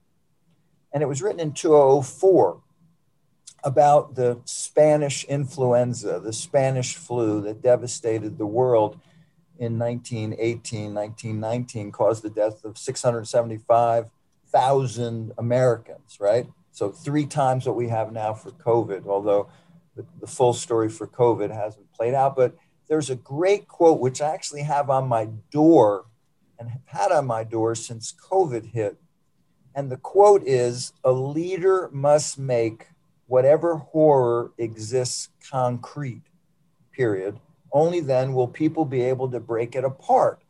And 0.94 1.04
it 1.04 1.08
was 1.08 1.22
written 1.22 1.42
in 1.42 1.52
2004 1.52 2.62
about 3.64 4.16
the 4.16 4.40
Spanish 4.46 5.26
influenza, 5.26 6.22
the 6.22 6.32
Spanish 6.32 6.96
flu 6.96 7.42
that 7.42 7.62
devastated 7.62 8.38
the 8.38 8.46
world 8.46 9.00
in 9.60 9.78
1918, 9.78 10.94
1919, 10.94 11.92
caused 11.92 12.24
the 12.24 12.30
death 12.30 12.64
of 12.64 12.78
675,000 14.52 15.34
Americans, 15.38 16.18
right? 16.20 16.48
So 16.72 16.92
three 16.92 17.26
times 17.26 17.66
what 17.66 17.76
we 17.76 17.90
have 17.90 18.12
now 18.12 18.34
for 18.34 18.52
COVID, 18.52 19.08
although 19.08 19.50
the, 19.96 20.06
the 20.20 20.28
full 20.28 20.54
story 20.54 20.90
for 20.90 21.08
COVID 21.08 21.52
hasn't 21.54 21.92
played 21.94 22.14
out. 22.14 22.36
But 22.36 22.56
there's 22.88 23.10
a 23.10 23.16
great 23.16 23.68
quote 23.68 24.00
which 24.00 24.22
I 24.22 24.34
actually 24.34 24.64
have 24.64 24.90
on 24.90 25.08
my 25.08 25.26
door 25.52 26.06
and 26.60 26.70
have 26.70 26.82
had 26.86 27.12
on 27.12 27.26
my 27.26 27.44
door 27.44 27.76
since 27.76 28.14
COVID 28.14 28.72
hit. 28.72 28.98
And 29.76 29.92
the 29.92 29.98
quote 29.98 30.44
is 30.46 30.94
A 31.04 31.12
leader 31.12 31.90
must 31.92 32.40
make 32.40 32.88
whatever 33.28 33.78
horror 33.78 34.54
exists 34.58 35.30
concrete, 35.50 36.24
period. 36.92 37.40
Only 37.72 38.00
then 38.00 38.34
will 38.34 38.48
people 38.48 38.86
be 38.86 39.02
able 39.02 39.30
to 39.32 39.40
break 39.40 39.76
it 39.76 39.84
apart. 39.84 40.42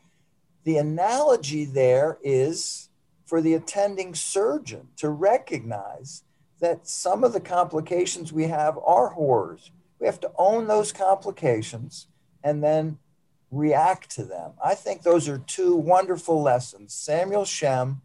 The 0.64 0.78
analogy 0.78 1.66
there 1.66 2.20
is 2.22 2.87
for 3.28 3.42
the 3.42 3.54
attending 3.54 4.16
surgeon 4.16 4.88
to 4.96 5.10
recognize 5.10 6.24
that 6.60 6.88
some 6.88 7.24
of 7.24 7.34
the 7.34 7.40
complications 7.40 8.34
we 8.34 8.46
have 8.46 8.80
are 8.86 9.10
horrors. 9.10 9.70
We 10.00 10.08
have 10.08 10.20
to 10.22 10.32
own 10.38 10.68
those 10.68 10.92
complications 10.92 12.08
and 12.44 12.64
then 12.64 12.98
react 13.52 14.10
to 14.12 14.24
them. 14.24 14.54
I 14.64 14.76
think 14.76 15.04
those 15.04 15.28
are 15.28 15.40
two 15.40 15.76
wonderful 15.76 16.42
lessons 16.42 16.94
Samuel 16.94 17.46
Shem 17.46 18.02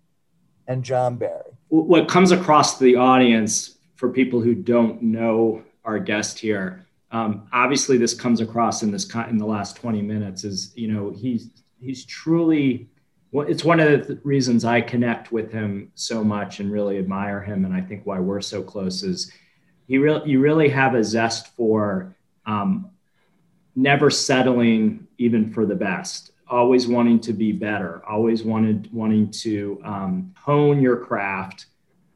and 0.66 0.84
John 0.84 1.16
Barry. 1.16 1.56
What 1.68 2.08
comes 2.08 2.32
across 2.32 2.78
to 2.78 2.84
the 2.84 2.96
audience 2.96 3.78
for 3.94 4.08
people 4.08 4.40
who 4.40 4.54
don't 4.54 5.02
know 5.02 5.62
our 5.84 5.98
guest 5.98 6.38
here, 6.38 6.84
um, 7.12 7.46
obviously 7.52 7.96
this 7.96 8.14
comes 8.14 8.40
across 8.40 8.82
in 8.82 8.90
this 8.90 9.12
in 9.28 9.36
the 9.36 9.46
last 9.46 9.76
20 9.76 10.02
minutes 10.02 10.44
is 10.44 10.72
you 10.74 10.88
know 10.88 11.10
he's 11.10 11.50
he's 11.80 12.04
truly 12.04 12.88
it's 13.40 13.64
one 13.64 13.80
of 13.80 14.06
the 14.06 14.18
reasons 14.22 14.64
i 14.64 14.80
connect 14.80 15.32
with 15.32 15.50
him 15.50 15.90
so 15.94 16.22
much 16.22 16.60
and 16.60 16.70
really 16.70 16.98
admire 16.98 17.40
him 17.40 17.64
and 17.64 17.74
i 17.74 17.80
think 17.80 18.04
why 18.04 18.18
we're 18.18 18.40
so 18.40 18.62
close 18.62 19.02
is 19.02 19.32
he 19.86 19.98
really 19.98 20.30
you 20.30 20.40
really 20.40 20.68
have 20.68 20.94
a 20.94 21.02
zest 21.02 21.48
for 21.56 22.14
um, 22.46 22.90
never 23.74 24.10
settling 24.10 25.06
even 25.18 25.52
for 25.52 25.64
the 25.64 25.74
best 25.74 26.32
always 26.48 26.86
wanting 26.86 27.18
to 27.18 27.32
be 27.32 27.52
better 27.52 28.02
always 28.08 28.42
wanted 28.42 28.92
wanting 28.92 29.30
to 29.30 29.80
um, 29.84 30.32
hone 30.36 30.80
your 30.80 30.96
craft 30.96 31.66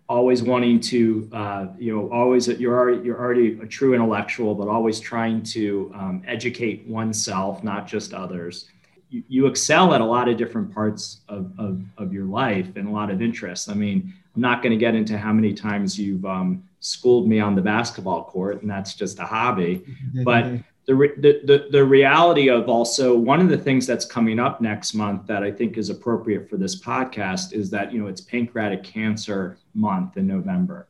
always 0.09 0.43
wanting 0.43 0.79
to 0.79 1.29
uh, 1.33 1.67
you 1.79 1.95
know 1.95 2.11
always 2.13 2.47
you're 2.47 2.77
already 2.77 3.05
you're 3.05 3.19
already 3.19 3.59
a 3.61 3.67
true 3.67 3.95
intellectual 3.95 4.55
but 4.55 4.69
always 4.69 5.01
trying 5.01 5.43
to 5.43 5.91
um, 5.95 6.23
educate 6.27 6.87
oneself 6.87 7.65
not 7.65 7.87
just 7.87 8.13
others 8.13 8.69
you, 9.17 9.23
you, 9.29 9.47
excel 9.47 9.95
at 9.95 10.01
a 10.01 10.05
lot 10.05 10.29
of 10.29 10.37
different 10.37 10.75
parts 10.75 11.21
of, 11.29 11.53
of, 11.59 11.83
of 11.99 12.13
your 12.13 12.25
life 12.25 12.77
and 12.77 12.89
a 12.89 12.91
lot 12.91 13.11
of 13.11 13.23
interests 13.23 13.69
i 13.69 13.75
mean 13.75 14.13
i'm 14.35 14.43
not 14.43 14.63
going 14.63 14.73
to 14.73 14.79
get 14.79 14.95
into 14.95 15.17
how 15.17 15.33
many 15.33 15.53
times 15.53 15.99
you've 15.99 16.25
um, 16.25 16.63
schooled 16.87 17.29
me 17.29 17.41
on 17.41 17.55
the 17.55 17.63
basketball 17.63 18.25
court, 18.25 18.63
and 18.63 18.71
that's 18.71 18.95
just 18.95 19.19
a 19.19 19.25
hobby. 19.25 19.85
but 20.25 20.45
the, 20.87 20.95
the, 20.95 21.41
the, 21.45 21.67
the 21.71 21.85
reality 21.85 22.49
of 22.49 22.69
also 22.69 23.17
one 23.17 23.41
of 23.41 23.49
the 23.49 23.59
things 23.59 23.87
that's 23.87 24.05
coming 24.05 24.39
up 24.39 24.61
next 24.61 24.95
month 24.95 25.27
that 25.27 25.43
I 25.43 25.51
think 25.51 25.77
is 25.77 25.91
appropriate 25.91 26.49
for 26.49 26.57
this 26.57 26.81
podcast 26.81 27.53
is 27.53 27.71
that, 27.71 27.93
you 27.93 28.01
know, 28.01 28.07
it's 28.07 28.21
pancreatic 28.21 28.85
cancer 28.85 29.59
month 29.75 30.17
in 30.17 30.29
November. 30.29 30.87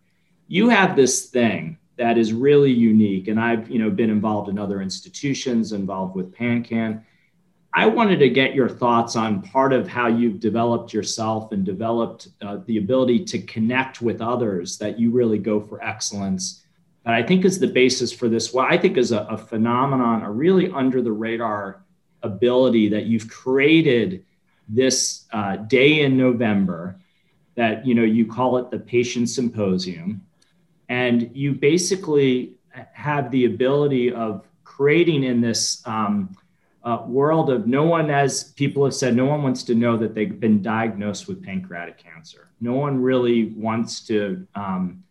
You 0.49 0.69
have 0.69 0.97
this 0.97 1.27
thing 1.27 1.79
that 1.97 2.19
is 2.19 2.35
really 2.35 2.71
unique. 2.71 3.29
And 3.29 3.41
I've, 3.41 3.71
you 3.71 3.79
know, 3.79 3.89
been 3.89 4.11
involved 4.11 4.51
in 4.51 4.59
other 4.59 4.83
institutions, 4.83 5.73
involved 5.73 6.15
with 6.15 6.35
PanCan. 6.35 7.03
I 7.77 7.85
wanted 7.85 8.21
to 8.21 8.31
get 8.31 8.55
your 8.55 8.71
thoughts 8.71 9.17
on 9.17 9.43
part 9.43 9.75
of 9.75 9.87
how 9.87 10.07
you've 10.07 10.41
developed 10.41 10.95
yourself 10.95 11.53
and 11.53 11.63
developed 11.63 12.29
uh, 12.41 12.61
the 12.65 12.79
ability 12.79 13.23
to 13.27 13.39
connect 13.41 14.01
with 14.01 14.23
others 14.23 14.79
that 14.79 14.99
you 14.99 15.11
really 15.11 15.37
go 15.39 15.61
for 15.61 15.85
excellence 15.85 16.65
that 17.05 17.13
I 17.13 17.23
think 17.23 17.45
is 17.45 17.59
the 17.59 17.67
basis 17.67 18.11
for 18.11 18.31
this. 18.31 18.55
What 18.55 18.73
I 18.73 18.79
think 18.79 18.97
is 18.97 19.13
a, 19.13 19.21
a 19.25 19.37
phenomenon, 19.37 20.23
a 20.23 20.31
really 20.31 20.71
under 20.71 21.03
the 21.03 21.13
radar 21.13 21.85
ability 22.23 22.89
that 22.89 23.05
you've 23.05 23.29
created 23.29 24.25
this 24.71 25.27
uh, 25.35 25.57
day 25.57 26.01
in 26.01 26.17
November 26.17 26.99
that 27.57 27.87
you 27.87 27.95
know 27.95 28.05
you 28.05 28.25
call 28.25 28.57
it 28.57 28.71
the 28.71 28.79
patient 28.79 29.29
symposium 29.29 30.23
and 30.89 31.31
you 31.35 31.53
basically 31.53 32.55
have 32.95 33.31
the 33.31 33.45
ability 33.45 34.13
of 34.13 34.47
creating 34.65 35.25
in 35.25 35.43
this 35.43 35.83
um, 35.87 36.35
uh, 36.87 37.03
world 37.07 37.51
of 37.51 37.67
no 37.67 37.83
one 37.83 38.11
as 38.11 38.53
people 38.53 38.85
have 38.85 38.95
said 38.95 39.15
no 39.15 39.27
one 39.27 39.43
wants 39.43 39.63
to 39.63 39.75
know 39.75 39.97
that 39.97 40.15
they've 40.15 40.41
been 40.41 40.63
diagnosed 40.63 41.29
with 41.29 41.43
pancreatic 41.43 41.99
cancer 41.99 42.49
no 42.61 42.75
one 42.75 43.03
really 43.03 43.53
wants 43.57 44.01
to 44.07 44.47
um, 44.55 45.03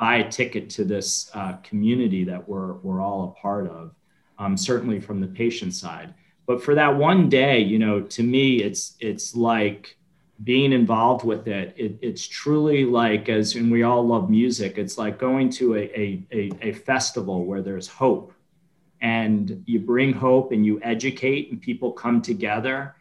buy 0.00 0.16
a 0.16 0.30
ticket 0.30 0.70
to 0.70 0.84
this 0.84 1.30
uh, 1.34 1.52
community 1.62 2.24
that 2.24 2.48
we're, 2.48 2.72
we're 2.78 3.02
all 3.02 3.24
a 3.24 3.40
part 3.40 3.68
of, 3.68 3.94
um, 4.38 4.56
certainly 4.56 4.98
from 4.98 5.20
the 5.20 5.26
patient 5.26 5.74
side. 5.74 6.14
But 6.46 6.64
for 6.64 6.74
that 6.74 6.96
one 6.96 7.28
day, 7.28 7.60
you 7.60 7.78
know, 7.78 8.00
to 8.00 8.22
me, 8.22 8.62
it's 8.62 8.96
it's 8.98 9.36
like 9.36 9.96
being 10.42 10.72
involved 10.72 11.24
with 11.24 11.46
it. 11.46 11.74
it 11.76 11.98
it's 12.00 12.26
truly 12.26 12.84
like 12.84 13.28
as 13.28 13.54
and 13.54 13.70
we 13.70 13.84
all 13.84 14.04
love 14.04 14.30
music. 14.30 14.78
It's 14.78 14.98
like 14.98 15.18
going 15.18 15.50
to 15.50 15.76
a, 15.76 15.82
a, 16.00 16.26
a, 16.32 16.50
a 16.62 16.72
festival 16.72 17.44
where 17.44 17.62
there's 17.62 17.86
hope, 17.86 18.32
and 19.00 19.62
you 19.66 19.80
bring 19.80 20.12
hope 20.12 20.52
and 20.52 20.64
you 20.64 20.80
educate, 20.82 21.50
and 21.50 21.60
people 21.60 21.92
come 21.92 22.20
together, 22.20 22.96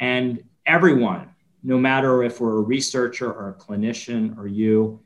and 0.00 0.42
everyone, 0.66 1.30
no 1.62 1.78
matter 1.78 2.22
if 2.22 2.40
we're 2.40 2.58
a 2.58 2.60
researcher 2.60 3.32
or 3.32 3.50
a 3.50 3.54
clinician 3.54 4.36
or 4.38 4.46
you, 4.46 5.00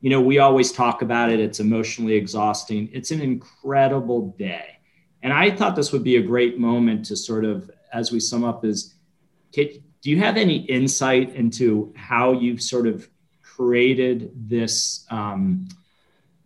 you 0.00 0.10
know, 0.10 0.20
we 0.20 0.38
always 0.38 0.72
talk 0.72 1.02
about 1.02 1.30
it. 1.30 1.38
It's 1.38 1.60
emotionally 1.60 2.14
exhausting. 2.14 2.88
It's 2.92 3.10
an 3.10 3.20
incredible 3.20 4.34
day. 4.38 4.78
And 5.22 5.32
I 5.32 5.50
thought 5.50 5.76
this 5.76 5.92
would 5.92 6.02
be 6.02 6.16
a 6.16 6.22
great 6.22 6.58
moment 6.58 7.04
to 7.06 7.16
sort 7.16 7.44
of, 7.44 7.70
as 7.92 8.10
we 8.10 8.18
sum 8.18 8.42
up, 8.42 8.64
is 8.64 8.94
do 9.52 10.10
you 10.10 10.18
have 10.18 10.36
any 10.36 10.56
insight 10.56 11.34
into 11.34 11.92
how 11.94 12.32
you've 12.32 12.62
sort 12.62 12.86
of 12.86 13.08
created 13.42 14.30
this 14.48 15.04
um, 15.10 15.68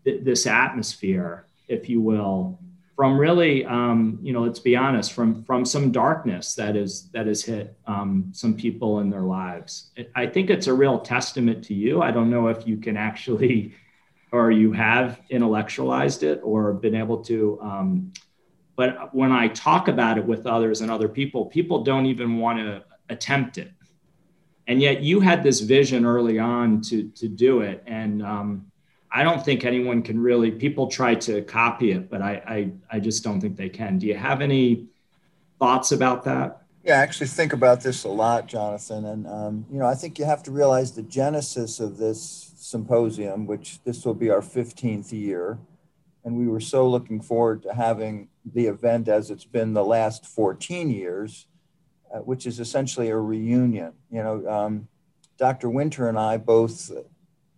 th- 0.04 0.24
this 0.24 0.46
atmosphere, 0.46 1.46
if 1.68 1.88
you 1.88 2.00
will, 2.00 2.58
from 2.96 3.18
really, 3.18 3.64
um, 3.64 4.18
you 4.22 4.32
know, 4.32 4.42
let's 4.42 4.60
be 4.60 4.76
honest, 4.76 5.12
from 5.12 5.42
from 5.44 5.64
some 5.64 5.90
darkness 5.90 6.54
that 6.54 6.76
is 6.76 7.08
that 7.10 7.26
has 7.26 7.42
hit 7.42 7.76
um, 7.86 8.28
some 8.32 8.54
people 8.54 9.00
in 9.00 9.10
their 9.10 9.22
lives. 9.22 9.90
I 10.14 10.26
think 10.26 10.50
it's 10.50 10.68
a 10.68 10.74
real 10.74 11.00
testament 11.00 11.64
to 11.64 11.74
you. 11.74 12.02
I 12.02 12.12
don't 12.12 12.30
know 12.30 12.48
if 12.48 12.66
you 12.66 12.76
can 12.76 12.96
actually, 12.96 13.74
or 14.32 14.50
you 14.50 14.72
have 14.72 15.20
intellectualized 15.28 16.22
it 16.22 16.40
or 16.44 16.72
been 16.72 16.94
able 16.94 17.18
to. 17.24 17.58
Um, 17.60 18.12
but 18.76 19.14
when 19.14 19.32
I 19.32 19.48
talk 19.48 19.88
about 19.88 20.18
it 20.18 20.24
with 20.24 20.46
others 20.46 20.80
and 20.80 20.90
other 20.90 21.08
people, 21.08 21.46
people 21.46 21.84
don't 21.84 22.06
even 22.06 22.38
want 22.38 22.58
to 22.58 22.84
attempt 23.08 23.58
it. 23.58 23.70
And 24.66 24.80
yet, 24.80 25.02
you 25.02 25.20
had 25.20 25.42
this 25.42 25.60
vision 25.60 26.06
early 26.06 26.38
on 26.38 26.80
to 26.82 27.08
to 27.16 27.28
do 27.28 27.60
it, 27.60 27.82
and 27.86 28.22
um, 28.22 28.66
I 29.16 29.22
don't 29.22 29.44
think 29.44 29.64
anyone 29.64 30.02
can 30.02 30.20
really. 30.20 30.50
People 30.50 30.88
try 30.88 31.14
to 31.14 31.40
copy 31.42 31.92
it, 31.92 32.10
but 32.10 32.20
I, 32.20 32.42
I, 32.46 32.96
I 32.96 32.98
just 32.98 33.22
don't 33.22 33.40
think 33.40 33.56
they 33.56 33.68
can. 33.68 33.96
Do 33.96 34.08
you 34.08 34.16
have 34.16 34.40
any 34.40 34.88
thoughts 35.60 35.92
about 35.92 36.24
that? 36.24 36.62
Yeah, 36.82 36.98
I 36.98 37.02
actually 37.02 37.28
think 37.28 37.52
about 37.52 37.80
this 37.80 38.02
a 38.02 38.08
lot, 38.08 38.48
Jonathan. 38.48 39.04
And, 39.04 39.26
um, 39.28 39.66
you 39.70 39.78
know, 39.78 39.86
I 39.86 39.94
think 39.94 40.18
you 40.18 40.24
have 40.24 40.42
to 40.42 40.50
realize 40.50 40.92
the 40.92 41.02
genesis 41.02 41.78
of 41.78 41.96
this 41.96 42.52
symposium, 42.56 43.46
which 43.46 43.78
this 43.84 44.04
will 44.04 44.14
be 44.14 44.30
our 44.30 44.40
15th 44.40 45.12
year. 45.12 45.58
And 46.24 46.36
we 46.36 46.48
were 46.48 46.60
so 46.60 46.88
looking 46.88 47.20
forward 47.20 47.62
to 47.62 47.72
having 47.72 48.28
the 48.44 48.66
event 48.66 49.06
as 49.06 49.30
it's 49.30 49.44
been 49.44 49.74
the 49.74 49.84
last 49.84 50.26
14 50.26 50.90
years, 50.90 51.46
uh, 52.12 52.18
which 52.18 52.46
is 52.46 52.58
essentially 52.58 53.10
a 53.10 53.16
reunion. 53.16 53.92
You 54.10 54.24
know, 54.24 54.48
um, 54.48 54.88
Dr. 55.38 55.70
Winter 55.70 56.08
and 56.08 56.18
I 56.18 56.36
both 56.36 56.90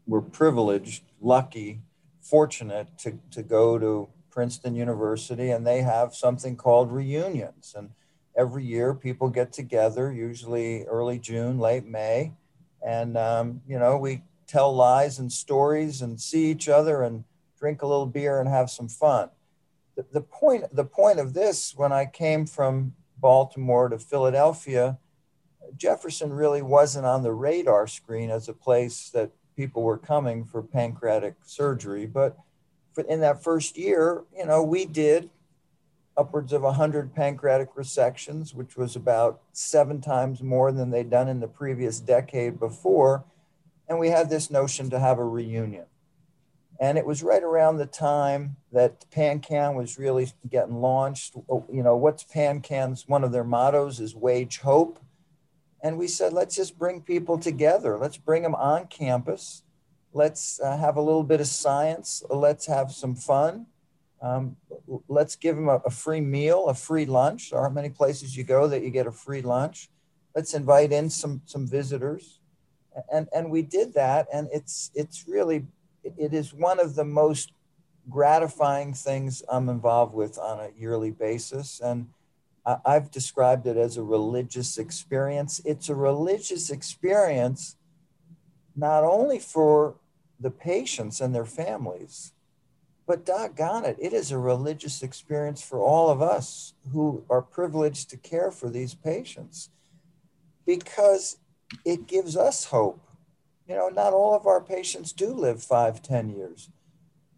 were 0.07 0.23
privileged 0.23 1.03
lucky, 1.21 1.81
fortunate 2.21 2.89
to, 2.99 3.19
to 3.31 3.43
go 3.43 3.79
to 3.79 4.09
Princeton 4.31 4.75
University, 4.75 5.51
and 5.51 5.67
they 5.67 5.83
have 5.83 6.15
something 6.15 6.57
called 6.57 6.93
reunions. 6.93 7.75
And 7.77 7.91
every 8.37 8.65
year, 8.65 8.95
people 8.95 9.31
get 9.31 9.53
together, 9.53 10.13
usually 10.13 10.85
early 10.85 11.19
June, 11.19 11.59
late 11.59 11.87
May, 11.87 12.35
and 12.87 13.17
um, 13.17 13.63
you 13.67 13.79
know 13.79 13.97
we 13.97 14.23
tell 14.47 14.75
lies 14.75 15.19
and 15.19 15.33
stories 15.33 16.03
and 16.03 16.21
see 16.21 16.51
each 16.51 16.69
other 16.69 17.03
and 17.03 17.25
drink 17.59 17.83
a 17.83 17.87
little 17.87 18.07
beer 18.07 18.39
and 18.39 18.49
have 18.49 18.71
some 18.71 18.89
fun. 18.89 19.31
The, 19.97 20.05
the 20.13 20.21
point 20.21 20.65
the 20.75 20.85
point 20.85 21.19
of 21.19 21.33
this, 21.33 21.75
when 21.75 21.93
I 21.93 22.07
came 22.07 22.47
from 22.47 22.95
Baltimore 23.19 23.89
to 23.89 23.99
Philadelphia, 23.99 24.99
Jefferson 25.77 26.33
really 26.33 26.63
wasn't 26.63 27.07
on 27.07 27.23
the 27.23 27.33
radar 27.33 27.87
screen 27.87 28.31
as 28.31 28.49
a 28.49 28.53
place 28.53 29.11
that 29.11 29.31
people 29.57 29.83
were 29.83 29.99
coming 29.99 30.45
for 30.45 30.63
pancreatic 30.63 31.35
surgery. 31.45 32.07
But 32.07 32.37
for, 32.93 33.03
in 33.03 33.21
that 33.21 33.43
first 33.43 33.77
year, 33.77 34.25
you 34.37 34.47
know, 34.47 34.63
we 34.63 34.85
did 34.85 35.31
upwards 36.17 36.53
of 36.53 36.63
100 36.63 37.15
pancreatic 37.15 37.75
resections, 37.75 38.55
which 38.55 38.77
was 38.77 38.97
about 38.97 39.41
seven 39.53 40.01
times 40.01 40.43
more 40.43 40.73
than 40.73 40.91
they'd 40.91 41.11
done 41.11 41.29
in 41.29 41.41
the 41.41 41.49
previous 41.49 42.01
decade 42.01 42.59
before. 42.59 43.25
And 43.89 43.99
we 43.99 44.09
had 44.09 44.31
this 44.31 44.51
notion 44.51 44.91
to 44.91 44.99
have 44.99 45.19
a 45.19 45.25
reunion. 45.25 45.87
And 46.79 46.99
it 46.99 47.07
was 47.07 47.23
right 47.23 47.43
around 47.43 47.77
the 47.77 47.87
time 47.87 48.57
that 48.73 49.09
PanCan 49.11 49.75
was 49.75 49.99
really 49.99 50.31
getting 50.51 50.81
launched. 50.81 51.37
You 51.73 51.83
know, 51.83 51.97
what's 51.97 52.25
PanCan's 52.25 53.09
one 53.09 53.25
of 53.25 53.33
their 53.33 53.45
mottos 53.45 54.01
is 54.01 54.15
wage 54.15 54.59
hope. 54.59 54.99
And 55.87 55.99
we 55.99 56.09
said, 56.09 56.33
let's 56.33 56.57
just 56.57 56.77
bring 56.77 57.01
people 57.01 57.39
together. 57.39 57.97
Let's 57.97 58.17
bring 58.17 58.43
them 58.43 58.57
on 58.57 58.89
campus. 58.89 59.63
Let's 60.13 60.59
uh, 60.61 60.77
have 60.77 60.97
a 60.97 61.01
little 61.01 61.23
bit 61.23 61.41
of 61.41 61.47
science. 61.47 62.25
Let's 62.29 62.67
have 62.67 62.91
some 62.91 63.15
fun. 63.15 63.67
Um, 64.21 64.57
let's 65.07 65.37
give 65.37 65.55
them 65.55 65.69
a, 65.69 65.77
a, 65.87 65.91
free 65.91 66.21
meal, 66.21 66.67
a 66.67 66.75
free 66.75 67.07
lunch. 67.07 67.51
There 67.51 67.61
aren't 67.61 67.77
many 67.77 67.91
places 67.91 68.37
you 68.37 68.43
go 68.43 68.67
that 68.67 68.83
you 68.83 68.91
get 68.91 69.07
a 69.07 69.13
free 69.13 69.43
lunch. 69.43 69.89
Let's 70.35 70.55
invite 70.55 70.91
in 70.91 71.09
some 71.09 71.41
some 71.47 71.69
visitors, 71.69 72.41
and 73.13 73.29
and 73.33 73.49
we 73.49 73.63
did 73.63 73.95
that, 73.95 74.27
and 74.33 74.49
it's 74.53 74.91
it's 74.95 75.25
really 75.29 75.67
it 76.03 76.35
is 76.35 76.53
one 76.53 76.81
of 76.81 76.97
the 76.97 77.05
most 77.05 77.53
gratifying 78.11 78.93
things 78.93 79.45
I'm 79.49 79.69
involved 79.69 80.15
with 80.15 80.37
on 80.37 80.59
a 80.59 80.71
yearly 80.77 81.13
basis, 81.13 81.81
and 81.81 82.09
I've 82.85 83.11
described 83.13 83.67
it 83.67 83.77
as 83.77 83.97
a 83.97 84.03
religious 84.03 84.77
experience. 84.77 85.61
It's 85.65 85.89
a 85.89 85.95
religious 85.95 86.69
experience 86.71 87.77
not 88.75 89.05
only 89.05 89.39
for 89.39 89.95
the 90.41 90.51
patients 90.51 91.21
and 91.21 91.35
their 91.35 91.47
families, 91.47 92.33
but 93.07 93.25
doggone 93.25 93.85
it, 93.85 93.97
it 94.01 94.13
is 94.13 94.33
a 94.33 94.39
religious 94.39 95.03
experience 95.03 95.63
for 95.63 95.79
all 95.79 96.11
of 96.11 96.21
us 96.21 96.75
who 96.93 97.25
are 97.31 97.41
privileged 97.41 98.11
to 98.11 98.17
care 98.17 98.51
for 98.51 98.69
these 98.69 98.95
patients 98.95 99.71
because 100.67 101.39
it 101.85 102.09
gives 102.09 102.37
us 102.37 102.65
hope. 102.65 103.01
You 103.69 103.77
know, 103.77 103.89
not 103.89 104.13
all 104.13 104.35
of 104.35 104.47
our 104.47 104.61
patients 104.61 105.13
do 105.13 105.33
live 105.33 105.63
five, 105.63 106.03
ten 106.03 106.31
years. 106.31 106.69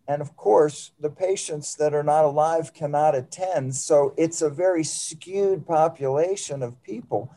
And 0.09 0.23
of 0.23 0.35
course, 0.37 0.93
the 0.99 1.11
patients 1.11 1.77
that 1.77 1.93
are 1.93 2.03
not 2.03 2.25
alive 2.25 2.73
cannot 2.73 3.15
attend. 3.15 3.75
So 3.77 4.15
it's 4.17 4.41
a 4.41 4.49
very 4.49 4.83
skewed 4.83 5.67
population 5.67 6.63
of 6.63 6.83
people. 6.83 7.31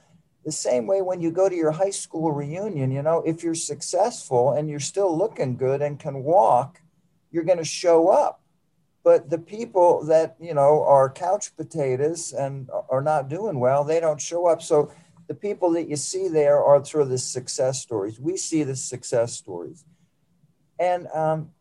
The 0.45 0.53
same 0.53 0.87
way 0.87 1.01
when 1.01 1.21
you 1.21 1.31
go 1.31 1.49
to 1.49 1.55
your 1.55 1.71
high 1.71 1.89
school 1.91 2.31
reunion, 2.31 2.89
you 2.89 3.01
know, 3.01 3.21
if 3.25 3.43
you're 3.43 3.55
successful 3.55 4.53
and 4.53 4.69
you're 4.69 4.79
still 4.79 5.15
looking 5.15 5.57
good 5.57 5.81
and 5.81 5.99
can 5.99 6.23
walk, 6.23 6.81
you're 7.29 7.43
going 7.43 7.57
to 7.57 7.65
show 7.65 8.07
up. 8.07 8.41
But 9.03 9.29
the 9.29 9.37
people 9.37 10.05
that, 10.05 10.37
you 10.39 10.53
know, 10.53 10.83
are 10.83 11.09
couch 11.09 11.55
potatoes 11.57 12.31
and 12.31 12.69
are 12.89 13.01
not 13.01 13.27
doing 13.27 13.59
well, 13.59 13.83
they 13.83 13.99
don't 13.99 14.21
show 14.21 14.47
up. 14.47 14.61
So 14.61 14.91
the 15.27 15.35
people 15.35 15.71
that 15.71 15.89
you 15.89 15.97
see 15.97 16.29
there 16.29 16.63
are 16.63 16.83
sort 16.85 17.03
of 17.03 17.09
the 17.09 17.17
success 17.17 17.81
stories. 17.81 18.19
We 18.19 18.37
see 18.37 18.63
the 18.63 18.75
success 18.75 19.33
stories. 19.33 19.83
And 20.79 21.07
um, 21.07 21.51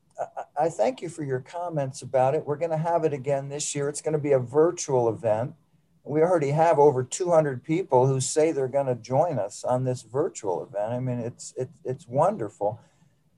I 0.58 0.68
thank 0.68 1.00
you 1.00 1.08
for 1.08 1.24
your 1.24 1.40
comments 1.40 2.02
about 2.02 2.34
it. 2.34 2.44
We're 2.44 2.56
going 2.56 2.70
to 2.70 2.76
have 2.76 3.04
it 3.04 3.12
again 3.12 3.48
this 3.48 3.74
year. 3.74 3.88
It's 3.88 4.02
going 4.02 4.12
to 4.12 4.18
be 4.18 4.32
a 4.32 4.38
virtual 4.38 5.08
event. 5.08 5.54
We 6.04 6.22
already 6.22 6.50
have 6.50 6.78
over 6.78 7.02
200 7.04 7.62
people 7.62 8.06
who 8.06 8.20
say 8.20 8.52
they're 8.52 8.68
going 8.68 8.86
to 8.86 8.94
join 8.94 9.38
us 9.38 9.64
on 9.64 9.84
this 9.84 10.02
virtual 10.02 10.62
event. 10.62 10.92
I 10.92 11.00
mean, 11.00 11.18
it's 11.20 11.54
it, 11.56 11.68
it's 11.84 12.08
wonderful, 12.08 12.80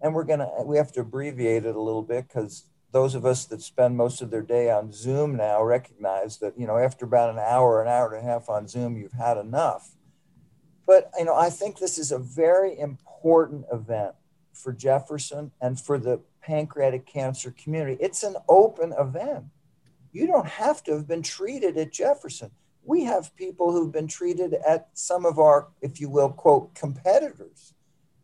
and 0.00 0.14
we're 0.14 0.24
gonna 0.24 0.48
we 0.64 0.76
have 0.76 0.92
to 0.92 1.00
abbreviate 1.00 1.66
it 1.66 1.74
a 1.74 1.80
little 1.80 2.02
bit 2.02 2.28
because 2.28 2.64
those 2.92 3.14
of 3.14 3.26
us 3.26 3.46
that 3.46 3.62
spend 3.62 3.96
most 3.96 4.22
of 4.22 4.30
their 4.30 4.42
day 4.42 4.70
on 4.70 4.92
Zoom 4.92 5.36
now 5.36 5.62
recognize 5.62 6.38
that 6.38 6.58
you 6.58 6.66
know 6.66 6.78
after 6.78 7.04
about 7.04 7.30
an 7.30 7.40
hour, 7.40 7.82
an 7.82 7.88
hour 7.88 8.14
and 8.14 8.26
a 8.26 8.30
half 8.30 8.48
on 8.48 8.68
Zoom, 8.68 8.96
you've 8.96 9.12
had 9.12 9.36
enough. 9.36 9.96
But 10.86 11.10
you 11.18 11.24
know, 11.24 11.34
I 11.34 11.50
think 11.50 11.78
this 11.78 11.98
is 11.98 12.12
a 12.12 12.18
very 12.18 12.78
important 12.78 13.66
event 13.72 14.14
for 14.52 14.72
Jefferson 14.72 15.50
and 15.60 15.80
for 15.80 15.98
the 15.98 16.20
pancreatic 16.42 17.06
cancer 17.06 17.52
community. 17.52 17.96
It's 18.00 18.22
an 18.22 18.36
open 18.48 18.92
event. 18.98 19.44
You 20.12 20.26
don't 20.26 20.48
have 20.48 20.82
to 20.84 20.92
have 20.92 21.08
been 21.08 21.22
treated 21.22 21.78
at 21.78 21.92
Jefferson. 21.92 22.50
We 22.84 23.04
have 23.04 23.34
people 23.36 23.72
who've 23.72 23.92
been 23.92 24.08
treated 24.08 24.54
at 24.66 24.88
some 24.92 25.24
of 25.24 25.38
our, 25.38 25.68
if 25.80 26.00
you 26.00 26.08
will, 26.08 26.30
quote, 26.30 26.74
competitors 26.74 27.74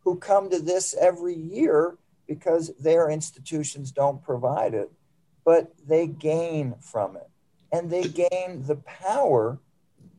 who 0.01 0.17
come 0.17 0.51
to 0.51 0.59
this 0.59 0.95
every 1.01 1.35
year 1.35 1.97
because 2.27 2.73
their 2.79 3.09
institutions 3.09 3.91
don't 3.91 4.23
provide 4.23 4.75
it, 4.75 4.91
but 5.45 5.73
they 5.87 6.07
gain 6.07 6.75
from 6.81 7.17
it. 7.17 7.29
And 7.73 7.91
they 7.91 8.03
gain 8.03 8.65
the 8.67 8.77
power 8.85 9.59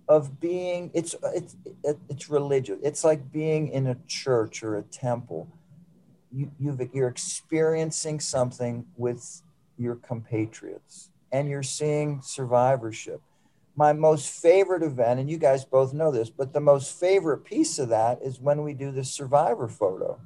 of 0.08 0.40
being, 0.40 0.90
it's, 0.94 1.16
it's, 1.36 1.56
it's 1.84 2.30
religious. 2.30 2.80
It's 2.82 3.04
like 3.04 3.32
being 3.32 3.68
in 3.68 3.88
a 3.88 3.98
church 4.08 4.64
or 4.64 4.78
a 4.78 4.82
temple 4.84 5.52
you, 6.34 6.52
you're 6.94 7.08
experiencing 7.08 8.20
something 8.20 8.86
with 8.98 9.42
your 9.78 9.96
compatriots 9.96 11.10
and 11.32 11.50
you're 11.50 11.64
seeing 11.64 12.22
survivorship. 12.22 13.22
My 13.76 13.94
most 13.94 14.30
favorite 14.30 14.84
event, 14.84 15.20
and 15.20 15.30
you 15.30 15.38
guys 15.38 15.64
both 15.64 15.94
know 15.94 16.12
this, 16.12 16.30
but 16.30 16.54
the 16.54 16.60
most 16.60 17.00
favorite 17.00 17.46
piece 17.46 17.80
of 17.80 17.90
that 17.90 18.20
is 18.22 18.40
when 18.40 18.64
we 18.64 18.74
do 18.74 18.92
the 18.92 19.04
survivor 19.04 19.68
photo. 19.68 20.20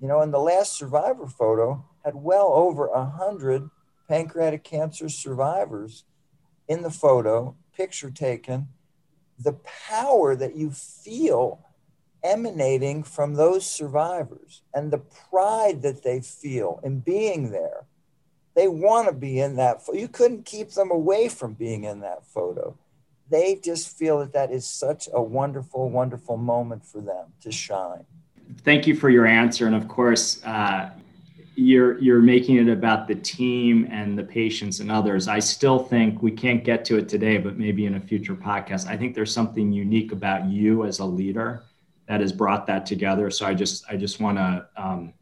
You 0.00 0.08
know, 0.08 0.20
and 0.20 0.32
the 0.32 0.38
last 0.38 0.72
survivor 0.72 1.26
photo 1.26 1.84
had 2.04 2.14
well 2.14 2.52
over 2.52 2.86
a 2.88 3.04
hundred 3.04 3.70
pancreatic 4.08 4.64
cancer 4.64 5.08
survivors 5.08 6.04
in 6.68 6.82
the 6.82 6.90
photo, 6.90 7.56
picture 7.76 8.10
taken. 8.10 8.68
The 9.38 9.54
power 9.88 10.36
that 10.36 10.56
you 10.56 10.70
feel 10.70 11.64
emanating 12.24 13.02
from 13.02 13.34
those 13.34 13.66
survivors 13.66 14.62
and 14.74 14.90
the 14.90 14.98
pride 15.30 15.82
that 15.82 16.02
they 16.02 16.20
feel 16.20 16.80
in 16.82 17.00
being 17.00 17.50
there. 17.50 17.84
They 18.54 18.68
want 18.68 19.08
to 19.08 19.14
be 19.14 19.40
in 19.40 19.56
that. 19.56 19.82
You 19.92 20.08
couldn't 20.08 20.44
keep 20.44 20.72
them 20.72 20.90
away 20.90 21.28
from 21.28 21.54
being 21.54 21.84
in 21.84 22.00
that 22.00 22.26
photo. 22.26 22.76
They 23.30 23.56
just 23.56 23.96
feel 23.96 24.18
that 24.18 24.34
that 24.34 24.52
is 24.52 24.66
such 24.66 25.08
a 25.12 25.22
wonderful, 25.22 25.88
wonderful 25.88 26.36
moment 26.36 26.84
for 26.84 27.00
them 27.00 27.32
to 27.40 27.50
shine. 27.50 28.04
Thank 28.62 28.86
you 28.86 28.94
for 28.94 29.08
your 29.08 29.24
answer, 29.24 29.66
and 29.66 29.74
of 29.74 29.88
course, 29.88 30.44
uh, 30.44 30.90
you're 31.54 31.98
you're 31.98 32.20
making 32.20 32.56
it 32.56 32.68
about 32.70 33.08
the 33.08 33.14
team 33.14 33.88
and 33.90 34.18
the 34.18 34.22
patients 34.22 34.80
and 34.80 34.92
others. 34.92 35.28
I 35.28 35.38
still 35.38 35.78
think 35.78 36.22
we 36.22 36.30
can't 36.30 36.62
get 36.62 36.84
to 36.86 36.98
it 36.98 37.08
today, 37.08 37.38
but 37.38 37.58
maybe 37.58 37.86
in 37.86 37.94
a 37.94 38.00
future 38.00 38.34
podcast. 38.34 38.86
I 38.86 38.98
think 38.98 39.14
there's 39.14 39.32
something 39.32 39.72
unique 39.72 40.12
about 40.12 40.46
you 40.46 40.84
as 40.84 40.98
a 40.98 41.04
leader 41.04 41.62
that 42.08 42.20
has 42.20 42.32
brought 42.32 42.66
that 42.66 42.86
together. 42.86 43.30
So 43.30 43.46
I 43.46 43.54
just 43.54 43.84
I 43.88 43.96
just 43.96 44.20
want 44.20 44.38
to 44.38 44.66
um, 44.76 45.14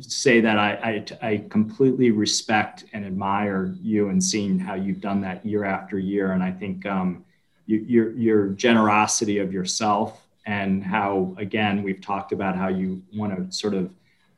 say 0.00 0.40
that 0.40 0.58
I, 0.58 1.04
I, 1.22 1.28
I 1.28 1.44
completely 1.48 2.10
respect 2.10 2.84
and 2.92 3.04
admire 3.04 3.74
you 3.80 4.08
and 4.08 4.22
seeing 4.22 4.58
how 4.58 4.74
you've 4.74 5.00
done 5.00 5.20
that 5.22 5.44
year 5.44 5.64
after 5.64 5.98
year. 5.98 6.32
And 6.32 6.42
I 6.42 6.52
think 6.52 6.84
um, 6.86 7.24
you, 7.66 7.78
your 7.78 8.12
your 8.12 8.48
generosity 8.48 9.38
of 9.38 9.52
yourself 9.52 10.26
and 10.46 10.82
how 10.82 11.34
again 11.38 11.82
we've 11.82 12.00
talked 12.00 12.32
about 12.32 12.56
how 12.56 12.68
you 12.68 13.02
want 13.14 13.34
to 13.34 13.56
sort 13.56 13.74
of 13.74 13.94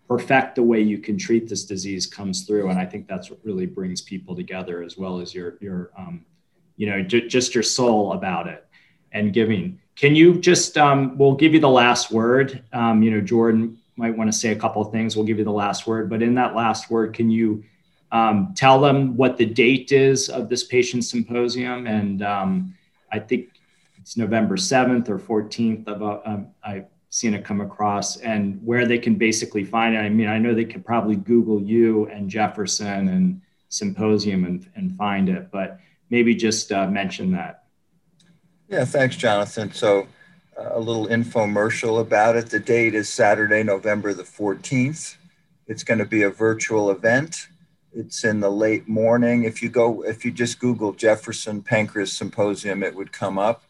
perfect 0.06 0.54
the 0.56 0.62
way 0.62 0.80
you 0.80 0.98
can 0.98 1.16
treat 1.16 1.48
this 1.48 1.64
disease 1.64 2.06
comes 2.06 2.42
through 2.44 2.68
and 2.68 2.78
i 2.78 2.84
think 2.84 3.08
that's 3.08 3.30
what 3.30 3.38
really 3.42 3.64
brings 3.64 4.02
people 4.02 4.36
together 4.36 4.82
as 4.82 4.98
well 4.98 5.18
as 5.18 5.34
your 5.34 5.56
your 5.60 5.90
um, 5.96 6.24
you 6.76 6.86
know 6.86 7.02
j- 7.02 7.26
just 7.26 7.54
your 7.54 7.62
soul 7.62 8.12
about 8.12 8.46
it 8.46 8.66
and 9.12 9.32
giving 9.32 9.80
can 9.96 10.14
you 10.14 10.40
just, 10.40 10.76
um, 10.76 11.16
we'll 11.16 11.36
give 11.36 11.54
you 11.54 11.60
the 11.60 11.68
last 11.68 12.10
word. 12.10 12.62
Um, 12.72 13.02
you 13.02 13.10
know, 13.10 13.20
Jordan 13.20 13.78
might 13.96 14.16
want 14.16 14.30
to 14.30 14.36
say 14.36 14.50
a 14.50 14.56
couple 14.56 14.82
of 14.82 14.90
things. 14.90 15.16
We'll 15.16 15.26
give 15.26 15.38
you 15.38 15.44
the 15.44 15.52
last 15.52 15.86
word. 15.86 16.10
But 16.10 16.22
in 16.22 16.34
that 16.34 16.54
last 16.54 16.90
word, 16.90 17.14
can 17.14 17.30
you 17.30 17.64
um, 18.10 18.54
tell 18.56 18.80
them 18.80 19.16
what 19.16 19.36
the 19.36 19.46
date 19.46 19.92
is 19.92 20.28
of 20.28 20.48
this 20.48 20.64
patient 20.64 21.04
symposium? 21.04 21.86
And 21.86 22.22
um, 22.22 22.74
I 23.12 23.20
think 23.20 23.50
it's 23.98 24.16
November 24.16 24.56
7th 24.56 25.08
or 25.08 25.18
14th. 25.18 25.86
Of, 25.86 26.02
uh, 26.02 26.20
um, 26.24 26.48
I've 26.64 26.86
seen 27.10 27.32
it 27.32 27.44
come 27.44 27.60
across 27.60 28.16
and 28.16 28.60
where 28.64 28.86
they 28.86 28.98
can 28.98 29.14
basically 29.14 29.62
find 29.62 29.94
it. 29.94 29.98
I 29.98 30.08
mean, 30.08 30.26
I 30.26 30.38
know 30.38 30.52
they 30.52 30.64
could 30.64 30.84
probably 30.84 31.14
Google 31.14 31.62
you 31.62 32.06
and 32.06 32.28
Jefferson 32.28 33.08
and 33.08 33.40
symposium 33.68 34.44
and, 34.44 34.68
and 34.74 34.96
find 34.96 35.28
it, 35.28 35.52
but 35.52 35.78
maybe 36.10 36.34
just 36.34 36.72
uh, 36.72 36.88
mention 36.88 37.30
that. 37.32 37.63
Yeah, 38.74 38.84
thanks, 38.84 39.14
Jonathan. 39.14 39.72
So, 39.72 40.08
uh, 40.58 40.70
a 40.72 40.80
little 40.80 41.06
infomercial 41.06 42.00
about 42.00 42.34
it. 42.34 42.46
The 42.46 42.58
date 42.58 42.96
is 42.96 43.08
Saturday, 43.08 43.62
November 43.62 44.12
the 44.12 44.24
14th. 44.24 45.14
It's 45.68 45.84
going 45.84 46.00
to 46.00 46.04
be 46.04 46.22
a 46.22 46.30
virtual 46.30 46.90
event. 46.90 47.46
It's 47.92 48.24
in 48.24 48.40
the 48.40 48.50
late 48.50 48.88
morning. 48.88 49.44
If 49.44 49.62
you 49.62 49.68
go, 49.68 50.02
if 50.02 50.24
you 50.24 50.32
just 50.32 50.58
Google 50.58 50.92
Jefferson 50.92 51.62
Pancreas 51.62 52.12
Symposium, 52.12 52.82
it 52.82 52.96
would 52.96 53.12
come 53.12 53.38
up. 53.38 53.62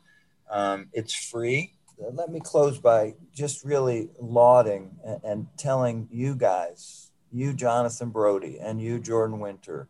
Um, 0.50 0.86
it's 0.94 1.12
free. 1.12 1.74
Let 1.98 2.30
me 2.30 2.40
close 2.40 2.78
by 2.78 3.12
just 3.34 3.62
really 3.62 4.09
lauding 4.18 4.96
and, 5.05 5.20
and 5.22 5.46
telling 5.59 6.09
you 6.11 6.34
guys, 6.34 7.11
you, 7.30 7.52
Jonathan 7.52 8.09
Brody, 8.09 8.59
and 8.59 8.80
you, 8.80 8.98
Jordan 8.98 9.38
Winter, 9.38 9.86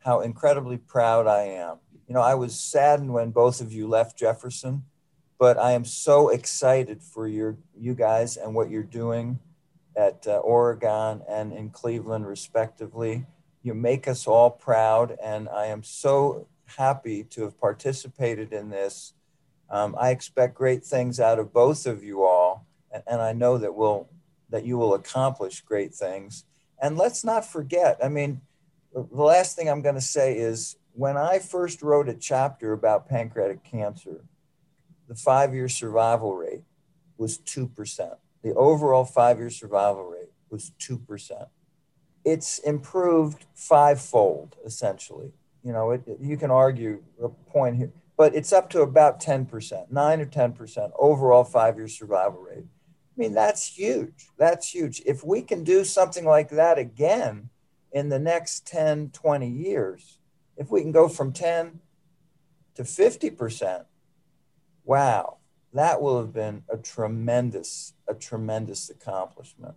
how 0.00 0.20
incredibly 0.20 0.76
proud 0.76 1.26
I 1.26 1.44
am 1.44 1.78
you 2.10 2.14
know, 2.14 2.22
I 2.22 2.34
was 2.34 2.58
saddened 2.58 3.12
when 3.12 3.30
both 3.30 3.60
of 3.60 3.72
you 3.72 3.86
left 3.86 4.18
Jefferson, 4.18 4.82
but 5.38 5.56
I 5.56 5.72
am 5.72 5.84
so 5.84 6.30
excited 6.30 7.04
for 7.04 7.28
your 7.28 7.56
you 7.78 7.94
guys 7.94 8.36
and 8.36 8.52
what 8.52 8.68
you're 8.68 8.82
doing 8.82 9.38
at 9.94 10.26
uh, 10.26 10.38
Oregon 10.38 11.22
and 11.28 11.52
in 11.52 11.70
Cleveland, 11.70 12.26
respectively. 12.26 13.26
You 13.62 13.74
make 13.74 14.08
us 14.08 14.26
all 14.26 14.50
proud, 14.50 15.16
and 15.22 15.48
I 15.48 15.66
am 15.66 15.84
so 15.84 16.48
happy 16.76 17.22
to 17.30 17.42
have 17.42 17.60
participated 17.60 18.52
in 18.52 18.70
this. 18.70 19.14
Um, 19.70 19.94
I 19.96 20.10
expect 20.10 20.56
great 20.56 20.84
things 20.84 21.20
out 21.20 21.38
of 21.38 21.52
both 21.52 21.86
of 21.86 22.02
you 22.02 22.24
all, 22.24 22.66
and, 22.90 23.04
and 23.06 23.22
I 23.22 23.32
know 23.34 23.56
that 23.56 23.76
will 23.76 24.10
that 24.48 24.64
you 24.64 24.76
will 24.78 24.94
accomplish 24.94 25.60
great 25.60 25.94
things. 25.94 26.44
And 26.82 26.98
let's 26.98 27.22
not 27.22 27.46
forget. 27.46 27.98
I 28.02 28.08
mean, 28.08 28.40
the 28.92 29.06
last 29.12 29.54
thing 29.54 29.70
I'm 29.70 29.80
going 29.82 29.94
to 29.94 30.00
say 30.00 30.36
is 30.36 30.74
when 30.92 31.16
I 31.16 31.38
first 31.38 31.82
wrote 31.82 32.08
a 32.08 32.14
chapter 32.14 32.72
about 32.72 33.08
pancreatic 33.08 33.64
cancer, 33.64 34.24
the 35.08 35.14
five 35.14 35.54
year 35.54 35.68
survival 35.68 36.36
rate 36.36 36.62
was 37.16 37.38
2%. 37.38 38.16
The 38.42 38.54
overall 38.54 39.04
five 39.04 39.38
year 39.38 39.50
survival 39.50 40.04
rate 40.04 40.30
was 40.50 40.72
2%. 40.80 41.48
It's 42.24 42.58
improved 42.58 43.46
fivefold, 43.54 44.56
essentially. 44.64 45.32
You 45.64 45.72
know, 45.72 45.90
it, 45.90 46.02
you 46.20 46.36
can 46.36 46.50
argue 46.50 47.02
a 47.22 47.28
point 47.28 47.76
here, 47.76 47.92
but 48.16 48.34
it's 48.34 48.52
up 48.52 48.70
to 48.70 48.82
about 48.82 49.20
10%, 49.20 49.90
9 49.90 50.20
or 50.20 50.26
10% 50.26 50.90
overall 50.98 51.44
five 51.44 51.76
year 51.76 51.88
survival 51.88 52.40
rate. 52.40 52.64
I 52.64 53.16
mean, 53.16 53.34
that's 53.34 53.66
huge. 53.66 54.28
That's 54.38 54.72
huge. 54.72 55.02
If 55.04 55.24
we 55.24 55.42
can 55.42 55.64
do 55.64 55.84
something 55.84 56.24
like 56.24 56.50
that 56.50 56.78
again 56.78 57.50
in 57.92 58.08
the 58.08 58.18
next 58.18 58.66
10, 58.66 59.10
20 59.10 59.48
years, 59.48 60.19
if 60.60 60.70
we 60.70 60.82
can 60.82 60.92
go 60.92 61.08
from 61.08 61.32
10 61.32 61.80
to 62.74 62.82
50%, 62.82 63.86
wow, 64.84 65.38
that 65.72 66.02
will 66.02 66.20
have 66.20 66.34
been 66.34 66.64
a 66.68 66.76
tremendous, 66.76 67.94
a 68.06 68.14
tremendous 68.14 68.90
accomplishment. 68.90 69.74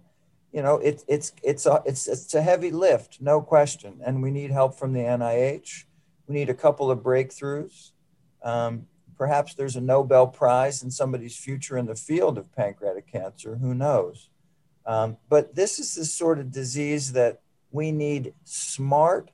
You 0.52 0.62
know, 0.62 0.76
it, 0.76 1.04
it's, 1.08 1.32
it's, 1.42 1.66
a, 1.66 1.82
it's, 1.86 2.08
it's 2.08 2.34
a 2.34 2.42
heavy 2.42 2.70
lift, 2.70 3.22
no 3.22 3.42
question. 3.42 4.02
And 4.06 4.22
we 4.22 4.30
need 4.30 4.52
help 4.52 4.78
from 4.78 4.92
the 4.92 5.00
NIH. 5.00 5.86
We 6.28 6.36
need 6.36 6.50
a 6.50 6.54
couple 6.54 6.92
of 6.92 7.00
breakthroughs. 7.00 7.92
Um, 8.44 8.88
perhaps 9.18 9.54
there's 9.54 9.78
a 9.78 9.82
Nobel 9.82 10.28
Prize 10.28 10.84
in 10.84 10.92
somebody's 10.92 11.38
future 11.38 11.78
in 11.78 11.86
the 11.86 11.96
field 11.96 12.38
of 12.38 12.54
pancreatic 12.54 13.10
cancer. 13.10 13.56
Who 13.56 13.74
knows? 13.74 14.30
Um, 14.86 15.16
but 15.30 15.56
this 15.56 15.80
is 15.80 15.96
the 15.96 16.04
sort 16.04 16.40
of 16.40 16.52
disease 16.52 17.14
that 17.14 17.40
we 17.72 17.94
need 17.94 18.34
smart, 18.44 19.32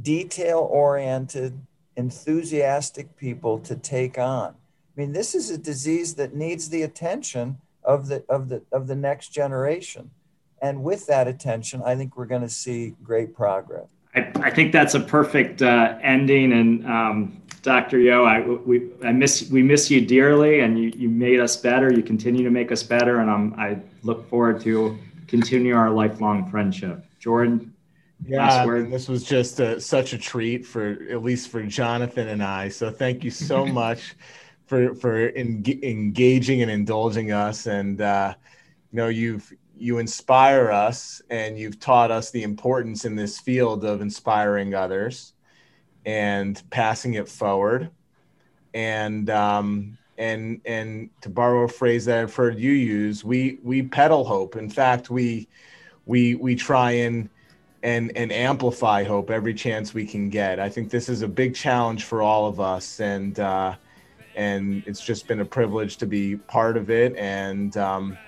detail 0.00 0.58
oriented, 0.70 1.58
enthusiastic 1.96 3.16
people 3.16 3.58
to 3.60 3.76
take 3.76 4.18
on. 4.18 4.48
I 4.48 5.00
mean, 5.00 5.12
this 5.12 5.34
is 5.34 5.50
a 5.50 5.58
disease 5.58 6.14
that 6.14 6.34
needs 6.34 6.68
the 6.68 6.82
attention 6.82 7.58
of 7.84 8.08
the 8.08 8.24
of 8.28 8.48
the 8.48 8.62
of 8.72 8.86
the 8.86 8.96
next 8.96 9.28
generation. 9.28 10.10
and 10.62 10.82
with 10.82 11.06
that 11.06 11.28
attention, 11.28 11.82
I 11.84 11.94
think 11.96 12.16
we're 12.16 12.26
going 12.26 12.42
to 12.42 12.48
see 12.48 12.94
great 13.02 13.34
progress. 13.34 13.88
I, 14.16 14.32
I 14.36 14.50
think 14.50 14.72
that's 14.72 14.94
a 14.94 15.00
perfect 15.00 15.62
uh, 15.62 15.98
ending. 16.02 16.52
And 16.52 16.86
um, 16.86 17.42
Dr. 17.62 17.98
Yeo, 17.98 18.24
I, 18.24 18.40
we, 18.40 18.90
I 19.04 19.12
miss, 19.12 19.50
we 19.50 19.62
miss 19.62 19.90
you 19.90 20.00
dearly 20.00 20.60
and 20.60 20.78
you, 20.78 20.92
you 20.96 21.08
made 21.08 21.40
us 21.40 21.56
better. 21.56 21.92
You 21.92 22.02
continue 22.02 22.42
to 22.44 22.50
make 22.50 22.72
us 22.72 22.82
better. 22.82 23.20
And 23.20 23.30
I'm, 23.30 23.54
I 23.54 23.78
look 24.02 24.28
forward 24.30 24.60
to 24.62 24.98
continue 25.26 25.76
our 25.76 25.90
lifelong 25.90 26.50
friendship. 26.50 27.04
Jordan, 27.18 27.74
yeah, 28.24 28.64
this 28.88 29.08
was 29.08 29.24
just 29.24 29.60
a, 29.60 29.80
such 29.80 30.12
a 30.12 30.18
treat 30.18 30.64
for 30.64 30.98
at 31.10 31.22
least 31.22 31.48
for 31.48 31.62
Jonathan 31.62 32.28
and 32.28 32.42
I. 32.42 32.68
So 32.68 32.90
thank 32.90 33.22
you 33.24 33.30
so 33.30 33.66
much 33.82 34.14
for 34.66 34.94
for 34.94 35.28
en- 35.30 35.62
engaging 35.82 36.62
and 36.62 36.70
indulging 36.70 37.32
us. 37.32 37.66
And 37.66 38.00
uh, 38.00 38.34
you 38.90 38.96
know, 38.96 39.08
you've 39.08 39.52
you 39.78 39.98
inspire 39.98 40.70
us, 40.70 41.20
and 41.28 41.58
you've 41.58 41.78
taught 41.78 42.10
us 42.10 42.30
the 42.30 42.42
importance 42.42 43.04
in 43.04 43.14
this 43.14 43.38
field 43.38 43.84
of 43.84 44.00
inspiring 44.00 44.74
others 44.74 45.34
and 46.06 46.62
passing 46.70 47.14
it 47.14 47.28
forward. 47.28 47.90
And 48.72 49.28
um, 49.28 49.98
and 50.18 50.60
and 50.64 51.10
to 51.20 51.28
borrow 51.28 51.64
a 51.64 51.68
phrase 51.68 52.06
that 52.06 52.18
I've 52.18 52.34
heard 52.34 52.58
you 52.58 52.72
use, 52.72 53.24
we 53.24 53.58
we 53.62 53.82
peddle 53.82 54.24
hope. 54.24 54.56
In 54.56 54.70
fact, 54.70 55.10
we 55.10 55.48
we 56.06 56.34
we 56.34 56.54
try 56.54 56.92
and 56.92 57.28
and 57.82 58.16
and 58.16 58.32
amplify 58.32 59.04
hope 59.04 59.30
every 59.30 59.54
chance 59.54 59.94
we 59.94 60.06
can 60.06 60.28
get. 60.28 60.58
I 60.58 60.68
think 60.68 60.90
this 60.90 61.08
is 61.08 61.22
a 61.22 61.28
big 61.28 61.54
challenge 61.54 62.04
for 62.04 62.22
all 62.22 62.46
of 62.46 62.60
us, 62.60 63.00
and 63.00 63.38
uh, 63.38 63.74
and 64.34 64.82
it's 64.86 65.04
just 65.04 65.26
been 65.26 65.40
a 65.40 65.44
privilege 65.44 65.96
to 65.98 66.06
be 66.06 66.36
part 66.36 66.76
of 66.76 66.90
it. 66.90 67.16
And 67.16 67.76
um, 67.76 68.18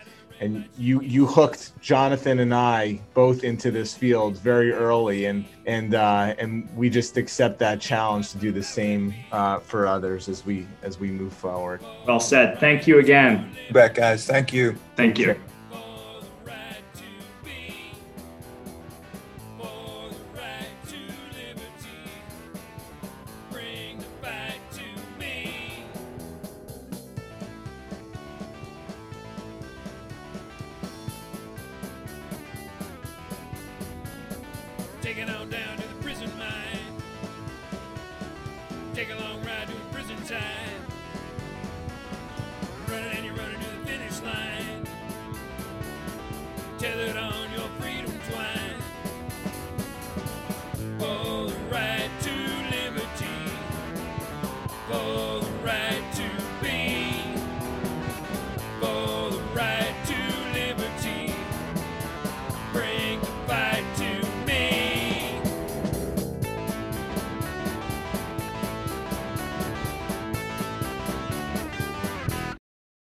and 0.40 0.64
you 0.76 1.00
you 1.02 1.26
hooked 1.26 1.80
Jonathan 1.80 2.40
and 2.40 2.54
I 2.54 3.00
both 3.14 3.44
into 3.44 3.70
this 3.70 3.94
field 3.94 4.38
very 4.38 4.72
early, 4.72 5.26
and 5.26 5.44
and 5.66 5.94
uh, 5.94 6.34
and 6.38 6.68
we 6.76 6.90
just 6.90 7.16
accept 7.16 7.58
that 7.58 7.80
challenge 7.80 8.30
to 8.32 8.38
do 8.38 8.52
the 8.52 8.62
same 8.62 9.14
uh, 9.32 9.58
for 9.58 9.86
others 9.86 10.28
as 10.28 10.44
we 10.44 10.66
as 10.82 10.98
we 10.98 11.10
move 11.10 11.32
forward. 11.32 11.80
Well 12.06 12.20
said. 12.20 12.58
Thank 12.60 12.86
you 12.86 12.98
again. 12.98 13.50
back, 13.72 13.94
guys. 13.94 14.26
Thank 14.26 14.52
you. 14.52 14.76
Thank 14.96 15.18
you. 15.18 15.38